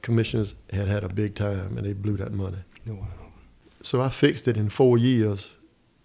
commissioners 0.00 0.54
had 0.72 0.88
had 0.88 1.04
a 1.04 1.08
big 1.08 1.34
time, 1.34 1.76
and 1.76 1.86
they 1.86 1.92
blew 1.92 2.16
that 2.16 2.32
money. 2.32 2.58
Oh, 2.88 2.94
Wow. 2.94 3.08
So 3.82 4.00
I 4.00 4.08
fixed 4.10 4.46
it 4.46 4.56
in 4.56 4.68
four 4.68 4.96
years, 4.96 5.50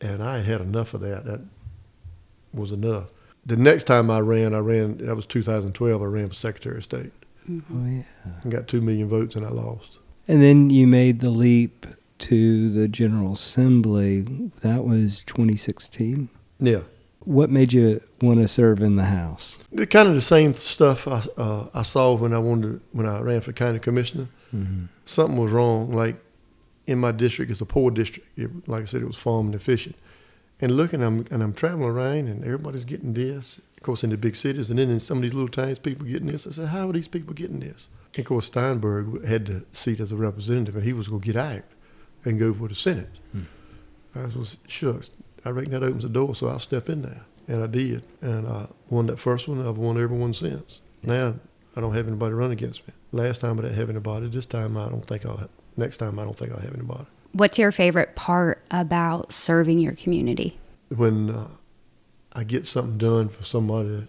and 0.01 0.21
I 0.23 0.37
had 0.37 0.45
had 0.45 0.61
enough 0.61 0.93
of 0.95 1.01
that. 1.01 1.25
That 1.25 1.41
was 2.51 2.71
enough. 2.71 3.11
The 3.47 3.55
next 3.57 3.85
time 3.85 4.11
I 4.11 4.19
ran, 4.19 4.53
I 4.53 4.59
ran. 4.59 4.97
That 4.97 5.15
was 5.15 5.25
2012. 5.25 6.01
I 6.01 6.05
ran 6.05 6.27
for 6.29 6.35
Secretary 6.35 6.77
of 6.77 6.83
State 6.83 7.11
Oh, 7.49 7.63
yeah. 7.85 8.03
and 8.43 8.51
got 8.51 8.67
two 8.67 8.81
million 8.81 9.07
votes, 9.07 9.35
and 9.35 9.45
I 9.45 9.49
lost. 9.49 9.99
And 10.27 10.43
then 10.43 10.69
you 10.69 10.85
made 10.85 11.21
the 11.21 11.29
leap 11.29 11.85
to 12.19 12.69
the 12.69 12.87
General 12.89 13.33
Assembly. 13.33 14.21
That 14.61 14.83
was 14.83 15.21
2016. 15.27 16.27
Yeah, 16.59 16.81
What 17.21 17.49
made 17.49 17.71
you 17.71 18.01
want 18.21 18.41
to 18.41 18.47
serve 18.49 18.81
in 18.81 18.97
the 18.97 19.05
House? 19.05 19.59
the 19.71 19.87
kind 19.87 20.09
of 20.09 20.15
the 20.15 20.21
same 20.21 20.53
stuff 20.53 21.07
I, 21.07 21.23
uh, 21.37 21.69
I 21.73 21.83
saw 21.83 22.13
when 22.15 22.33
I 22.33 22.39
wanted 22.39 22.81
when 22.91 23.05
I 23.05 23.19
ran 23.21 23.39
for 23.41 23.53
county 23.53 23.79
commissioner. 23.79 24.27
Mm-hmm. 24.53 24.85
Something 25.05 25.37
was 25.39 25.51
wrong. 25.51 25.93
Like 25.93 26.17
in 26.85 26.97
my 26.99 27.11
district, 27.13 27.51
it's 27.51 27.61
a 27.61 27.65
poor 27.65 27.91
district. 27.91 28.27
It, 28.37 28.67
like 28.67 28.81
I 28.81 28.85
said, 28.85 29.01
it 29.01 29.07
was 29.07 29.15
farming 29.17 29.53
efficient. 29.53 29.95
And 30.59 30.75
looking, 30.75 31.03
I'm 31.03 31.25
and 31.29 31.43
I'm 31.43 31.53
traveling 31.53 31.89
around, 31.89 32.27
and 32.27 32.43
everybody's 32.43 32.85
getting 32.85 33.13
this. 33.13 33.59
Of 33.77 33.83
course, 33.83 34.03
in 34.03 34.09
the 34.09 34.17
big 34.17 34.35
cities, 34.35 34.69
and 34.71 34.79
then 34.79 34.89
in 34.89 34.99
some 34.99 35.19
of 35.19 35.21
these 35.21 35.35
little 35.35 35.47
towns, 35.47 35.77
people 35.77 36.07
getting 36.07 36.27
this. 36.27 36.47
I 36.47 36.49
said, 36.49 36.69
how 36.69 36.89
are 36.89 36.93
these 36.93 37.07
people 37.07 37.33
getting 37.33 37.59
this? 37.59 37.89
And 38.15 38.21
of 38.21 38.25
course, 38.25 38.49
Steinburg 38.49 39.23
had 39.23 39.45
the 39.45 39.65
seat 39.71 39.99
as 39.99 40.11
a 40.11 40.15
representative, 40.15 40.75
and 40.75 40.83
he 40.83 40.93
was 40.93 41.07
going 41.07 41.21
to 41.21 41.25
get 41.25 41.35
out 41.35 41.63
and 42.25 42.39
go 42.39 42.53
for 42.53 42.67
the 42.67 42.75
Senate. 42.75 43.09
Hmm. 43.31 43.43
I 44.15 44.25
was 44.25 44.57
shucks. 44.67 45.11
I 45.45 45.49
reckon 45.51 45.73
that 45.73 45.83
opens 45.83 46.03
the 46.03 46.09
door, 46.09 46.33
so 46.33 46.47
I'll 46.47 46.59
step 46.59 46.89
in 46.89 47.03
there, 47.03 47.25
and 47.47 47.63
I 47.63 47.67
did, 47.67 48.03
and 48.21 48.47
I 48.47 48.67
won 48.89 49.05
that 49.07 49.19
first 49.19 49.47
one. 49.47 49.65
I've 49.65 49.77
won 49.77 50.01
every 50.01 50.17
one 50.17 50.33
since. 50.33 50.81
Now 51.03 51.35
I 51.75 51.81
don't 51.81 51.93
have 51.93 52.07
anybody 52.07 52.33
run 52.33 52.51
against 52.51 52.87
me. 52.87 52.93
Last 53.11 53.41
time 53.41 53.59
I 53.59 53.61
didn't 53.61 53.77
have 53.77 53.89
anybody. 53.89 54.27
This 54.27 54.47
time 54.47 54.75
I 54.75 54.89
don't 54.89 55.05
think 55.05 55.25
I'll. 55.25 55.37
Have, 55.37 55.49
next 55.77 55.97
time 55.97 56.17
I 56.17 56.23
don't 56.23 56.37
think 56.37 56.51
I'll 56.51 56.59
have 56.59 56.73
anybody. 56.73 57.05
What's 57.33 57.57
your 57.59 57.71
favorite 57.71 58.15
part 58.15 58.63
about 58.71 59.31
serving 59.31 59.79
your 59.79 59.93
community? 59.93 60.57
when 60.89 61.29
uh, 61.29 61.47
I 62.33 62.43
get 62.43 62.65
something 62.65 62.97
done 62.97 63.29
for 63.29 63.43
somebody 63.43 64.07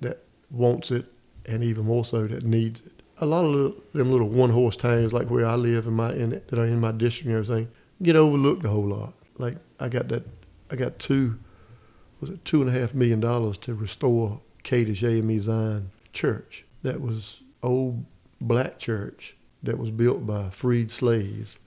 that 0.00 0.24
wants 0.50 0.90
it, 0.90 1.06
and 1.46 1.62
even 1.62 1.86
more 1.86 2.04
so 2.04 2.26
that 2.26 2.44
needs 2.44 2.80
it. 2.80 3.02
A 3.20 3.26
lot 3.26 3.44
of 3.44 3.50
little, 3.50 3.74
them 3.94 4.12
little 4.12 4.28
one 4.28 4.50
horse 4.50 4.76
towns 4.76 5.12
like 5.12 5.30
where 5.30 5.46
I 5.46 5.54
live 5.54 5.86
in 5.86 5.94
my 5.94 6.12
in 6.12 6.30
that 6.30 6.58
are 6.58 6.66
in 6.66 6.78
my 6.78 6.92
district 6.92 7.26
and 7.26 7.36
everything 7.36 7.68
get 8.02 8.16
overlooked 8.16 8.64
a 8.64 8.68
whole 8.68 8.86
lot. 8.86 9.14
Like 9.38 9.56
I 9.80 9.88
got 9.88 10.08
that, 10.08 10.24
I 10.70 10.76
got 10.76 10.98
two, 10.98 11.38
was 12.20 12.30
it 12.30 12.44
two 12.44 12.62
and 12.62 12.74
a 12.74 12.78
half 12.78 12.94
million 12.94 13.18
dollars 13.18 13.58
to 13.58 13.74
restore 13.74 14.40
Kadesh 14.62 15.02
AME 15.02 15.40
Zion 15.40 15.90
Church. 16.12 16.64
That 16.82 17.00
was 17.00 17.40
old 17.62 18.04
black 18.40 18.78
church 18.78 19.36
that 19.62 19.78
was 19.78 19.90
built 19.90 20.24
by 20.26 20.50
freed 20.50 20.90
slaves 20.92 21.58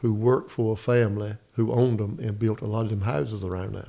who 0.00 0.12
worked 0.14 0.50
for 0.50 0.72
a 0.72 0.76
family 0.76 1.36
who 1.52 1.72
owned 1.72 1.98
them 1.98 2.18
and 2.22 2.38
built 2.38 2.60
a 2.60 2.66
lot 2.66 2.82
of 2.84 2.90
them 2.90 3.02
houses 3.02 3.42
around 3.44 3.74
there. 3.74 3.88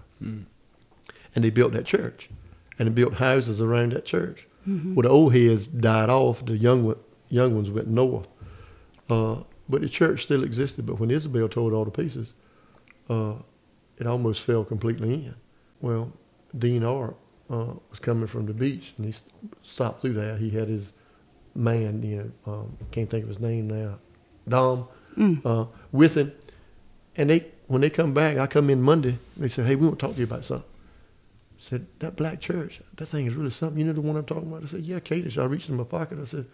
And 1.36 1.44
they 1.46 1.50
built 1.50 1.74
that 1.74 1.86
church, 1.86 2.30
and 2.78 2.88
they 2.88 2.94
built 2.94 3.16
houses 3.16 3.62
around 3.62 3.94
that 3.94 4.06
church. 4.06 4.48
Well, 4.96 5.04
the 5.04 5.10
old 5.10 5.34
heads 5.34 5.68
died 5.68 6.10
off. 6.10 6.46
The 6.46 6.58
young 6.58 6.84
one, 6.84 6.98
young 7.30 7.56
ones 7.56 7.72
went 7.72 7.88
north. 7.88 8.28
Uh, 9.10 9.38
but 9.68 9.82
the 9.82 9.90
church 9.90 10.24
still 10.24 10.44
existed. 10.44 10.86
But 10.86 11.00
when 11.00 11.12
Isabel 11.12 11.48
tore 11.48 11.72
it 11.72 11.76
all 11.76 11.86
to 11.86 11.92
pieces, 11.92 12.34
uh, 13.10 13.36
it 13.98 14.06
almost 14.08 14.42
fell 14.42 14.64
completely 14.64 15.14
in. 15.14 15.36
Well, 15.82 16.12
Dean 16.58 16.84
Arp 16.84 17.18
uh, 17.50 17.74
was 17.90 18.00
coming 18.00 18.28
from 18.28 18.46
the 18.48 18.54
beach, 18.54 18.94
and 18.98 19.06
he 19.06 19.14
stopped 19.62 20.02
through 20.02 20.14
there. 20.14 20.38
He 20.38 20.50
had 20.50 20.68
his 20.68 20.94
man, 21.56 22.04
you 22.04 22.32
know, 22.46 22.52
um, 22.54 22.78
can't 22.92 23.10
think 23.10 23.24
of 23.24 23.30
his 23.30 23.40
name 23.40 23.68
now, 23.68 24.00
Dom, 24.48 24.88
Mm. 25.18 25.46
uh, 25.46 25.66
with 25.92 26.16
him. 26.16 26.32
And 27.16 27.30
they, 27.30 27.46
when 27.68 27.82
they 27.82 27.90
come 27.90 28.14
back, 28.14 28.38
I 28.38 28.48
come 28.48 28.70
in 28.70 28.82
Monday. 28.82 29.20
They 29.36 29.48
said, 29.48 29.66
"Hey, 29.68 29.76
we 29.76 29.88
want 29.88 30.00
to 30.00 30.06
talk 30.06 30.16
to 30.16 30.20
you 30.20 30.26
about 30.26 30.46
something." 30.46 30.66
I 30.66 31.62
said, 31.62 31.88
"That 32.00 32.16
black 32.16 32.40
church, 32.40 32.82
that 32.96 33.06
thing 33.08 33.26
is 33.26 33.36
really 33.36 33.50
something." 33.50 33.80
You 33.80 33.86
know 33.86 33.94
the 33.94 34.02
one 34.02 34.16
I'm 34.16 34.26
talking 34.26 34.48
about? 34.50 34.64
I 34.64 34.68
said, 34.68 34.86
"Yeah, 34.86 35.00
Katie." 35.00 35.30
So 35.30 35.42
I 35.42 35.46
reached 35.46 35.70
in 35.70 35.76
my 35.76 35.84
pocket. 35.84 36.20
I 36.22 36.26
said, 36.26 36.46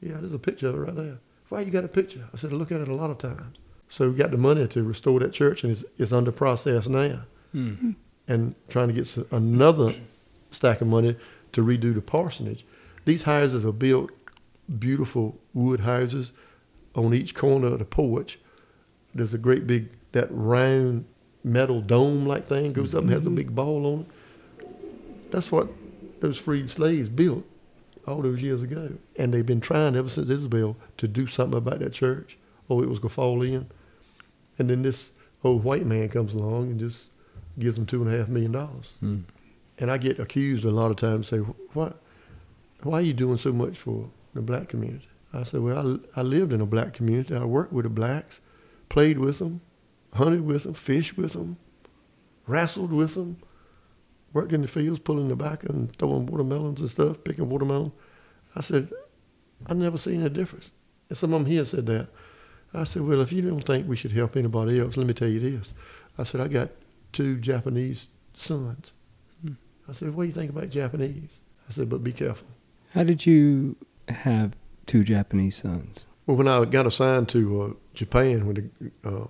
"Yeah, 0.00 0.14
there's 0.20 0.32
a 0.32 0.38
picture 0.38 0.68
of 0.68 0.76
it 0.76 0.78
right 0.78 0.94
there." 0.94 1.18
Why 1.50 1.60
you 1.60 1.70
got 1.70 1.84
a 1.84 1.88
picture? 1.88 2.24
I 2.32 2.36
said, 2.38 2.52
"I 2.52 2.56
look 2.56 2.72
at 2.72 2.80
it 2.80 2.88
a 2.88 2.94
lot 2.94 3.10
of 3.10 3.18
times." 3.18 3.58
So 3.88 4.08
we 4.08 4.16
got 4.16 4.30
the 4.30 4.38
money 4.38 4.66
to 4.66 4.82
restore 4.82 5.20
that 5.20 5.32
church, 5.32 5.62
and 5.62 5.70
it's, 5.70 5.84
it's 5.98 6.12
under 6.12 6.32
process 6.32 6.88
now, 6.88 7.22
hmm. 7.52 7.68
mm. 7.68 7.94
and 8.26 8.54
trying 8.68 8.88
to 8.88 8.94
get 8.94 9.02
s- 9.02 9.18
another 9.30 9.94
stack 10.50 10.80
of 10.80 10.88
money 10.88 11.16
to 11.52 11.62
redo 11.62 11.94
the 11.94 12.00
parsonage. 12.00 12.64
These 13.04 13.24
houses 13.24 13.64
are 13.64 13.72
built 13.72 14.10
beautiful 14.78 15.38
wood 15.52 15.80
houses 15.80 16.32
on 16.94 17.14
each 17.14 17.34
corner 17.34 17.68
of 17.68 17.78
the 17.78 17.84
porch. 17.84 18.38
There's 19.14 19.34
a 19.34 19.38
great 19.38 19.66
big 19.66 19.90
that 20.12 20.28
round 20.30 21.06
metal 21.42 21.80
dome 21.80 22.26
like 22.26 22.46
thing 22.46 22.72
goes 22.72 22.94
up 22.94 23.02
and 23.02 23.10
has 23.10 23.26
a 23.26 23.30
big 23.30 23.54
ball 23.54 23.86
on 23.86 24.00
it. 24.00 25.30
That's 25.30 25.52
what 25.52 25.68
those 26.20 26.38
freed 26.38 26.70
slaves 26.70 27.08
built 27.08 27.44
all 28.06 28.22
those 28.22 28.42
years 28.42 28.62
ago. 28.62 28.92
And 29.16 29.32
they've 29.32 29.44
been 29.44 29.60
trying 29.60 29.96
ever 29.96 30.08
since 30.08 30.30
Isabel 30.30 30.76
to 30.96 31.08
do 31.08 31.26
something 31.26 31.58
about 31.58 31.80
that 31.80 31.92
church 31.92 32.38
or 32.68 32.82
it 32.82 32.88
was 32.88 32.98
going 32.98 33.10
to 33.10 33.14
fall 33.14 33.42
in. 33.42 33.68
And 34.58 34.70
then 34.70 34.82
this 34.82 35.10
old 35.42 35.64
white 35.64 35.84
man 35.84 36.08
comes 36.08 36.32
along 36.32 36.70
and 36.70 36.80
just 36.80 37.06
gives 37.58 37.76
them 37.76 37.86
two 37.86 38.02
and 38.02 38.12
a 38.12 38.18
half 38.18 38.28
million 38.28 38.52
dollars. 38.52 38.92
Hmm. 39.00 39.20
And 39.78 39.90
I 39.90 39.98
get 39.98 40.18
accused 40.18 40.64
a 40.64 40.70
lot 40.70 40.90
of 40.90 40.96
times, 40.96 41.28
say, 41.28 41.38
what, 41.38 42.00
why 42.82 42.98
are 42.98 43.02
you 43.02 43.12
doing 43.12 43.36
so 43.36 43.52
much 43.52 43.76
for 43.76 44.08
the 44.32 44.40
black 44.40 44.68
community? 44.68 45.08
I 45.34 45.42
said, 45.42 45.60
well, 45.60 46.00
I, 46.16 46.20
I 46.20 46.22
lived 46.22 46.52
in 46.52 46.60
a 46.60 46.66
black 46.66 46.92
community. 46.92 47.34
I 47.34 47.44
worked 47.44 47.72
with 47.72 47.84
the 47.84 47.90
blacks, 47.90 48.40
played 48.88 49.18
with 49.18 49.38
them, 49.40 49.60
hunted 50.14 50.46
with 50.46 50.62
them, 50.62 50.74
fished 50.74 51.16
with 51.16 51.32
them, 51.32 51.56
wrestled 52.46 52.92
with 52.92 53.14
them, 53.14 53.38
worked 54.32 54.52
in 54.52 54.62
the 54.62 54.68
fields 54.68 55.00
pulling 55.00 55.28
tobacco 55.28 55.72
and 55.72 55.94
throwing 55.96 56.26
watermelons 56.26 56.80
and 56.80 56.90
stuff, 56.90 57.24
picking 57.24 57.48
watermelon. 57.48 57.92
I 58.54 58.60
said, 58.60 58.90
I 59.66 59.74
never 59.74 59.98
seen 59.98 60.22
a 60.22 60.30
difference. 60.30 60.70
And 61.08 61.18
some 61.18 61.32
of 61.32 61.40
them 61.40 61.50
here 61.50 61.64
said 61.64 61.86
that. 61.86 62.08
I 62.72 62.84
said, 62.84 63.02
well, 63.02 63.20
if 63.20 63.32
you 63.32 63.42
don't 63.42 63.64
think 63.64 63.88
we 63.88 63.96
should 63.96 64.12
help 64.12 64.36
anybody 64.36 64.80
else, 64.80 64.96
let 64.96 65.06
me 65.06 65.14
tell 65.14 65.28
you 65.28 65.40
this. 65.40 65.74
I 66.18 66.22
said, 66.24 66.40
I 66.40 66.48
got 66.48 66.70
two 67.12 67.38
Japanese 67.38 68.08
sons. 68.34 68.92
Hmm. 69.42 69.54
I 69.88 69.92
said, 69.92 70.14
what 70.14 70.24
do 70.24 70.26
you 70.26 70.32
think 70.32 70.50
about 70.50 70.70
Japanese? 70.70 71.38
I 71.68 71.72
said, 71.72 71.88
but 71.88 72.02
be 72.02 72.12
careful. 72.12 72.48
How 72.90 73.04
did 73.04 73.26
you 73.26 73.76
have 74.08 74.54
two 74.86 75.04
Japanese 75.04 75.56
sons? 75.56 76.06
Well, 76.26 76.36
when 76.36 76.48
I 76.48 76.64
got 76.64 76.86
assigned 76.86 77.28
to 77.30 77.62
uh, 77.62 77.72
Japan, 77.92 78.46
when 78.46 78.70
the 79.02 79.08
uh, 79.08 79.26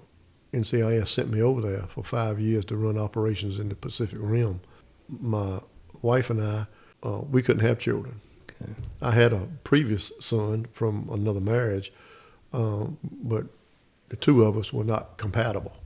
NCIS 0.53 1.09
sent 1.09 1.31
me 1.31 1.43
over 1.43 1.61
there 1.61 1.87
for 1.89 2.05
five 2.05 2.39
years 2.39 2.65
to 2.67 2.77
run 2.77 2.97
operations 2.97 3.59
in 3.59 3.69
the 3.69 3.75
Pacific 3.75 4.19
Rim, 4.21 4.61
my 5.09 5.61
wife 6.03 6.31
and 6.31 6.43
I, 6.43 6.67
uh, 7.03 7.21
we 7.21 7.43
couldn't 7.43 7.67
have 7.67 7.79
children. 7.79 8.21
Okay. 8.51 8.73
I 9.03 9.11
had 9.11 9.33
a 9.33 9.49
previous 9.65 10.13
son 10.21 10.67
from 10.73 11.09
another 11.11 11.41
marriage, 11.41 11.93
um, 12.53 12.99
but 13.03 13.47
the 14.11 14.17
two 14.17 14.45
of 14.45 14.57
us 14.57 14.73
were 14.73 14.85
not 14.85 15.17
compatible 15.17 15.77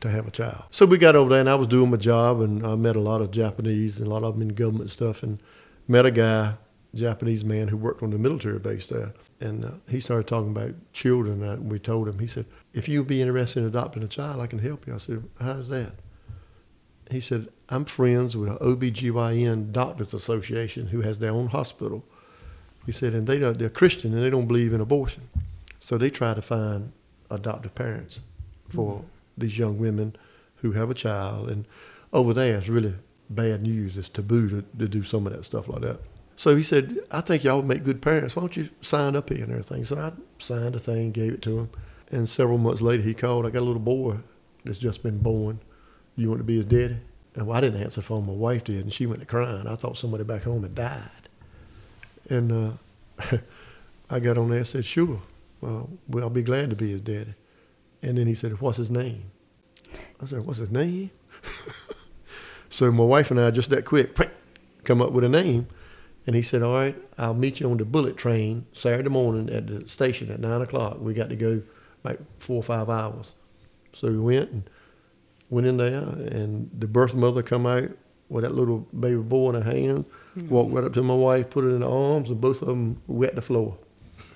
to 0.00 0.08
have 0.08 0.26
a 0.26 0.30
child. 0.30 0.64
So 0.70 0.86
we 0.86 0.98
got 0.98 1.16
over 1.16 1.30
there, 1.30 1.40
and 1.40 1.50
I 1.50 1.54
was 1.56 1.66
doing 1.66 1.90
my 1.90 1.96
job, 1.96 2.40
and 2.40 2.66
I 2.66 2.74
met 2.76 2.96
a 2.96 3.00
lot 3.00 3.20
of 3.20 3.30
Japanese 3.30 3.98
and 3.98 4.06
a 4.06 4.10
lot 4.10 4.24
of 4.24 4.34
them 4.34 4.42
in 4.42 4.54
government 4.54 4.90
stuff, 4.90 5.22
and 5.22 5.38
met 5.86 6.06
a 6.06 6.10
guy, 6.10 6.54
Japanese 6.96 7.44
man, 7.44 7.68
who 7.68 7.76
worked 7.76 8.02
on 8.02 8.10
the 8.10 8.18
military 8.18 8.58
base 8.58 8.88
there. 8.88 9.12
And 9.40 9.64
uh, 9.64 9.70
he 9.88 10.00
started 10.00 10.26
talking 10.26 10.50
about 10.50 10.74
children, 10.92 11.42
and 11.42 11.70
we 11.70 11.78
told 11.78 12.08
him, 12.08 12.18
he 12.18 12.26
said, 12.26 12.46
if 12.72 12.88
you'd 12.88 13.06
be 13.06 13.20
interested 13.20 13.60
in 13.60 13.66
adopting 13.66 14.02
a 14.02 14.08
child, 14.08 14.40
I 14.40 14.46
can 14.46 14.58
help 14.58 14.86
you. 14.86 14.94
I 14.94 14.98
said, 14.98 15.24
how's 15.40 15.68
that? 15.68 15.92
He 17.10 17.20
said, 17.20 17.48
I'm 17.68 17.84
friends 17.84 18.36
with 18.36 18.48
an 18.48 18.58
OBGYN 18.58 19.72
Doctors 19.72 20.14
Association 20.14 20.88
who 20.88 21.02
has 21.02 21.18
their 21.18 21.30
own 21.30 21.48
hospital. 21.48 22.04
He 22.84 22.92
said, 22.92 23.12
and 23.14 23.26
they, 23.26 23.38
they're 23.38 23.68
Christian 23.68 24.14
and 24.14 24.22
they 24.22 24.30
don't 24.30 24.46
believe 24.46 24.72
in 24.72 24.80
abortion. 24.80 25.28
So 25.80 25.98
they 25.98 26.10
try 26.10 26.34
to 26.34 26.42
find 26.42 26.92
adoptive 27.30 27.74
parents 27.74 28.20
for 28.68 29.04
these 29.36 29.58
young 29.58 29.78
women 29.78 30.16
who 30.56 30.72
have 30.72 30.90
a 30.90 30.94
child. 30.94 31.48
And 31.50 31.66
over 32.12 32.32
there, 32.32 32.58
it's 32.58 32.68
really 32.68 32.94
bad 33.30 33.62
news. 33.62 33.96
It's 33.96 34.08
taboo 34.08 34.48
to, 34.48 34.64
to 34.78 34.88
do 34.88 35.02
some 35.02 35.26
of 35.26 35.32
that 35.32 35.44
stuff 35.44 35.68
like 35.68 35.82
that. 35.82 36.00
So 36.36 36.54
he 36.54 36.62
said, 36.62 36.98
I 37.10 37.22
think 37.22 37.42
y'all 37.42 37.56
would 37.56 37.66
make 37.66 37.82
good 37.82 38.02
parents. 38.02 38.36
Why 38.36 38.42
don't 38.42 38.56
you 38.56 38.68
sign 38.82 39.16
up 39.16 39.30
here 39.30 39.42
and 39.42 39.50
everything? 39.50 39.86
So 39.86 39.98
I 39.98 40.12
signed 40.38 40.74
a 40.74 40.78
thing, 40.78 41.10
gave 41.10 41.32
it 41.32 41.42
to 41.42 41.58
him. 41.58 41.70
And 42.10 42.28
several 42.28 42.58
months 42.58 42.82
later, 42.82 43.02
he 43.02 43.14
called. 43.14 43.46
I 43.46 43.50
got 43.50 43.60
a 43.60 43.64
little 43.64 43.80
boy 43.80 44.18
that's 44.64 44.78
just 44.78 45.02
been 45.02 45.18
born. 45.18 45.60
You 46.14 46.28
want 46.28 46.40
to 46.40 46.44
be 46.44 46.56
his 46.56 46.66
daddy? 46.66 46.98
And 47.34 47.46
well, 47.46 47.56
I 47.56 47.60
didn't 47.60 47.82
answer 47.82 48.00
the 48.00 48.06
phone. 48.06 48.26
My 48.26 48.32
wife 48.32 48.64
did, 48.64 48.84
and 48.84 48.92
she 48.92 49.06
went 49.06 49.20
to 49.20 49.26
crying. 49.26 49.66
I 49.66 49.76
thought 49.76 49.96
somebody 49.96 50.24
back 50.24 50.42
home 50.42 50.62
had 50.62 50.74
died. 50.74 51.28
And 52.28 52.52
uh, 52.52 53.38
I 54.10 54.20
got 54.20 54.38
on 54.38 54.50
there 54.50 54.58
and 54.58 54.66
said, 54.66 54.84
sure. 54.84 55.22
Well, 55.60 55.88
well, 56.06 56.24
I'll 56.24 56.30
be 56.30 56.42
glad 56.42 56.70
to 56.70 56.76
be 56.76 56.90
his 56.90 57.00
daddy. 57.00 57.34
And 58.02 58.18
then 58.18 58.26
he 58.26 58.34
said, 58.34 58.60
what's 58.60 58.76
his 58.76 58.90
name? 58.90 59.30
I 60.22 60.26
said, 60.26 60.44
what's 60.44 60.58
his 60.58 60.70
name? 60.70 61.10
so 62.68 62.92
my 62.92 63.04
wife 63.04 63.30
and 63.30 63.40
I, 63.40 63.50
just 63.50 63.70
that 63.70 63.84
quick, 63.84 64.16
come 64.84 65.00
up 65.00 65.12
with 65.12 65.24
a 65.24 65.28
name. 65.28 65.66
And 66.26 66.34
he 66.34 66.42
said, 66.42 66.62
all 66.62 66.74
right, 66.74 66.96
I'll 67.18 67.34
meet 67.34 67.60
you 67.60 67.70
on 67.70 67.76
the 67.76 67.84
bullet 67.84 68.16
train 68.16 68.66
Saturday 68.72 69.08
morning 69.08 69.48
at 69.48 69.68
the 69.68 69.88
station 69.88 70.30
at 70.30 70.40
9 70.40 70.60
o'clock. 70.62 70.98
We 71.00 71.14
got 71.14 71.28
to 71.28 71.36
go 71.36 71.62
like 72.02 72.18
four 72.40 72.56
or 72.56 72.62
five 72.62 72.88
hours. 72.88 73.34
So 73.92 74.08
we 74.08 74.18
went 74.18 74.50
and 74.50 74.70
went 75.50 75.66
in 75.66 75.76
there, 75.76 75.98
and 75.98 76.70
the 76.76 76.86
birth 76.86 77.14
mother 77.14 77.42
come 77.42 77.66
out 77.66 77.90
with 78.28 78.42
that 78.42 78.54
little 78.54 78.78
baby 78.98 79.20
boy 79.22 79.50
in 79.50 79.62
her 79.62 79.70
hand, 79.70 80.04
walked 80.48 80.72
right 80.72 80.84
up 80.84 80.92
to 80.94 81.02
my 81.02 81.14
wife, 81.14 81.48
put 81.50 81.64
it 81.64 81.68
in 81.68 81.82
her 81.82 81.88
arms, 81.88 82.28
and 82.28 82.40
both 82.40 82.60
of 82.60 82.68
them 82.68 83.00
wet 83.06 83.36
the 83.36 83.42
floor 83.42 83.78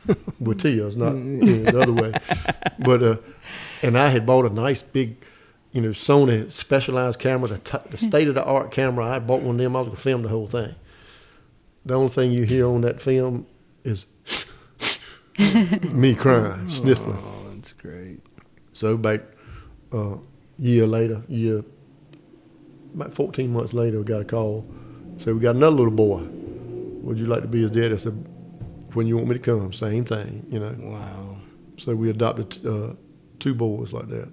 with 0.41 0.61
tears, 0.61 0.97
not 0.97 1.14
you 1.14 1.18
know, 1.43 1.70
the 1.72 1.80
other 1.80 1.93
way. 1.93 2.12
But 2.78 3.03
uh, 3.03 3.16
and 3.82 3.99
I 3.99 4.11
had 4.11 4.24
bought 4.24 4.47
a 4.47 4.51
nice 4.51 4.82
big, 4.82 5.16
you 5.72 5.80
know, 5.80 5.91
Sony 5.91 6.51
specialized 6.51 7.18
camera, 7.18 7.49
the, 7.49 7.59
t- 7.59 7.88
the 7.91 7.97
state 8.09 8.28
of 8.28 8.34
the 8.36 8.45
art 8.45 8.70
camera. 8.70 9.07
I 9.07 9.18
bought 9.18 9.43
one 9.43 9.57
of 9.57 9.62
them. 9.62 9.74
I 9.74 9.80
was 9.80 9.88
gonna 9.88 9.99
film 10.01 10.22
the 10.22 10.28
whole 10.28 10.47
thing. 10.47 10.74
The 11.91 11.97
only 11.97 12.11
thing 12.11 12.30
you 12.30 12.45
hear 12.45 12.68
on 12.68 12.82
that 12.82 13.03
film 13.03 13.49
is 13.82 14.07
me 15.91 16.14
crying, 16.14 16.68
sniffling. 16.68 17.18
Oh, 17.20 17.51
that's 17.53 17.72
great. 17.72 18.20
So 18.72 18.93
about 18.93 19.22
a 19.91 19.99
uh, 19.99 20.18
year 20.57 20.86
later, 20.86 21.24
year 21.26 21.64
about 22.95 23.12
14 23.12 23.53
months 23.53 23.72
later, 23.72 23.99
we 23.99 24.05
got 24.05 24.20
a 24.20 24.24
call. 24.24 24.64
So 25.18 25.34
we 25.34 25.41
got 25.41 25.57
another 25.57 25.74
little 25.74 25.91
boy. 25.91 26.20
Would 27.03 27.18
you 27.18 27.26
like 27.26 27.43
to 27.43 27.49
be 27.49 27.62
his 27.62 27.72
dad? 27.72 27.93
I 27.93 27.97
said, 27.97 28.24
when 28.93 29.09
you 29.09 29.16
want 29.16 29.26
me 29.26 29.34
to 29.34 29.41
come, 29.41 29.72
same 29.72 30.05
thing, 30.05 30.47
you 30.49 30.61
know. 30.61 30.76
Wow. 30.78 31.38
So 31.76 31.97
we 31.97 32.09
adopted 32.09 32.64
uh, 32.64 32.95
two 33.41 33.57
boys 33.57 33.93
like 33.93 34.09
that. 34.11 34.28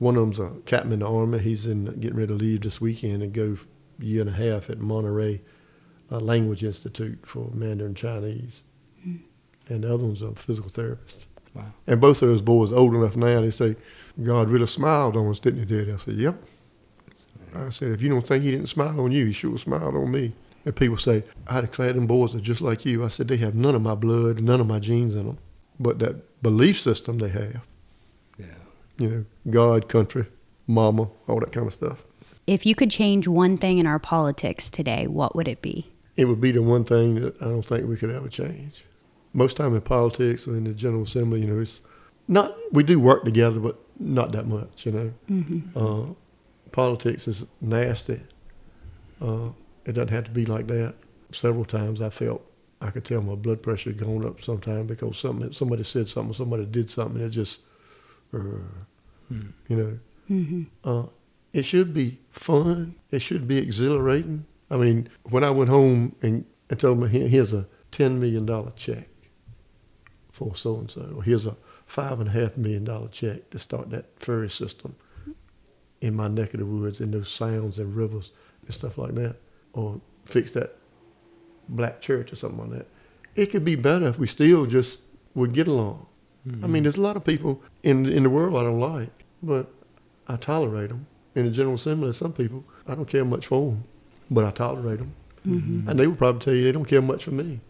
One 0.00 0.16
of 0.16 0.20
them's 0.20 0.38
a 0.38 0.50
captain 0.66 0.92
in 0.92 0.98
the 0.98 1.08
army. 1.08 1.38
He's 1.38 1.64
in 1.64 1.86
getting 1.98 2.18
ready 2.18 2.26
to 2.26 2.34
leave 2.34 2.60
this 2.60 2.78
weekend 2.78 3.22
and 3.22 3.32
go 3.32 3.56
a 3.98 4.04
year 4.04 4.20
and 4.20 4.28
a 4.28 4.34
half 4.34 4.68
at 4.68 4.80
Monterey 4.80 5.40
uh, 6.10 6.18
Language 6.20 6.62
Institute 6.64 7.20
for 7.26 7.50
Mandarin 7.52 7.94
Chinese. 7.94 8.62
And 9.68 9.82
the 9.84 9.94
other 9.94 10.04
one's 10.04 10.20
a 10.22 10.32
physical 10.34 10.70
therapist. 10.70 11.26
Wow. 11.54 11.72
And 11.86 12.00
both 12.00 12.20
of 12.20 12.28
those 12.28 12.42
boys 12.42 12.70
are 12.72 12.76
old 12.76 12.94
enough 12.94 13.16
now. 13.16 13.40
They 13.40 13.50
say, 13.50 13.76
God 14.22 14.50
really 14.50 14.66
smiled 14.66 15.16
on 15.16 15.28
us, 15.30 15.38
didn't 15.38 15.60
he, 15.60 15.64
Daddy? 15.76 15.92
I 15.92 15.96
said, 15.96 16.14
Yep. 16.14 16.34
I 17.54 17.70
said, 17.70 17.92
if 17.92 18.02
you 18.02 18.08
don't 18.08 18.26
think 18.26 18.42
he 18.42 18.50
didn't 18.50 18.66
smile 18.66 19.00
on 19.00 19.12
you, 19.12 19.26
he 19.26 19.32
sure 19.32 19.56
smiled 19.56 19.94
on 19.94 20.10
me. 20.10 20.32
And 20.64 20.74
people 20.74 20.96
say, 20.96 21.22
I 21.46 21.60
declare 21.60 21.92
them 21.92 22.06
boys 22.06 22.34
are 22.34 22.40
just 22.40 22.60
like 22.60 22.84
you. 22.84 23.04
I 23.04 23.08
said, 23.08 23.28
they 23.28 23.36
have 23.36 23.54
none 23.54 23.74
of 23.76 23.82
my 23.82 23.94
blood, 23.94 24.40
none 24.40 24.60
of 24.60 24.66
my 24.66 24.80
genes 24.80 25.14
in 25.14 25.26
them. 25.26 25.38
But 25.78 25.98
that 26.00 26.42
belief 26.42 26.80
system 26.80 27.18
they 27.18 27.28
have, 27.28 27.60
Yeah. 28.38 28.46
you 28.98 29.08
know, 29.08 29.24
God, 29.50 29.88
country, 29.88 30.26
mama, 30.66 31.08
all 31.28 31.40
that 31.40 31.52
kind 31.52 31.66
of 31.68 31.72
stuff. 31.72 32.04
If 32.46 32.66
you 32.66 32.74
could 32.74 32.90
change 32.90 33.28
one 33.28 33.56
thing 33.56 33.78
in 33.78 33.86
our 33.86 33.98
politics 34.00 34.68
today, 34.68 35.06
what 35.06 35.36
would 35.36 35.46
it 35.48 35.62
be? 35.62 35.86
It 36.16 36.26
would 36.26 36.40
be 36.40 36.52
the 36.52 36.62
one 36.62 36.84
thing 36.84 37.16
that 37.16 37.40
I 37.40 37.46
don't 37.46 37.66
think 37.66 37.88
we 37.88 37.96
could 37.96 38.10
ever 38.10 38.28
change. 38.28 38.84
Most 39.32 39.56
time 39.56 39.74
in 39.74 39.80
politics 39.80 40.46
or 40.46 40.56
in 40.56 40.64
the 40.64 40.72
General 40.72 41.02
Assembly, 41.02 41.40
you 41.40 41.46
know, 41.48 41.60
it's 41.60 41.80
not, 42.28 42.56
we 42.72 42.82
do 42.84 43.00
work 43.00 43.24
together, 43.24 43.58
but 43.58 43.78
not 43.98 44.32
that 44.32 44.46
much, 44.46 44.86
you 44.86 44.92
know. 44.92 45.12
Mm-hmm. 45.28 45.76
Uh, 45.76 46.14
politics 46.70 47.26
is 47.26 47.44
nasty. 47.60 48.20
Uh, 49.20 49.48
it 49.84 49.92
doesn't 49.92 50.08
have 50.08 50.24
to 50.24 50.30
be 50.30 50.46
like 50.46 50.68
that. 50.68 50.94
Several 51.32 51.64
times 51.64 52.00
I 52.00 52.10
felt 52.10 52.42
I 52.80 52.90
could 52.90 53.04
tell 53.04 53.22
my 53.22 53.34
blood 53.34 53.62
pressure 53.62 53.90
had 53.90 53.98
gone 53.98 54.24
up 54.24 54.40
sometime 54.40 54.86
because 54.86 55.18
something 55.18 55.52
somebody 55.52 55.82
said 55.82 56.08
something, 56.08 56.34
somebody 56.34 56.64
did 56.66 56.90
something, 56.90 57.20
it 57.20 57.30
just, 57.30 57.60
uh, 58.32 58.38
Hmm. 59.28 59.48
you 59.68 59.76
know. 59.76 59.98
Mm-hmm. 60.30 60.62
Uh, 60.84 61.06
it 61.52 61.64
should 61.64 61.94
be 61.94 62.20
fun. 62.30 62.96
It 63.10 63.20
should 63.20 63.46
be 63.48 63.58
exhilarating. 63.58 64.46
I 64.74 64.76
mean, 64.76 65.08
when 65.30 65.44
I 65.44 65.50
went 65.50 65.70
home 65.70 66.16
and, 66.20 66.44
and 66.68 66.80
told 66.80 67.00
him, 67.02 67.08
here's 67.08 67.52
a 67.52 67.66
$10 67.92 68.18
million 68.18 68.72
check 68.74 69.08
for 70.32 70.56
so 70.56 70.78
and 70.78 70.90
so, 70.90 71.14
or 71.16 71.22
here's 71.22 71.46
a 71.46 71.56
five 71.86 72.18
and 72.18 72.28
a 72.28 72.32
half 72.32 72.56
million 72.56 72.82
dollar 72.82 73.06
check 73.06 73.50
to 73.50 73.58
start 73.58 73.90
that 73.90 74.06
ferry 74.18 74.50
system 74.50 74.96
in 76.00 76.12
my 76.12 76.26
neck 76.26 76.54
of 76.54 76.60
the 76.60 76.66
woods, 76.66 76.98
and 76.98 77.14
those 77.14 77.30
sounds 77.30 77.78
and 77.78 77.94
rivers 77.94 78.32
and 78.64 78.74
stuff 78.74 78.98
like 78.98 79.14
that, 79.14 79.36
or 79.74 80.00
fix 80.24 80.50
that 80.52 80.76
black 81.68 82.00
church 82.00 82.32
or 82.32 82.36
something 82.36 82.58
like 82.58 82.70
that. 82.70 82.86
It 83.36 83.46
could 83.52 83.64
be 83.64 83.76
better 83.76 84.08
if 84.08 84.18
we 84.18 84.26
still 84.26 84.66
just 84.66 84.98
would 85.36 85.52
get 85.52 85.68
along. 85.68 86.06
I 86.46 86.50
mean, 86.50 86.60
mm-hmm. 86.60 86.82
there's 86.82 86.96
a 86.96 87.00
lot 87.00 87.16
of 87.16 87.24
people 87.24 87.62
in 87.84 88.06
in 88.06 88.24
the 88.24 88.30
world 88.30 88.56
I 88.56 88.64
don't 88.64 88.80
like, 88.80 89.24
but 89.40 89.72
I 90.26 90.34
tolerate 90.34 90.88
them. 90.88 91.06
In 91.36 91.44
the 91.44 91.50
General 91.52 91.76
Assembly, 91.76 92.12
some 92.12 92.32
people 92.32 92.64
I 92.88 92.96
don't 92.96 93.06
care 93.06 93.24
much 93.24 93.46
for 93.46 93.70
them, 93.70 93.84
but 94.34 94.44
I 94.44 94.50
tolerate 94.50 94.98
them, 94.98 95.12
Mm-hmm. 95.46 95.88
and 95.88 95.98
they 95.98 96.06
would 96.06 96.16
probably 96.18 96.40
tell 96.40 96.54
you 96.54 96.64
they 96.64 96.72
don't 96.72 96.86
care 96.86 97.02
much 97.02 97.24
for 97.24 97.30
me, 97.32 97.60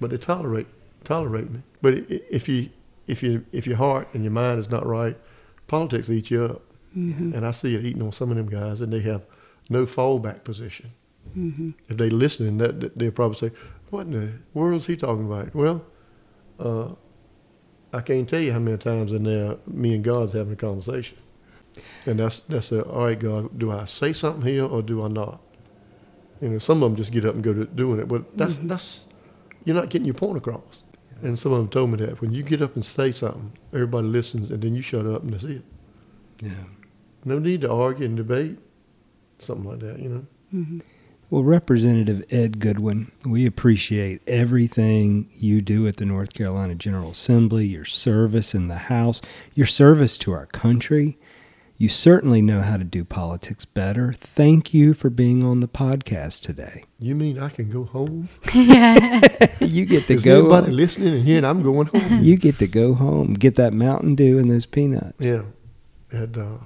but 0.00 0.10
they 0.10 0.16
tolerate 0.18 0.66
tolerate 1.04 1.50
me. 1.50 1.60
But 1.80 1.94
if 2.08 2.48
you 2.48 2.70
if 3.06 3.22
you 3.22 3.44
if 3.52 3.66
your 3.66 3.76
heart 3.76 4.08
and 4.12 4.22
your 4.24 4.32
mind 4.32 4.58
is 4.58 4.68
not 4.70 4.84
right, 4.86 5.16
politics 5.66 6.08
eat 6.10 6.30
you 6.30 6.42
up, 6.44 6.62
Mm-hmm. 6.96 7.34
and 7.34 7.46
I 7.46 7.52
see 7.52 7.74
it 7.74 7.86
eating 7.86 8.02
on 8.02 8.12
some 8.12 8.30
of 8.30 8.36
them 8.36 8.48
guys, 8.48 8.80
and 8.82 8.92
they 8.92 9.00
have 9.00 9.22
no 9.70 9.86
fallback 9.86 10.44
position. 10.44 10.90
Mm-hmm. 11.38 11.70
If 11.88 11.96
they 11.96 12.10
listening, 12.10 12.58
that, 12.58 12.96
they'll 12.98 13.10
probably 13.12 13.38
say, 13.38 13.50
"What 13.90 14.02
in 14.08 14.12
the 14.12 14.32
world 14.52 14.80
is 14.82 14.86
he 14.88 14.96
talking 14.96 15.24
about?" 15.24 15.54
Well, 15.54 15.78
uh, 16.60 16.88
I 17.94 18.00
can't 18.02 18.28
tell 18.28 18.40
you 18.40 18.52
how 18.52 18.58
many 18.58 18.76
times 18.78 19.12
in 19.12 19.22
there 19.24 19.56
me 19.66 19.94
and 19.94 20.04
God's 20.04 20.32
having 20.34 20.52
a 20.54 20.56
conversation. 20.56 21.16
And 22.04 22.18
that's 22.20 22.40
that's 22.40 22.72
a, 22.72 22.82
all 22.82 23.04
right, 23.06 23.18
God. 23.18 23.58
Do 23.58 23.70
I 23.70 23.84
say 23.86 24.12
something 24.12 24.42
here 24.52 24.64
or 24.66 24.82
do 24.82 25.02
I 25.04 25.08
not? 25.08 25.40
You 26.42 26.48
know, 26.48 26.58
some 26.58 26.82
of 26.82 26.90
them 26.90 26.96
just 26.96 27.12
get 27.12 27.24
up 27.24 27.34
and 27.34 27.42
go 27.42 27.54
to 27.54 27.64
doing 27.64 28.00
it, 28.00 28.08
but 28.08 28.36
that's 28.36 28.54
mm-hmm. 28.54 28.66
that's 28.66 29.06
you're 29.64 29.76
not 29.76 29.90
getting 29.90 30.06
your 30.06 30.14
point 30.14 30.36
across. 30.36 30.82
And 31.22 31.38
some 31.38 31.52
of 31.52 31.58
them 31.58 31.68
told 31.68 31.90
me 31.90 32.04
that 32.04 32.20
when 32.20 32.32
you 32.32 32.42
get 32.42 32.60
up 32.60 32.74
and 32.74 32.84
say 32.84 33.12
something, 33.12 33.52
everybody 33.72 34.08
listens, 34.08 34.50
and 34.50 34.60
then 34.60 34.74
you 34.74 34.82
shut 34.82 35.06
up 35.06 35.22
and 35.22 35.32
that's 35.32 35.44
it. 35.44 35.62
Yeah. 36.40 36.64
No 37.24 37.38
need 37.38 37.60
to 37.60 37.70
argue 37.70 38.06
and 38.06 38.16
debate, 38.16 38.58
something 39.38 39.70
like 39.70 39.78
that. 39.78 40.00
You 40.00 40.08
know. 40.08 40.26
Mm-hmm. 40.52 40.78
Well, 41.30 41.44
Representative 41.44 42.24
Ed 42.28 42.58
Goodwin, 42.58 43.12
we 43.24 43.46
appreciate 43.46 44.20
everything 44.26 45.30
you 45.32 45.62
do 45.62 45.86
at 45.86 45.96
the 45.96 46.04
North 46.04 46.34
Carolina 46.34 46.74
General 46.74 47.12
Assembly, 47.12 47.64
your 47.64 47.86
service 47.86 48.54
in 48.54 48.66
the 48.66 48.74
House, 48.74 49.22
your 49.54 49.66
service 49.66 50.18
to 50.18 50.32
our 50.32 50.46
country. 50.46 51.16
You 51.82 51.88
certainly 51.88 52.40
know 52.42 52.60
how 52.60 52.76
to 52.76 52.84
do 52.84 53.04
politics 53.04 53.64
better. 53.64 54.12
Thank 54.12 54.72
you 54.72 54.94
for 54.94 55.10
being 55.10 55.42
on 55.42 55.58
the 55.58 55.66
podcast 55.66 56.42
today. 56.42 56.84
You 57.00 57.16
mean 57.16 57.40
I 57.40 57.48
can 57.48 57.70
go 57.70 57.82
home? 57.82 58.28
Yeah. 58.54 59.18
You 59.60 59.84
get 59.84 60.06
to 60.06 60.14
Is 60.14 60.22
go. 60.22 60.38
anybody 60.42 60.66
home. 60.68 60.76
listening 60.76 61.14
and 61.14 61.24
hearing 61.24 61.44
I'm 61.44 61.60
going 61.60 61.88
home? 61.88 62.18
You 62.22 62.36
get 62.36 62.60
to 62.60 62.68
go 62.68 62.94
home, 62.94 63.34
get 63.34 63.56
that 63.56 63.72
Mountain 63.72 64.14
Dew 64.14 64.38
and 64.38 64.48
those 64.48 64.64
peanuts. 64.64 65.16
yeah. 65.18 65.42
At 66.12 66.38
uh, 66.38 66.58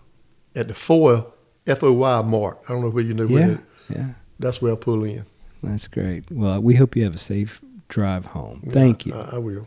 at 0.54 0.68
the 0.68 0.74
four 0.74 1.32
F 1.66 1.82
O 1.82 1.94
Y 1.94 2.20
mark. 2.20 2.62
I 2.68 2.74
don't 2.74 2.82
know 2.82 2.90
where 2.90 3.02
you 3.02 3.14
know 3.14 3.26
where. 3.26 3.40
yeah, 3.48 3.54
that- 3.54 3.96
yeah. 3.96 4.08
That's 4.38 4.60
where 4.60 4.74
I 4.74 4.76
pull 4.76 5.02
in. 5.04 5.24
That's 5.62 5.88
great. 5.88 6.24
Well, 6.30 6.60
we 6.60 6.74
hope 6.74 6.94
you 6.94 7.04
have 7.04 7.14
a 7.14 7.18
safe 7.18 7.62
drive 7.88 8.26
home. 8.26 8.68
Thank 8.70 9.06
you. 9.06 9.14
I, 9.14 9.36
I 9.36 9.38
will. 9.38 9.66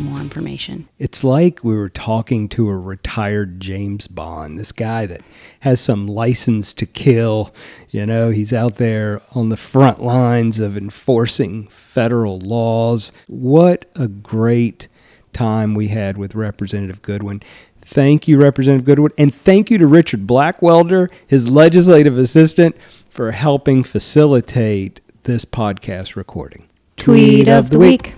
more 0.01 0.19
information. 0.19 0.87
It's 0.99 1.23
like 1.23 1.63
we 1.63 1.75
were 1.75 1.89
talking 1.89 2.49
to 2.49 2.69
a 2.69 2.77
retired 2.77 3.59
James 3.59 4.07
Bond, 4.07 4.59
this 4.59 4.71
guy 4.71 5.05
that 5.05 5.21
has 5.61 5.79
some 5.79 6.07
license 6.07 6.73
to 6.73 6.85
kill. 6.85 7.53
You 7.89 8.05
know, 8.05 8.29
he's 8.29 8.53
out 8.53 8.75
there 8.75 9.21
on 9.35 9.49
the 9.49 9.57
front 9.57 10.01
lines 10.01 10.59
of 10.59 10.77
enforcing 10.77 11.67
federal 11.67 12.39
laws. 12.39 13.11
What 13.27 13.85
a 13.95 14.07
great 14.07 14.87
time 15.33 15.73
we 15.73 15.89
had 15.89 16.17
with 16.17 16.35
Representative 16.35 17.01
Goodwin. 17.01 17.41
Thank 17.81 18.27
you, 18.27 18.39
Representative 18.39 18.85
Goodwin. 18.85 19.11
And 19.17 19.33
thank 19.33 19.69
you 19.69 19.77
to 19.77 19.87
Richard 19.87 20.25
Blackwelder, 20.25 21.11
his 21.27 21.49
legislative 21.49 22.17
assistant, 22.17 22.75
for 23.09 23.31
helping 23.31 23.83
facilitate 23.83 25.01
this 25.23 25.43
podcast 25.45 26.15
recording. 26.15 26.67
Tweet 26.97 27.47
of 27.47 27.69
the 27.69 27.79
week. 27.79 28.13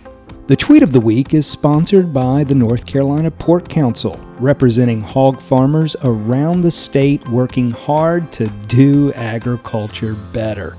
The 0.45 0.57
tweet 0.57 0.83
of 0.83 0.91
the 0.91 0.99
week 0.99 1.33
is 1.33 1.47
sponsored 1.47 2.11
by 2.11 2.43
the 2.43 2.53
North 2.53 2.85
Carolina 2.85 3.31
Pork 3.31 3.69
Council, 3.69 4.19
representing 4.39 4.99
hog 4.99 5.39
farmers 5.39 5.95
around 6.03 6.59
the 6.59 6.71
state 6.71 7.25
working 7.29 7.71
hard 7.71 8.29
to 8.33 8.47
do 8.67 9.13
agriculture 9.13 10.15
better. 10.33 10.75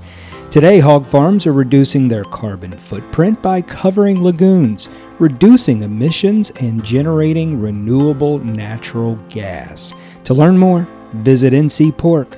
Today, 0.51 0.77
hog 0.77 1.07
farms 1.07 1.47
are 1.47 1.51
reducing 1.51 2.07
their 2.07 2.25
carbon 2.25 2.73
footprint 2.73 3.41
by 3.41 3.63
covering 3.63 4.21
lagoons, 4.23 4.87
reducing 5.17 5.81
emissions, 5.81 6.51
and 6.61 6.83
generating 6.83 7.59
renewable 7.59 8.37
natural 8.37 9.15
gas. 9.29 9.95
To 10.25 10.35
learn 10.35 10.59
more, 10.59 10.87
visit 11.13 11.53
ncpork.org. 11.53 12.35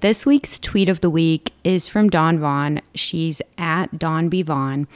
This 0.00 0.26
week's 0.26 0.58
tweet 0.58 0.88
of 0.88 1.00
the 1.00 1.08
week 1.08 1.52
is 1.62 1.86
from 1.86 2.10
Dawn 2.10 2.40
Vaughan. 2.40 2.82
She's 2.94 3.40
at 3.56 3.98
Dawn 3.98 4.28
B. 4.28 4.42
Vaughan, 4.42 4.86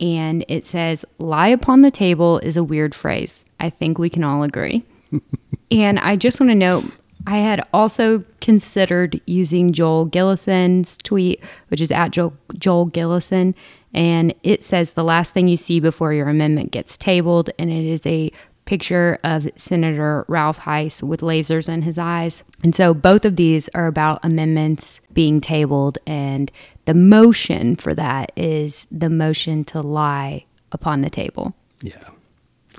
and 0.00 0.44
it 0.48 0.64
says, 0.64 1.04
Lie 1.18 1.48
upon 1.48 1.82
the 1.82 1.90
table 1.90 2.38
is 2.38 2.56
a 2.56 2.64
weird 2.64 2.94
phrase. 2.94 3.44
I 3.60 3.70
think 3.70 3.98
we 3.98 4.10
can 4.10 4.24
all 4.24 4.42
agree. 4.42 4.84
and 5.70 5.98
I 5.98 6.16
just 6.16 6.40
want 6.40 6.50
to 6.50 6.54
note, 6.54 6.84
I 7.26 7.38
had 7.38 7.66
also 7.72 8.24
considered 8.40 9.20
using 9.26 9.72
Joel 9.72 10.06
Gillison's 10.06 10.98
tweet, 10.98 11.42
which 11.68 11.80
is 11.80 11.90
at 11.90 12.10
Joel, 12.10 12.34
Joel 12.58 12.90
Gillison, 12.90 13.54
and 13.94 14.34
it 14.42 14.62
says 14.62 14.92
the 14.92 15.04
last 15.04 15.32
thing 15.32 15.48
you 15.48 15.56
see 15.56 15.80
before 15.80 16.12
your 16.12 16.28
amendment 16.28 16.72
gets 16.72 16.96
tabled, 16.96 17.50
and 17.58 17.70
it 17.70 17.84
is 17.84 18.04
a 18.04 18.30
picture 18.64 19.18
of 19.24 19.48
Senator 19.56 20.24
Ralph 20.26 20.58
Hise 20.58 21.02
with 21.02 21.20
lasers 21.20 21.68
in 21.68 21.82
his 21.82 21.98
eyes. 21.98 22.44
And 22.62 22.74
so 22.74 22.94
both 22.94 23.24
of 23.24 23.36
these 23.36 23.68
are 23.74 23.86
about 23.86 24.24
amendments 24.24 25.00
being 25.12 25.40
tabled, 25.40 25.98
and 26.06 26.50
the 26.84 26.94
motion 26.94 27.76
for 27.76 27.94
that 27.94 28.32
is 28.36 28.86
the 28.90 29.10
motion 29.10 29.64
to 29.64 29.80
lie 29.80 30.44
upon 30.72 31.00
the 31.00 31.10
table. 31.10 31.54
Yeah. 31.80 32.10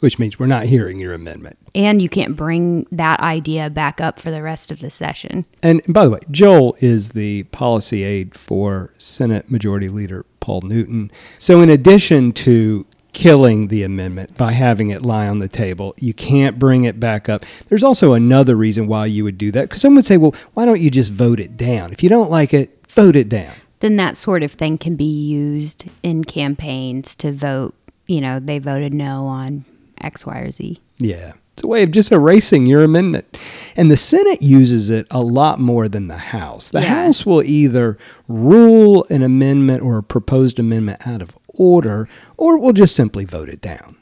Which 0.02 0.20
means 0.20 0.38
we're 0.38 0.48
not 0.48 0.66
hearing 0.66 1.00
your 1.00 1.14
amendment. 1.14 1.58
And 1.74 2.02
you 2.02 2.10
can't 2.10 2.36
bring 2.36 2.86
that 2.92 3.20
idea 3.22 3.70
back 3.70 4.02
up 4.02 4.20
for 4.20 4.30
the 4.30 4.42
rest 4.42 4.70
of 4.70 4.80
the 4.80 4.90
session. 4.90 5.46
And 5.64 5.82
by 5.88 6.06
the 6.06 6.12
way, 6.12 6.20
Joel 6.30 6.76
is 6.80 7.12
the 7.12 7.44
policy 7.44 8.04
aide 8.04 8.38
for 8.38 8.94
Senate 8.98 9.50
Majority 9.50 9.88
Leader 9.88 10.26
Paul 10.42 10.62
Newton. 10.62 11.12
So, 11.38 11.62
in 11.62 11.70
addition 11.70 12.34
to 12.34 12.86
killing 13.14 13.70
the 13.70 13.82
amendment 13.84 14.38
by 14.38 14.52
having 14.52 14.90
it 14.90 15.02
lie 15.02 15.28
on 15.28 15.40
the 15.40 15.48
table, 15.48 15.96
you 15.98 16.14
can't 16.14 16.60
bring 16.60 16.84
it 16.84 17.00
back 17.00 17.30
up. 17.30 17.46
There's 17.70 17.84
also 17.84 18.12
another 18.12 18.58
reason 18.58 18.88
why 18.88 19.06
you 19.06 19.24
would 19.24 19.38
do 19.38 19.52
that. 19.54 19.70
Because 19.70 19.82
someone 19.82 19.96
would 19.96 20.06
say, 20.06 20.18
well, 20.18 20.36
why 20.54 20.66
don't 20.66 20.82
you 20.82 20.92
just 20.92 21.14
vote 21.14 21.40
it 21.40 21.56
down? 21.56 21.94
If 21.94 22.04
you 22.04 22.10
don't 22.10 22.30
like 22.30 22.54
it, 22.54 22.86
vote 22.90 23.16
it 23.16 23.30
down. 23.30 23.56
Then 23.80 23.98
that 23.98 24.18
sort 24.18 24.44
of 24.44 24.52
thing 24.52 24.78
can 24.78 24.96
be 24.96 25.04
used 25.28 25.90
in 26.04 26.24
campaigns 26.24 27.16
to 27.18 27.32
vote. 27.32 27.74
You 28.08 28.22
know, 28.22 28.40
they 28.40 28.60
voted 28.60 28.94
no 28.94 29.26
on 29.26 29.66
X, 30.02 30.26
Y, 30.26 30.38
or 30.40 30.52
Z. 30.52 30.80
Yeah. 30.98 31.34
It's 31.54 31.64
a 31.64 31.68
way 31.68 31.84
of 31.84 31.92
just 31.92 32.12
erasing 32.12 32.66
your 32.66 32.84
amendment. 32.84 33.38
And 33.78 33.90
the 33.90 33.96
Senate 33.96 34.42
uses 34.42 34.90
it 34.90 35.08
a 35.10 35.22
lot 35.22 35.58
more 35.60 35.88
than 35.88 36.08
the 36.08 36.18
House. 36.18 36.70
The 36.72 36.82
Yeah. 36.82 37.06
House 37.06 37.26
will 37.26 37.42
either 37.44 37.98
rule 38.28 39.06
an 39.10 39.22
amendment 39.24 39.82
or 39.82 39.98
a 39.98 40.04
proposed 40.04 40.60
amendment 40.60 41.06
out 41.08 41.22
of 41.22 41.38
order, 41.48 42.10
or 42.38 42.58
we'll 42.58 42.74
just 42.74 42.96
simply 42.96 43.24
vote 43.24 43.48
it 43.48 43.62
down. 43.62 43.96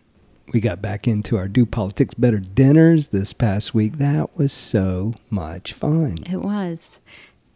We 0.51 0.59
got 0.61 0.82
back 0.82 1.07
into 1.07 1.38
our 1.38 1.47
Do 1.47 1.65
Politics 1.65 2.15
Better 2.15 2.39
dinners 2.39 3.07
this 3.07 3.34
past 3.34 3.74
week. 3.76 3.97
That 3.99 4.36
was 4.36 4.51
so 4.51 5.13
much 5.30 5.74
fun. 5.74 6.17
It 6.30 6.41
was. 6.41 6.97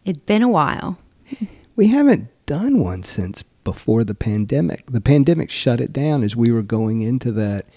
It's 0.05 0.19
been 0.19 0.41
a 0.43 0.49
while. 0.49 0.99
We 1.77 1.89
haven't 1.89 2.29
done 2.47 2.79
one 2.79 3.03
since 3.03 3.43
before 3.43 4.03
the 4.03 4.15
pandemic. 4.15 4.87
The 4.87 4.99
pandemic 4.99 5.51
shut 5.51 5.79
it 5.79 5.93
down 5.93 6.23
as 6.23 6.35
we 6.35 6.51
were 6.51 6.63
going 6.63 7.01
into 7.01 7.31
that 7.33 7.67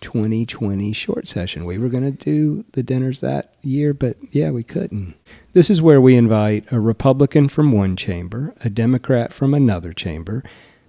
2020 0.00 0.92
short 0.92 1.28
session. 1.28 1.64
We 1.64 1.78
were 1.78 1.88
going 1.88 2.02
to 2.02 2.10
do 2.10 2.64
the 2.72 2.82
dinners 2.82 3.20
that 3.20 3.54
year, 3.62 3.94
but 3.94 4.16
yeah, 4.32 4.50
we 4.50 4.64
couldn't. 4.64 5.14
This 5.52 5.70
is 5.70 5.80
where 5.80 6.00
we 6.00 6.16
invite 6.16 6.70
a 6.72 6.80
Republican 6.80 7.48
from 7.48 7.70
one 7.70 7.94
chamber, 7.94 8.52
a 8.64 8.68
Democrat 8.68 9.32
from 9.32 9.54
another 9.54 9.92
chamber. 9.92 10.42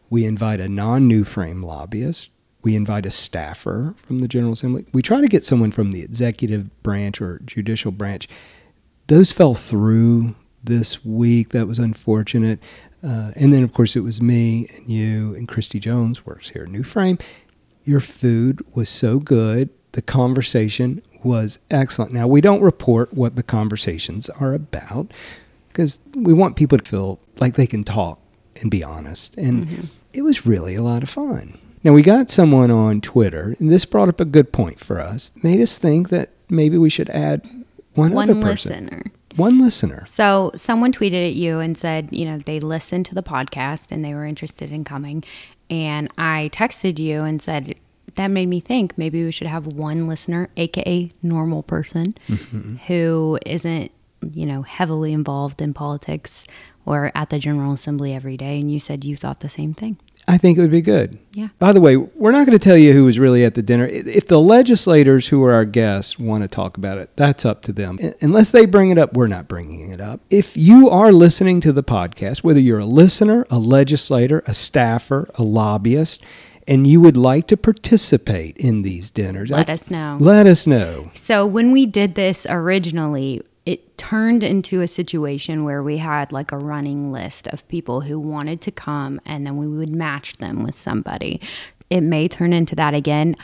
We 0.10 0.26
invite 0.26 0.60
a 0.60 0.68
non 0.68 1.08
new 1.08 1.24
frame 1.24 1.62
lobbyist. 1.62 2.32
We 2.64 2.76
invite 2.76 3.06
a 3.06 3.12
staffer 3.12 3.94
from 3.96 4.18
the 4.18 4.28
General 4.28 4.54
Assembly. 4.54 4.88
We 4.92 5.04
try 5.04 5.22
to 5.22 5.28
get 5.28 5.46
someone 5.46 5.70
from 5.70 5.92
the 5.92 6.02
executive 6.02 6.82
branch 6.82 7.22
or 7.22 7.42
judicial 7.46 7.92
branch. 7.92 8.28
Those 9.06 9.32
fell 9.32 9.54
through 9.54 10.34
this 10.66 11.04
week. 11.06 11.50
That 11.50 11.68
was 11.68 11.80
unfortunate. 11.80 12.60
Uh, 13.04 13.32
and 13.36 13.54
then, 13.54 13.64
of 13.64 13.74
course, 13.74 13.96
it 13.96 14.00
was 14.02 14.22
me 14.22 14.68
and 14.76 14.90
you 14.90 15.36
and 15.36 15.48
Christy 15.48 15.80
Jones 15.80 16.26
works 16.26 16.50
here 16.50 16.64
at 16.64 16.70
New 16.70 16.84
Frame. 16.84 17.18
Your 17.84 18.00
food 18.00 18.66
was 18.76 18.90
so 18.90 19.20
good. 19.20 19.70
The 19.92 20.02
conversation 20.02 21.02
was 21.24 21.60
excellent. 21.70 22.12
Now, 22.12 22.28
we 22.28 22.42
don't 22.42 22.62
report 22.62 23.14
what 23.14 23.36
the 23.36 23.44
conversations 23.44 24.30
are 24.30 24.54
about 24.54 25.12
because 25.70 26.00
we 26.16 26.34
want 26.34 26.56
people 26.56 26.78
to 26.78 26.84
feel 26.84 27.20
like 27.40 27.56
they 27.56 27.68
can 27.68 27.84
talk 27.84 28.20
and 28.62 28.72
be 28.72 28.84
honest. 28.84 29.36
And 29.38 29.90
it 30.14 30.24
was 30.24 30.46
really 30.46 30.76
a 30.76 30.82
lot 30.82 31.04
of 31.04 31.10
fun. 31.10 31.58
Now, 31.84 31.94
we 31.94 32.02
got 32.02 32.32
someone 32.32 32.72
on 32.72 33.00
Twitter, 33.02 33.56
and 33.60 33.70
this 33.70 33.86
brought 33.86 34.10
up 34.10 34.20
a 34.20 34.26
good 34.26 34.52
point 34.52 34.80
for 34.80 35.00
us, 35.00 35.32
made 35.44 35.62
us 35.62 35.78
think 35.78 36.10
that 36.10 36.30
maybe 36.50 36.78
we 36.80 36.90
should 36.90 37.10
add 37.12 37.46
one, 37.94 38.12
One 38.14 38.30
other 38.32 38.42
person. 38.42 38.86
listener. 38.86 39.04
One 39.36 39.60
listener. 39.60 40.06
So 40.08 40.52
someone 40.56 40.94
tweeted 40.94 41.30
at 41.30 41.36
you 41.36 41.60
and 41.60 41.78
said, 41.78 42.10
you 42.12 42.26
know, 42.26 42.38
they 42.40 42.60
listened 42.60 43.06
to 43.08 43.16
the 43.16 43.24
podcast 43.24 43.92
and 43.92 44.04
they 44.04 44.14
were 44.14 44.26
interested 44.26 44.72
in 44.72 44.84
coming. 44.84 45.24
And 45.70 46.10
I 46.18 46.50
texted 46.54 47.00
you 47.00 47.24
and 47.24 47.42
said, 47.42 47.76
that 48.16 48.28
made 48.28 48.48
me 48.48 48.60
think 48.60 48.98
maybe 48.98 49.24
we 49.24 49.32
should 49.32 49.48
have 49.48 49.68
one 49.68 50.08
listener, 50.08 50.50
aka 50.56 51.12
normal 51.22 51.64
person, 51.64 52.16
mm-hmm. 52.28 52.76
who 52.88 53.38
isn't, 53.46 53.92
you 54.32 54.46
know, 54.46 54.62
heavily 54.62 55.12
involved 55.12 55.62
in 55.62 55.74
politics 55.74 56.46
or 56.86 57.12
at 57.14 57.30
the 57.30 57.40
General 57.40 57.74
Assembly 57.74 58.14
every 58.14 58.38
day. 58.38 58.60
And 58.60 58.72
you 58.72 58.80
said 58.80 59.04
you 59.04 59.18
thought 59.18 59.42
the 59.42 59.50
same 59.50 59.74
thing. 59.74 59.98
I 60.28 60.38
think 60.40 60.58
it 60.58 60.62
would 60.62 60.72
be 60.72 60.82
good. 60.82 61.20
Yeah. 61.34 61.50
By 61.60 61.72
the 61.72 61.80
way, 61.82 61.98
we're 61.98 62.32
not 62.32 62.48
going 62.48 62.58
to 62.58 62.64
tell 62.64 62.78
you 62.78 62.94
who 62.94 63.06
was 63.06 63.20
really 63.20 63.46
at 63.46 63.54
the 63.54 63.62
dinner. 63.62 63.86
If 63.86 64.28
the 64.28 64.40
legislators 64.42 65.28
who 65.28 65.44
are 65.44 65.54
our 65.54 65.66
guests 65.66 66.18
want 66.18 66.44
to 66.44 66.48
talk 66.48 66.78
about 66.78 66.98
it, 66.98 67.12
that's 67.16 67.46
up 67.46 67.62
to 67.64 67.72
them. 67.72 68.00
Unless 68.22 68.52
they 68.52 68.66
bring 68.66 68.90
it 68.90 68.98
up, 68.98 69.14
we're 69.14 69.28
not 69.28 69.48
bringing 69.48 69.92
it 69.92 70.02
up. 70.02 70.22
If 70.32 70.58
you 70.58 70.90
are 70.90 71.12
listening 71.12 71.62
to 71.62 71.72
the 71.72 71.84
podcast, 71.84 72.40
whether 72.44 72.60
you're 72.60 72.80
a 72.80 72.86
listener, 72.86 73.46
a 73.52 73.60
legislator, 73.60 74.42
a 74.48 74.54
staffer, 74.56 75.30
a 75.36 75.44
lobbyist, 75.44 76.24
and 76.68 76.88
you 76.88 77.00
would 77.02 77.18
like 77.18 77.46
to 77.48 77.58
participate 77.58 78.58
in 78.58 78.82
these 78.82 79.12
dinners, 79.12 79.52
Let 79.52 79.70
I- 79.70 79.74
us 79.74 79.92
know. 79.92 80.18
Let 80.20 80.48
us 80.48 80.66
know. 80.66 81.12
So 81.14 81.46
when 81.46 81.72
we 81.72 81.86
did 81.86 82.16
this 82.16 82.48
originally, 82.50 83.42
it 83.66 83.98
turned 83.98 84.44
into 84.44 84.82
a 84.82 84.88
situation 84.88 85.64
where 85.64 85.82
we 85.82 85.98
had 85.98 86.32
like 86.32 86.52
a 86.52 86.58
running 86.58 87.12
list 87.12 87.48
of 87.48 87.68
people 87.68 88.02
who 88.02 88.20
wanted 88.20 88.62
to 88.62 88.72
come 88.72 89.20
and 89.26 89.46
then 89.46 89.58
we 89.58 89.68
would 89.68 89.90
match 89.90 90.38
them 90.38 90.64
with 90.64 90.76
somebody. 90.76 91.42
It 91.90 92.02
may 92.02 92.28
turn 92.28 92.54
into 92.54 92.76
that 92.76 92.94
again. 92.94 93.36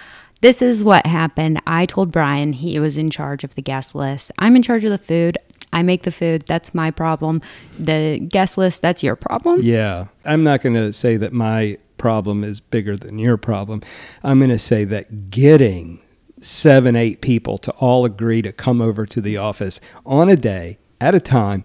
This 0.41 0.61
is 0.61 0.83
what 0.83 1.05
happened. 1.05 1.61
I 1.67 1.85
told 1.85 2.11
Brian 2.11 2.53
he 2.53 2.79
was 2.79 2.97
in 2.97 3.09
charge 3.09 3.43
of 3.43 3.55
the 3.55 3.61
guest 3.61 3.93
list. 3.95 4.31
I'm 4.39 4.55
in 4.55 4.61
charge 4.61 4.83
of 4.83 4.91
the 4.91 4.97
food. 4.97 5.37
I 5.73 5.83
make 5.83 6.03
the 6.03 6.11
food. 6.11 6.43
That's 6.47 6.73
my 6.73 6.91
problem. 6.91 7.41
The 7.79 8.19
guest 8.27 8.57
list, 8.57 8.81
that's 8.81 9.03
your 9.03 9.15
problem. 9.15 9.61
Yeah. 9.61 10.07
I'm 10.25 10.43
not 10.43 10.61
going 10.61 10.75
to 10.75 10.91
say 10.93 11.17
that 11.17 11.33
my 11.33 11.77
problem 11.97 12.43
is 12.43 12.59
bigger 12.59 12.97
than 12.97 13.19
your 13.19 13.37
problem. 13.37 13.81
I'm 14.23 14.39
going 14.39 14.49
to 14.49 14.59
say 14.59 14.83
that 14.85 15.29
getting 15.29 16.01
seven, 16.41 16.95
eight 16.95 17.21
people 17.21 17.57
to 17.59 17.71
all 17.73 18.03
agree 18.03 18.41
to 18.41 18.51
come 18.51 18.81
over 18.81 19.05
to 19.05 19.21
the 19.21 19.37
office 19.37 19.79
on 20.05 20.27
a 20.27 20.35
day 20.35 20.77
at 20.99 21.15
a 21.15 21.19
time 21.19 21.63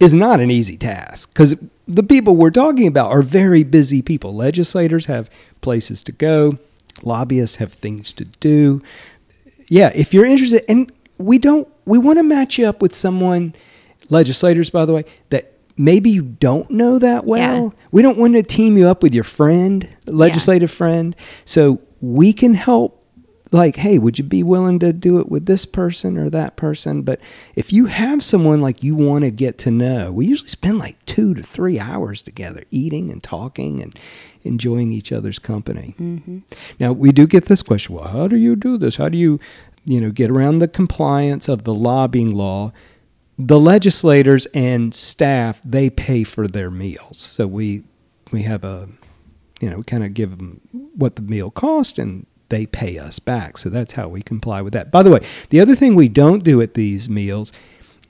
is 0.00 0.12
not 0.12 0.40
an 0.40 0.50
easy 0.50 0.76
task 0.76 1.32
because 1.32 1.54
the 1.86 2.02
people 2.02 2.34
we're 2.36 2.50
talking 2.50 2.86
about 2.86 3.10
are 3.10 3.22
very 3.22 3.62
busy 3.62 4.02
people. 4.02 4.34
Legislators 4.34 5.06
have 5.06 5.30
places 5.60 6.02
to 6.04 6.12
go, 6.12 6.58
lobbyists 7.02 7.56
have 7.56 7.72
things 7.72 8.12
to 8.14 8.24
do. 8.24 8.82
Yeah, 9.68 9.92
if 9.94 10.12
you're 10.12 10.26
interested, 10.26 10.64
and 10.68 10.90
we 11.18 11.38
don't, 11.38 11.68
we 11.84 11.98
want 11.98 12.18
to 12.18 12.22
match 12.22 12.58
you 12.58 12.66
up 12.66 12.82
with 12.82 12.94
someone, 12.94 13.54
legislators, 14.10 14.70
by 14.70 14.84
the 14.84 14.92
way, 14.92 15.04
that 15.30 15.52
maybe 15.76 16.10
you 16.10 16.22
don't 16.22 16.70
know 16.70 16.98
that 16.98 17.24
well. 17.24 17.74
We 17.90 18.02
don't 18.02 18.18
want 18.18 18.34
to 18.34 18.42
team 18.42 18.76
you 18.76 18.88
up 18.88 19.02
with 19.02 19.14
your 19.14 19.24
friend, 19.24 19.88
legislative 20.06 20.70
friend. 20.70 21.14
So 21.44 21.80
we 22.00 22.32
can 22.32 22.54
help. 22.54 23.03
Like, 23.54 23.76
hey, 23.76 23.98
would 23.98 24.18
you 24.18 24.24
be 24.24 24.42
willing 24.42 24.80
to 24.80 24.92
do 24.92 25.20
it 25.20 25.28
with 25.28 25.46
this 25.46 25.64
person 25.64 26.18
or 26.18 26.28
that 26.28 26.56
person? 26.56 27.02
But 27.02 27.20
if 27.54 27.72
you 27.72 27.86
have 27.86 28.20
someone 28.20 28.60
like 28.60 28.82
you 28.82 28.96
want 28.96 29.22
to 29.22 29.30
get 29.30 29.58
to 29.58 29.70
know, 29.70 30.10
we 30.10 30.26
usually 30.26 30.48
spend 30.48 30.78
like 30.78 31.06
two 31.06 31.34
to 31.34 31.42
three 31.44 31.78
hours 31.78 32.20
together 32.20 32.64
eating 32.72 33.12
and 33.12 33.22
talking 33.22 33.80
and 33.80 33.96
enjoying 34.42 34.90
each 34.90 35.12
other's 35.12 35.38
company. 35.38 35.94
Mm-hmm. 36.00 36.40
Now 36.80 36.90
we 36.90 37.12
do 37.12 37.28
get 37.28 37.44
this 37.44 37.62
question: 37.62 37.94
Well, 37.94 38.08
how 38.08 38.26
do 38.26 38.36
you 38.36 38.56
do 38.56 38.76
this? 38.76 38.96
How 38.96 39.08
do 39.08 39.16
you, 39.16 39.38
you 39.84 40.00
know, 40.00 40.10
get 40.10 40.32
around 40.32 40.58
the 40.58 40.66
compliance 40.66 41.48
of 41.48 41.62
the 41.62 41.74
lobbying 41.74 42.34
law? 42.34 42.72
The 43.38 43.60
legislators 43.60 44.46
and 44.46 44.92
staff 44.92 45.60
they 45.64 45.90
pay 45.90 46.24
for 46.24 46.48
their 46.48 46.72
meals, 46.72 47.18
so 47.18 47.46
we 47.46 47.84
we 48.32 48.42
have 48.42 48.64
a, 48.64 48.88
you 49.60 49.70
know, 49.70 49.76
we 49.76 49.84
kind 49.84 50.02
of 50.02 50.12
give 50.12 50.38
them 50.38 50.60
what 50.96 51.14
the 51.14 51.22
meal 51.22 51.52
cost 51.52 52.00
and 52.00 52.26
they 52.54 52.66
pay 52.66 52.98
us 52.98 53.18
back. 53.18 53.58
So 53.58 53.68
that's 53.68 53.94
how 53.94 54.08
we 54.08 54.22
comply 54.22 54.62
with 54.62 54.72
that. 54.74 54.92
By 54.92 55.02
the 55.02 55.10
way, 55.10 55.20
the 55.50 55.60
other 55.60 55.74
thing 55.74 55.94
we 55.94 56.08
don't 56.08 56.44
do 56.44 56.62
at 56.62 56.74
these 56.74 57.08
meals 57.08 57.52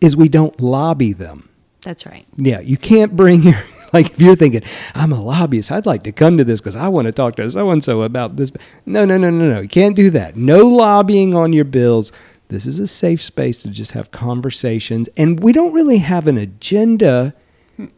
is 0.01 0.17
we 0.17 0.29
don't 0.29 0.61
lobby 0.61 1.13
them. 1.15 1.49
That's 1.81 2.07
right. 2.07 2.27
Yeah, 2.37 2.61
you 2.61 2.77
can't 2.77 3.17
bring 3.17 3.43
your 3.43 3.63
like 3.93 4.11
if 4.11 4.21
you're 4.21 4.37
thinking 4.37 4.63
I'm 4.95 5.13
a 5.13 5.21
lobbyist, 5.21 5.73
I'd 5.73 5.87
like 5.87 6.03
to 6.05 6.13
come 6.13 6.37
to 6.39 6.45
this 6.45 6.61
because 6.61 6.77
I 6.77 6.89
want 6.89 7.07
to 7.07 7.13
talk 7.13 7.37
to 7.37 7.51
so 7.51 7.71
and 7.71 7.83
so 7.83 8.03
about 8.03 8.37
this. 8.37 8.53
No, 8.85 9.05
no, 9.05 9.17
no, 9.17 9.31
no, 9.31 9.51
no. 9.51 9.61
You 9.61 9.69
can't 9.69 9.97
do 9.97 10.11
that. 10.11 10.37
No 10.37 10.67
lobbying 10.67 11.35
on 11.35 11.53
your 11.53 11.65
bills. 11.65 12.13
This 12.49 12.67
is 12.67 12.79
a 12.79 12.87
safe 12.87 13.23
space 13.23 13.63
to 13.63 13.71
just 13.71 13.93
have 13.93 14.11
conversations, 14.11 15.09
and 15.17 15.41
we 15.41 15.53
don't 15.53 15.73
really 15.73 15.99
have 15.99 16.27
an 16.29 16.37
agenda. 16.37 17.35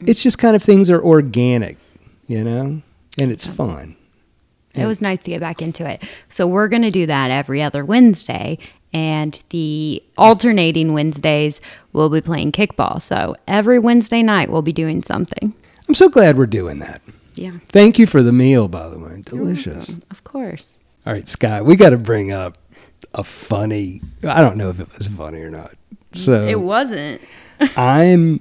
It's 0.00 0.22
just 0.22 0.38
kind 0.38 0.54
of 0.54 0.62
things 0.62 0.88
are 0.88 1.02
organic, 1.02 1.76
you 2.28 2.44
know, 2.44 2.82
and 3.18 3.32
it's 3.32 3.46
fun. 3.46 3.95
It 4.82 4.86
was 4.86 5.00
nice 5.00 5.22
to 5.22 5.30
get 5.30 5.40
back 5.40 5.62
into 5.62 5.88
it. 5.88 6.02
So 6.28 6.46
we're 6.46 6.68
going 6.68 6.82
to 6.82 6.90
do 6.90 7.06
that 7.06 7.30
every 7.30 7.62
other 7.62 7.84
Wednesday. 7.84 8.58
And 8.92 9.42
the 9.50 10.02
alternating 10.16 10.94
Wednesdays, 10.94 11.60
we'll 11.92 12.08
be 12.08 12.20
playing 12.20 12.52
kickball. 12.52 13.02
So 13.02 13.36
every 13.46 13.78
Wednesday 13.78 14.22
night, 14.22 14.50
we'll 14.50 14.62
be 14.62 14.72
doing 14.72 15.02
something. 15.02 15.52
I'm 15.88 15.94
so 15.94 16.08
glad 16.08 16.38
we're 16.38 16.46
doing 16.46 16.78
that. 16.78 17.02
Yeah. 17.34 17.58
Thank 17.68 17.98
you 17.98 18.06
for 18.06 18.22
the 18.22 18.32
meal, 18.32 18.68
by 18.68 18.88
the 18.88 18.98
way. 18.98 19.22
Delicious. 19.24 19.94
Of 20.10 20.24
course. 20.24 20.76
All 21.06 21.12
right, 21.12 21.28
Scott, 21.28 21.64
we 21.64 21.76
got 21.76 21.90
to 21.90 21.98
bring 21.98 22.32
up 22.32 22.56
a 23.14 23.22
funny. 23.22 24.02
I 24.24 24.40
don't 24.40 24.56
know 24.56 24.70
if 24.70 24.80
it 24.80 24.88
was 24.96 25.08
funny 25.08 25.40
or 25.40 25.50
not. 25.50 25.72
Mm, 26.12 26.16
so 26.16 26.44
it 26.46 26.60
wasn't. 26.60 27.20
I'm 27.76 28.40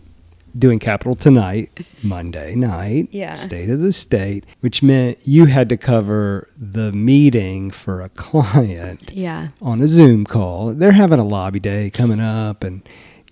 doing 0.57 0.79
Capital 0.79 1.15
Tonight, 1.15 1.85
Monday 2.01 2.55
night, 2.55 3.09
Yeah. 3.11 3.35
State 3.35 3.69
of 3.69 3.79
the 3.81 3.91
State, 3.93 4.45
which 4.61 4.81
meant 4.81 5.17
you 5.25 5.45
had 5.45 5.69
to 5.69 5.77
cover 5.77 6.47
the 6.57 6.91
meeting 6.91 7.71
for 7.71 8.01
a 8.01 8.09
client 8.25 9.11
Yeah. 9.13 9.49
on 9.61 9.81
a 9.81 9.87
Zoom 9.87 10.25
call. 10.25 10.73
They're 10.73 10.93
having 10.93 11.19
a 11.19 11.25
lobby 11.25 11.59
day 11.59 11.89
coming 11.89 12.19
up, 12.19 12.63
and 12.63 12.81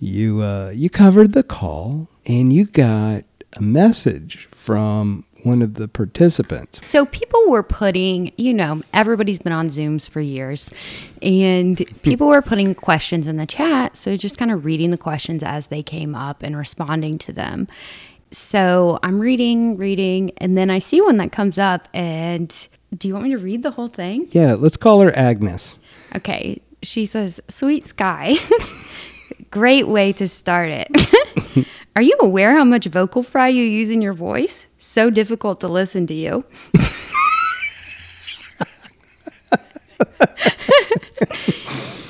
you 0.00 0.42
uh, 0.42 0.70
you 0.74 0.90
covered 0.90 1.32
the 1.32 1.42
call, 1.42 2.08
and 2.26 2.52
you 2.52 2.66
got 2.66 3.24
a 3.56 3.62
message 3.62 4.48
from 4.52 5.24
one 5.44 5.62
of 5.62 5.74
the 5.74 5.88
participants. 5.88 6.86
So 6.86 7.06
people 7.06 7.48
were 7.48 7.62
putting, 7.62 8.32
you 8.36 8.54
know, 8.54 8.82
everybody's 8.92 9.38
been 9.38 9.52
on 9.52 9.68
Zooms 9.68 10.08
for 10.08 10.20
years, 10.20 10.70
and 11.22 11.76
people 12.02 12.28
were 12.28 12.42
putting 12.42 12.74
questions 12.74 13.26
in 13.26 13.36
the 13.36 13.46
chat. 13.46 13.96
So 13.96 14.16
just 14.16 14.38
kind 14.38 14.50
of 14.50 14.64
reading 14.64 14.90
the 14.90 14.98
questions 14.98 15.42
as 15.42 15.68
they 15.68 15.82
came 15.82 16.14
up 16.14 16.42
and 16.42 16.56
responding 16.56 17.18
to 17.18 17.32
them. 17.32 17.68
So 18.32 18.98
I'm 19.02 19.20
reading, 19.20 19.76
reading, 19.76 20.32
and 20.38 20.58
then 20.58 20.70
I 20.70 20.80
see 20.80 21.00
one 21.00 21.18
that 21.18 21.30
comes 21.30 21.58
up. 21.58 21.86
And 21.94 22.52
do 22.96 23.08
you 23.08 23.14
want 23.14 23.24
me 23.24 23.30
to 23.30 23.38
read 23.38 23.62
the 23.62 23.70
whole 23.70 23.88
thing? 23.88 24.26
Yeah, 24.32 24.54
let's 24.54 24.76
call 24.76 25.00
her 25.00 25.16
Agnes. 25.16 25.78
Okay. 26.16 26.60
She 26.82 27.06
says, 27.06 27.40
Sweet 27.48 27.86
Sky, 27.86 28.36
great 29.50 29.88
way 29.88 30.12
to 30.14 30.28
start 30.28 30.70
it. 30.70 31.66
Are 31.96 32.02
you 32.02 32.16
aware 32.20 32.56
how 32.56 32.64
much 32.64 32.86
vocal 32.86 33.22
fry 33.22 33.48
you 33.48 33.62
use 33.62 33.88
in 33.88 34.02
your 34.02 34.12
voice? 34.12 34.66
So 34.86 35.08
difficult 35.10 35.60
to 35.60 35.66
listen 35.66 36.06
to 36.08 36.14
you. 36.14 36.44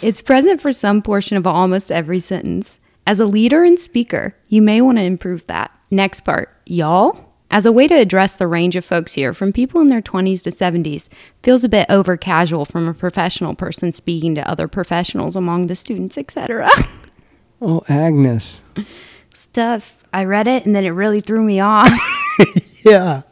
it's 0.02 0.20
present 0.20 0.60
for 0.60 0.72
some 0.72 1.00
portion 1.00 1.36
of 1.36 1.46
almost 1.46 1.92
every 1.92 2.18
sentence. 2.18 2.80
As 3.06 3.20
a 3.20 3.26
leader 3.26 3.62
and 3.62 3.78
speaker, 3.78 4.36
you 4.48 4.60
may 4.60 4.80
want 4.80 4.98
to 4.98 5.04
improve 5.04 5.46
that. 5.46 5.70
Next 5.90 6.24
part, 6.24 6.50
y'all. 6.66 7.32
As 7.48 7.64
a 7.64 7.70
way 7.72 7.86
to 7.86 7.94
address 7.94 8.34
the 8.34 8.48
range 8.48 8.74
of 8.74 8.84
folks 8.84 9.14
here, 9.14 9.32
from 9.32 9.52
people 9.52 9.80
in 9.80 9.88
their 9.88 10.02
20s 10.02 10.42
to 10.42 10.50
70s, 10.50 11.08
feels 11.44 11.62
a 11.62 11.68
bit 11.68 11.86
over 11.88 12.16
casual 12.16 12.64
from 12.64 12.88
a 12.88 12.92
professional 12.92 13.54
person 13.54 13.92
speaking 13.92 14.34
to 14.34 14.46
other 14.50 14.66
professionals 14.66 15.36
among 15.36 15.68
the 15.68 15.76
students, 15.76 16.18
etc. 16.18 16.68
Oh, 17.62 17.82
Agnes. 17.88 18.60
Stuff. 19.32 20.04
I 20.12 20.24
read 20.24 20.48
it 20.48 20.66
and 20.66 20.74
then 20.74 20.84
it 20.84 20.90
really 20.90 21.20
threw 21.20 21.42
me 21.42 21.60
off. 21.60 21.90
Yeah. 22.84 23.22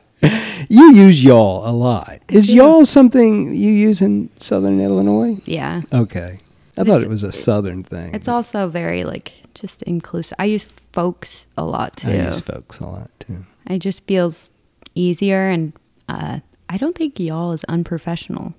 You 0.69 0.95
use 0.95 1.23
y'all 1.23 1.69
a 1.69 1.73
lot. 1.73 2.21
Is 2.29 2.51
y'all 2.51 2.87
something 2.87 3.55
you 3.55 3.71
use 3.73 4.01
in 4.01 4.31
Southern 4.39 4.81
Illinois? 4.81 5.41
yeah. 5.45 5.83
Okay. 5.93 6.39
I 6.79 6.85
thought 6.85 7.03
it 7.03 7.09
was 7.09 7.23
a 7.23 7.33
Southern 7.33 7.83
thing. 7.83 8.15
It's 8.15 8.29
also 8.29 8.69
very 8.69 9.05
like 9.05 9.33
just 9.55 9.83
inclusive. 9.83 10.37
I 10.39 10.47
use 10.47 10.65
folks 10.65 11.47
a 11.59 11.65
lot 11.65 11.97
too. 11.97 12.09
I 12.09 12.27
use 12.27 12.41
folks 12.41 12.79
a 12.79 12.87
lot 12.87 13.11
too. 13.19 13.45
It 13.67 13.81
just 13.81 14.07
feels 14.07 14.51
easier 14.95 15.49
and 15.49 15.73
uh, 16.09 16.41
I 16.71 16.77
don't 16.79 16.97
think 16.97 17.21
y'all 17.21 17.53
is 17.53 17.65
unprofessional 17.65 18.55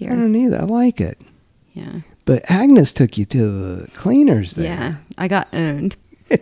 I 0.00 0.06
don't 0.06 0.34
either. 0.34 0.58
I 0.60 0.64
like 0.64 1.00
it. 1.00 1.20
Yeah. 1.74 2.00
But 2.24 2.48
Agnes 2.50 2.92
took 2.92 3.18
you 3.18 3.24
to 3.26 3.38
the 3.76 3.88
cleaners 3.92 4.54
there. 4.54 4.66
Yeah. 4.66 4.94
I 5.18 5.28
got 5.28 5.48
owned. 5.52 5.96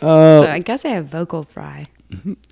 Oh. 0.00 0.44
so 0.44 0.50
I 0.50 0.58
guess 0.58 0.84
I 0.84 0.90
have 0.90 1.06
vocal 1.06 1.44
fry. 1.44 1.86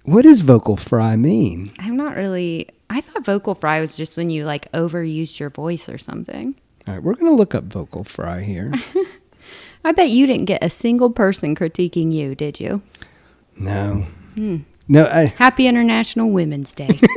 What 0.05 0.23
does 0.23 0.41
vocal 0.41 0.77
fry 0.77 1.17
mean? 1.17 1.73
I'm 1.79 1.97
not 1.97 2.17
really 2.17 2.69
I 2.89 3.01
thought 3.01 3.25
vocal 3.25 3.55
fry 3.55 3.81
was 3.81 3.97
just 3.97 4.17
when 4.17 4.31
you 4.31 4.45
like 4.45 4.71
overused 4.73 5.39
your 5.39 5.51
voice 5.51 5.89
or 5.89 5.99
something. 5.99 6.55
All 6.87 6.95
right, 6.95 7.03
we're 7.03 7.15
going 7.15 7.27
to 7.27 7.37
look 7.37 7.55
up 7.55 7.65
vocal 7.65 8.05
fry 8.05 8.43
here. 8.43 8.73
I 9.85 9.93
bet 9.93 10.09
you 10.11 10.27
didn't 10.27 10.47
get 10.47 10.65
a 10.65 10.71
single 10.71 11.11
person 11.11 11.55
critiquing 11.55 12.13
you, 12.13 12.35
did 12.35 12.59
you? 12.59 12.83
No. 13.57 14.07
Hmm. 14.35 14.59
No, 14.89 15.07
I, 15.07 15.27
Happy 15.27 15.67
International 15.69 16.31
Women's 16.31 16.75
Day. 16.75 16.99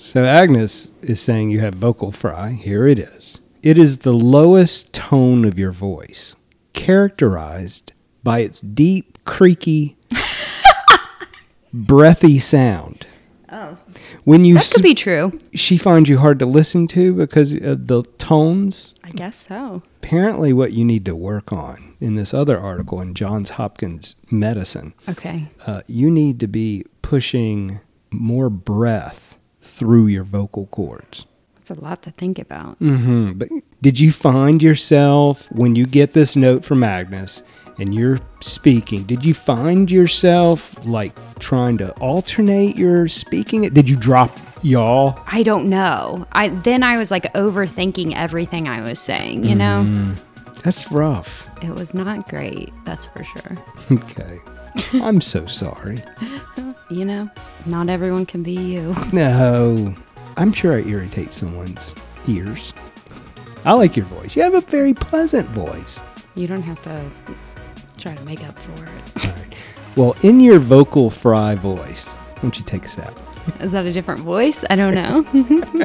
So 0.00 0.24
Agnes 0.24 0.92
is 1.02 1.20
saying 1.20 1.50
you 1.50 1.58
have 1.58 1.74
vocal 1.74 2.12
fry. 2.12 2.52
Here 2.52 2.86
it 2.86 3.00
is. 3.00 3.40
It 3.64 3.76
is 3.76 3.98
the 3.98 4.14
lowest 4.14 4.92
tone 4.92 5.44
of 5.44 5.58
your 5.58 5.72
voice, 5.72 6.36
characterized 6.72 7.92
by 8.22 8.40
its 8.40 8.60
deep, 8.60 9.18
creaky, 9.24 9.96
breathy 11.72 12.38
sound. 12.38 13.06
oh, 13.50 13.78
When 14.24 14.44
you 14.44 14.54
that 14.54 14.70
could 14.74 14.82
be 14.82 14.94
true. 14.94 15.38
she 15.54 15.76
finds 15.76 16.08
you 16.08 16.18
hard 16.18 16.38
to 16.40 16.46
listen 16.46 16.86
to 16.88 17.14
because 17.14 17.52
of 17.52 17.86
the 17.86 18.02
tones. 18.18 18.94
I 19.04 19.10
guess 19.10 19.46
so. 19.46 19.82
Apparently, 20.02 20.52
what 20.52 20.72
you 20.72 20.84
need 20.84 21.04
to 21.06 21.16
work 21.16 21.52
on 21.52 21.94
in 22.00 22.14
this 22.14 22.32
other 22.32 22.58
article 22.58 23.00
in 23.00 23.14
Johns 23.14 23.50
Hopkins 23.50 24.14
Medicine, 24.30 24.94
Okay. 25.08 25.48
uh, 25.66 25.82
you 25.86 26.10
need 26.10 26.40
to 26.40 26.46
be 26.46 26.84
pushing 27.02 27.80
more 28.10 28.48
breath 28.48 29.36
through 29.60 30.06
your 30.06 30.24
vocal 30.24 30.66
cords. 30.66 31.24
That's 31.68 31.78
a 31.78 31.84
lot 31.84 32.02
to 32.02 32.10
think 32.12 32.38
about. 32.38 32.80
Mm-hmm. 32.80 33.32
But 33.32 33.48
did 33.82 34.00
you 34.00 34.10
find 34.10 34.62
yourself 34.62 35.52
when 35.52 35.76
you 35.76 35.86
get 35.86 36.14
this 36.14 36.34
note 36.34 36.64
from 36.64 36.82
Agnes 36.82 37.42
and 37.78 37.94
you're 37.94 38.20
speaking? 38.40 39.02
Did 39.04 39.24
you 39.24 39.34
find 39.34 39.90
yourself 39.90 40.82
like 40.86 41.12
trying 41.38 41.76
to 41.78 41.92
alternate 41.98 42.76
your 42.76 43.06
speaking? 43.08 43.62
Did 43.68 43.88
you 43.88 43.96
drop 43.96 44.30
y'all? 44.62 45.20
I 45.26 45.42
don't 45.42 45.68
know. 45.68 46.26
I 46.32 46.48
then 46.48 46.82
I 46.82 46.96
was 46.96 47.10
like 47.10 47.30
overthinking 47.34 48.14
everything 48.16 48.66
I 48.66 48.80
was 48.80 48.98
saying, 48.98 49.44
you 49.44 49.54
know? 49.54 50.14
That's 50.64 50.90
rough. 50.90 51.48
It 51.62 51.74
was 51.74 51.92
not 51.92 52.28
great, 52.28 52.72
that's 52.84 53.06
for 53.06 53.24
sure. 53.24 53.58
Okay, 53.90 54.38
I'm 55.02 55.20
so 55.20 55.44
sorry. 55.46 56.02
You 56.90 57.04
know, 57.04 57.28
not 57.66 57.90
everyone 57.90 58.24
can 58.24 58.42
be 58.42 58.54
you. 58.54 58.96
No, 59.12 59.94
I'm 60.38 60.52
sure 60.52 60.74
I 60.74 60.82
irritate 60.82 61.32
someone's 61.32 61.94
ears. 62.28 62.72
I 63.64 63.72
like 63.72 63.96
your 63.96 64.06
voice. 64.06 64.36
You 64.36 64.42
have 64.42 64.54
a 64.54 64.60
very 64.60 64.94
pleasant 64.94 65.48
voice. 65.48 66.00
You 66.36 66.46
don't 66.46 66.62
have 66.62 66.80
to 66.82 67.04
try 67.98 68.14
to 68.14 68.24
make 68.24 68.42
up 68.44 68.56
for 68.58 68.84
it. 68.84 69.24
All 69.26 69.32
right. 69.32 69.54
Well, 69.96 70.16
in 70.22 70.40
your 70.40 70.60
vocal 70.60 71.10
fry 71.10 71.56
voice, 71.56 72.06
why 72.06 72.42
don't 72.42 72.56
you 72.56 72.64
take 72.64 72.84
us 72.84 72.98
out? 73.00 73.14
Is 73.60 73.72
that 73.72 73.84
a 73.84 73.92
different 73.92 74.20
voice? 74.20 74.64
I 74.70 74.76
don't 74.76 74.94
know. 74.94 75.26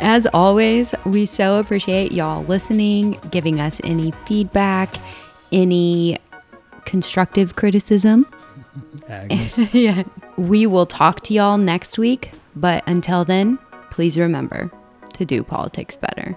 As 0.00 0.26
always, 0.32 0.94
we 1.04 1.26
so 1.26 1.58
appreciate 1.58 2.12
y'all 2.12 2.44
listening, 2.44 3.18
giving 3.30 3.58
us 3.58 3.80
any 3.82 4.12
feedback, 4.26 4.94
any 5.50 6.18
constructive 6.84 7.56
criticism. 7.56 8.26
Agnes. 9.08 9.58
yeah. 9.74 10.04
We 10.36 10.66
will 10.66 10.86
talk 10.86 11.20
to 11.22 11.34
y'all 11.34 11.58
next 11.58 11.98
week, 11.98 12.32
but 12.56 12.82
until 12.88 13.24
then, 13.24 13.58
please 13.90 14.18
remember 14.18 14.70
to 15.14 15.24
do 15.24 15.42
politics 15.42 15.96
better. 15.96 16.36